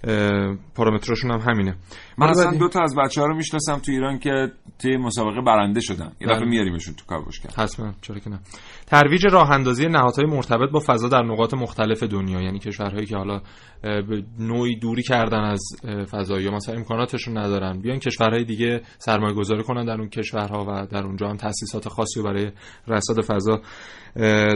اه، 0.05 0.57
پارامتراشون 0.75 1.31
هم 1.31 1.41
همینه. 1.41 1.77
من 2.19 2.29
اصلا 2.29 2.59
دو 2.59 2.69
تا 2.69 2.81
از 2.83 2.95
بچه 2.97 3.21
ها 3.21 3.27
رو 3.27 3.37
می‌شناسم 3.37 3.79
تو 3.79 3.93
ایران 3.93 4.19
که 4.19 4.53
توی 4.79 4.97
مسابقه 4.97 5.41
برنده 5.41 5.81
شدن. 5.81 6.13
یه 6.21 6.27
دفعه 6.27 6.41
بله. 6.41 6.49
میاریمشون 6.49 6.95
تو 6.95 7.05
کاوشگر 7.07 7.51
حتما 7.57 7.93
چرا 8.03 8.19
که 8.19 8.31
نه. 8.31 8.41
ترویج 8.87 9.27
راه 9.27 9.51
اندازی 9.51 9.87
نهادهای 9.87 10.27
مرتبط 10.27 10.71
با 10.71 10.81
فضا 10.87 11.09
در 11.09 11.23
نقاط 11.23 11.55
مختلف 11.55 12.03
دنیا 12.03 12.41
یعنی 12.41 12.59
کشورهایی 12.59 13.07
که 13.07 13.17
حالا 13.17 13.41
به 13.83 14.23
نوعی 14.39 14.77
دوری 14.77 15.03
کردن 15.03 15.41
از 15.41 15.63
اه، 15.85 16.05
فضا 16.05 16.41
یا 16.41 16.51
مثلا 16.51 16.75
امکاناتشون 16.75 17.39
ندارن. 17.39 17.81
بیان 17.81 17.99
کشورهای 17.99 18.45
دیگه 18.45 18.81
سرمایه 18.99 19.35
گذاری 19.35 19.63
کنن 19.63 19.85
در 19.85 19.99
اون 20.01 20.09
کشورها 20.09 20.65
و 20.69 20.87
در 20.87 21.03
اونجا 21.03 21.29
هم 21.29 21.37
تاسیسات 21.37 21.89
خاصی 21.89 22.21
رو 22.21 22.27
برای 22.27 22.51
رصد 22.89 23.21
فضا 23.21 23.61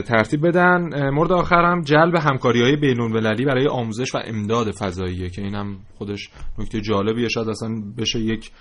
ترتیب 0.01 0.47
بدن. 0.47 1.09
مورد 1.09 1.31
آخر 1.31 1.61
هم 1.65 1.81
جلب 1.81 2.15
همکاری 2.15 2.61
های 2.61 2.75
بین 2.75 3.13
برای 3.45 3.67
آموزش 3.67 4.15
و 4.15 4.17
امداد 4.25 4.71
فضاییه 4.71 5.29
که 5.29 5.41
این 5.41 5.55
هم 5.55 5.77
خودش 5.97 6.29
نکته 6.59 6.81
جالبیه. 6.81 7.27
شاید 7.27 7.49
اصلا 7.49 7.69
بشه 7.97 8.19
یک 8.19 8.51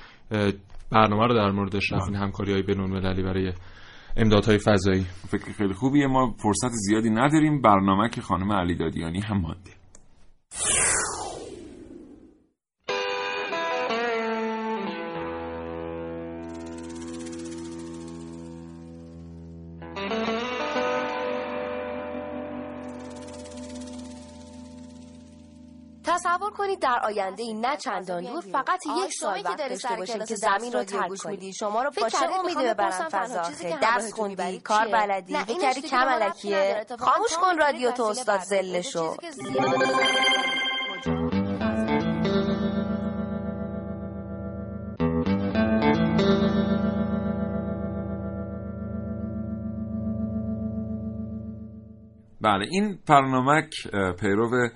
برنامه 0.91 1.27
رو 1.27 1.35
در 1.35 1.51
موردش 1.51 1.93
رفت 1.93 2.09
این 2.09 2.17
همکاری 2.17 2.53
های 2.53 2.63
بین 2.63 3.01
برای 3.01 3.53
امدادهای 4.17 4.59
فضایی. 4.59 5.07
فکر 5.29 5.53
خیلی 5.53 5.75
خوبیه. 5.75 6.07
ما 6.07 6.35
فرصت 6.43 6.71
زیادی 6.71 7.11
نداریم. 7.11 7.61
برنامه 7.61 8.09
که 8.09 8.21
خانم 8.21 8.53
علی 8.53 8.75
دادیانی 8.75 9.21
هم 9.21 9.41
مانده. 9.41 9.84
تصور 26.05 26.51
کنید 26.51 26.79
در 26.79 27.01
آینده 27.05 27.43
ای 27.43 27.55
نه 27.55 27.77
چندان 27.77 28.25
دور 28.25 28.41
فقط 28.41 28.81
یک 28.87 29.13
سال 29.21 29.43
وقت 29.45 29.69
داشته 29.69 29.97
باشید 29.97 30.25
که 30.25 30.35
زمین 30.35 30.73
رو 30.73 30.85
ترک 30.85 31.17
کنید. 31.19 31.55
شما 31.55 31.83
رو 31.83 31.91
با 32.01 32.09
چه 32.09 32.39
امیدی 32.39 32.65
ببرن 32.65 33.09
فضا 33.09 33.43
درس 33.81 34.13
خوندی. 34.13 34.61
کار 34.61 34.89
بلدی. 34.89 35.37
فکر 35.37 35.81
کم 35.81 36.09
علکیه 36.09 36.87
خاموش 36.99 37.37
کن 37.37 37.59
رادیو 37.59 37.91
تو 37.93 38.03
استاد 38.03 38.41
زلشو. 38.41 39.17
بله 52.45 52.67
این 52.71 52.99
برنامه 53.09 53.69
پیرو 54.21 54.69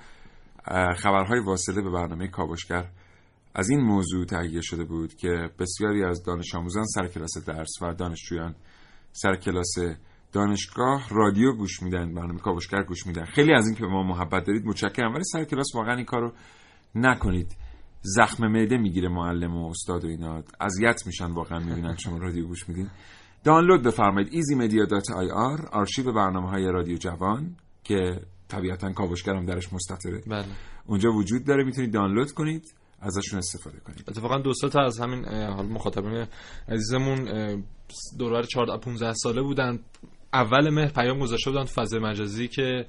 خبرهای 0.96 1.40
واصله 1.46 1.82
به 1.82 1.90
برنامه 1.90 2.28
کاوشگر 2.28 2.88
از 3.54 3.70
این 3.70 3.80
موضوع 3.80 4.24
تهیه 4.24 4.60
شده 4.60 4.84
بود 4.84 5.14
که 5.14 5.50
بسیاری 5.58 6.04
از 6.04 6.24
دانش 6.24 6.54
آموزان 6.54 6.84
سر 6.84 7.06
کلاس 7.06 7.38
درس 7.46 7.82
و 7.82 7.94
دانشجویان 7.94 8.54
سر 9.12 9.36
کلاس 9.36 9.74
دانشگاه 10.32 11.08
رادیو 11.10 11.52
گوش 11.52 11.82
میدن 11.82 12.14
برنامه 12.14 12.40
کاوشگر 12.40 12.82
گوش 12.82 13.06
میدن. 13.06 13.24
خیلی 13.24 13.52
از 13.52 13.66
اینکه 13.66 13.80
به 13.80 13.88
ما 13.88 14.02
محبت 14.02 14.46
دارید 14.46 14.66
متشکرم. 14.66 15.14
ولی 15.14 15.24
سر 15.24 15.44
کلاس 15.44 15.74
واقعا 15.74 15.94
این 15.94 16.04
کارو 16.04 16.32
نکنید. 16.94 17.56
زخم 18.02 18.46
معده 18.46 18.76
می‌گیره 18.76 19.08
معلم 19.08 19.56
و 19.56 19.70
استاد 19.70 20.04
و 20.04 20.08
اینا. 20.08 20.42
اذیت 20.60 21.06
میشن 21.06 21.30
واقعا 21.30 21.58
می‌بینن 21.58 21.96
شما 21.96 22.18
رادیو 22.18 22.46
گوش 22.46 22.68
میدین. 22.68 22.90
دانلود 23.44 23.82
بفرمایید 23.82 24.28
easymedia.ir 24.32 25.68
آرشیو 25.72 26.12
برنامه 26.12 26.50
های 26.50 26.64
رادیو 26.64 26.96
جوان 26.96 27.56
که 27.84 28.20
طبیعتا 28.48 28.92
کاوشگرم 28.92 29.46
درش 29.46 29.72
مستطره. 29.72 30.22
بله. 30.26 30.44
اونجا 30.86 31.12
وجود 31.12 31.44
داره 31.44 31.64
می‌تونید 31.64 31.92
دانلود 31.92 32.32
کنید 32.32 32.74
ازشون 33.00 33.38
استفاده 33.38 33.80
کنیم 33.80 34.04
اتفاقا 34.08 34.38
دو 34.38 34.52
تا 34.72 34.82
از 34.82 35.00
همین 35.00 35.24
حال 35.24 35.66
مخاطبین 35.66 36.26
عزیزمون 36.68 37.24
دوربر 38.18 38.42
14 38.42 38.78
15 38.78 39.12
ساله 39.12 39.42
بودن. 39.42 39.78
اول 40.32 40.70
مهر 40.70 40.88
پیام 40.92 41.18
گذاشته 41.18 41.50
بودن 41.50 41.64
تو 41.64 41.82
فضای 41.82 42.00
مجازی 42.00 42.48
که 42.48 42.86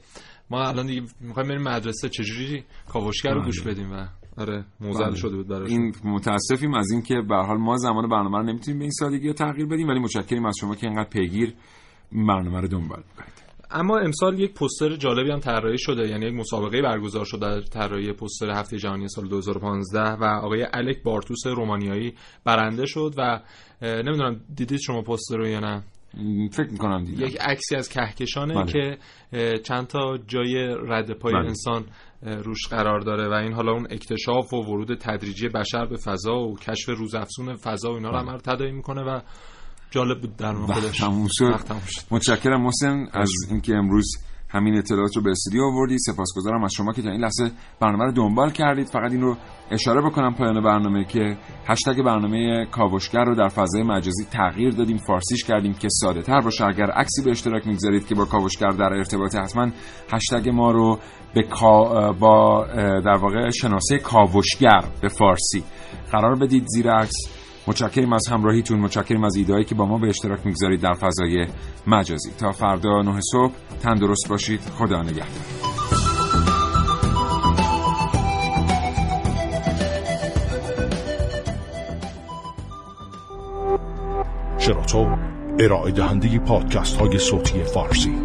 ما 0.50 0.68
الان 0.68 0.86
دیگه 0.86 1.02
می‌خوایم 1.20 1.50
بریم 1.50 1.62
مدرسه. 1.62 2.10
چجوری 2.10 2.64
کاوشگر 2.88 3.34
رو 3.34 3.44
گوش 3.44 3.62
بدیم 3.62 3.92
و 3.92 4.08
آره 4.40 4.66
موزل 4.82 5.06
بله. 5.06 5.16
شده 5.16 5.36
بود 5.36 5.48
براش 5.48 5.70
این 5.70 5.96
متاسفیم 6.04 6.74
از 6.74 6.92
اینکه 6.92 7.16
به 7.30 7.36
حال 7.36 7.58
ما 7.58 7.78
زمان 7.78 8.10
برنامه 8.10 8.38
رو 8.38 8.44
نمی‌تونیم 8.44 8.80
به 8.80 8.84
این 8.84 8.92
سادگی 8.92 9.34
تغییر 9.34 9.66
بدیم 9.66 9.88
ولی 9.88 10.00
متشکریم 10.00 10.46
از 10.46 10.56
شما 10.60 10.76
که 10.76 10.88
اینقدر 10.88 11.10
پیگیر 11.10 11.54
برنامه 12.12 12.62
رو 12.62 12.68
دنبال 12.68 13.04
می‌کنید. 13.10 13.40
اما 13.72 13.98
امسال 13.98 14.40
یک 14.40 14.54
پوستر 14.54 14.96
جالبی 14.96 15.32
هم 15.32 15.40
طراحی 15.40 15.78
شده 15.78 16.08
یعنی 16.10 16.26
یک 16.26 16.34
مسابقه 16.34 16.82
برگزار 16.82 17.26
شده 17.26 17.40
در 17.40 17.62
طراحی 17.62 18.14
پوستر 18.14 18.50
هفته 18.52 18.78
جهانی 18.78 19.08
سال 19.08 19.28
2015 19.28 20.02
و 20.02 20.24
آقای 20.24 20.68
الک 20.74 21.04
بارتوس 21.04 21.48
رومانیایی 21.48 22.14
برنده 22.46 22.86
شد 22.86 23.14
و 23.18 23.42
نمی‌دونم 23.82 24.42
دیدید 24.56 24.80
شما 24.80 25.02
پوستر 25.02 25.38
رو 25.38 25.48
یا 25.48 25.60
نه؟ 25.60 25.84
فکر 26.52 26.72
می‌کنم 26.72 27.04
دیدم 27.04 27.26
یک 27.26 27.38
عکسی 27.42 27.76
از 27.76 27.90
کهکشانه 27.90 28.54
بله. 28.54 28.72
که 28.72 28.98
چند 29.64 29.88
تا 29.88 30.18
جای 30.28 30.68
رد 30.88 31.12
پای 31.12 31.34
بله. 31.34 31.48
انسان 31.48 31.86
روش 32.22 32.68
قرار 32.68 33.00
داره 33.00 33.30
و 33.30 33.34
این 33.34 33.54
حالا 33.54 33.72
اون 33.72 33.88
اکتشاف 33.90 34.54
و 34.54 34.58
ورود 34.58 34.98
تدریجی 34.98 35.50
بشر 35.50 35.86
به 35.86 35.98
فضا 35.98 36.40
و 36.40 36.58
کشف 36.58 36.90
روزافزون 36.90 37.56
فضا 37.56 37.92
و 37.92 37.96
اینا 37.96 38.10
رو 38.10 38.22
بله. 38.22 38.32
هم 38.32 38.38
تداعی 38.38 38.72
می‌کنه 38.72 39.02
و 39.02 39.22
جالب 39.92 40.22
بود 40.22 40.36
در 40.36 40.54
خودش 40.54 41.04
متشکرم 42.12 42.62
محسن 42.62 43.08
از 43.14 43.32
اینکه 43.50 43.74
امروز 43.76 44.29
همین 44.52 44.78
اطلاعات 44.78 45.16
رو 45.16 45.22
به 45.22 45.30
استودیو 45.30 45.64
آوردی 45.64 45.98
سپاسگزارم 46.00 46.64
از 46.64 46.74
شما 46.74 46.94
که 46.94 47.02
تا 47.02 47.10
این 47.10 47.22
لحظه 47.22 47.52
برنامه 47.80 48.06
رو 48.06 48.12
دنبال 48.12 48.52
کردید. 48.52 48.88
فقط 48.88 49.12
این 49.12 49.22
رو 49.22 49.38
اشاره 49.72 50.02
بکنم 50.02 50.34
پایان 50.34 50.64
برنامه 50.64 51.06
که 51.06 51.38
هشتگ 51.68 52.04
برنامه 52.04 52.66
کاوشگر 52.66 53.24
رو 53.24 53.36
در 53.36 53.48
فضای 53.48 53.84
مجازی 53.84 54.26
تغییر 54.32 54.74
دادیم 54.74 54.98
فارسیش 54.98 55.44
کردیم 55.44 55.74
که 55.74 55.88
ساده 55.92 56.22
تر 56.22 56.40
باشه. 56.40 56.66
اگر 56.66 56.92
عکسی 56.92 57.24
به 57.24 57.32
اشتراک 57.32 57.68
می‌گذارید 57.68 58.08
که 58.08 58.16
با 58.16 58.26
کاوشگر 58.26 58.70
در 58.70 58.94
ارتباط 58.94 59.36
حتما 59.36 59.68
هشتگ 60.12 60.50
ما 60.50 60.72
رو 60.72 61.00
به 61.34 61.44
با 62.20 62.66
در 63.06 63.18
واقع 63.22 63.50
شناسه 63.50 63.98
کاوشگر 63.98 64.84
به 65.02 65.08
فارسی 65.08 65.64
قرار 66.12 66.36
بدید 66.36 66.64
زیر 66.68 66.92
عکس. 66.92 67.39
متشکریم 67.68 68.14
از 68.14 68.28
همراهیتون 68.28 68.80
متشکریم 68.80 69.24
از 69.24 69.36
ایدهایی 69.36 69.66
که 69.66 69.76
با 69.76 69.86
ما 69.86 69.98
به 69.98 70.08
اشتراک 70.08 70.46
می‌گذارید 70.46 70.82
در 70.82 70.94
فضای 70.94 71.48
مجازی. 71.88 72.32
تا 72.38 72.52
فردا 72.52 73.02
نه 73.02 73.20
صبح 73.32 73.54
تندرست 73.82 74.30
باشید. 74.30 74.60
خدا 74.62 75.02
نگهدار. 75.02 75.26
شراطو 84.58 85.18
ارائه 85.60 85.92
دهنده 85.92 86.40
پادکست 86.40 86.98
های 86.98 87.20
صوتی 87.20 87.64
فارسی. 87.64 88.16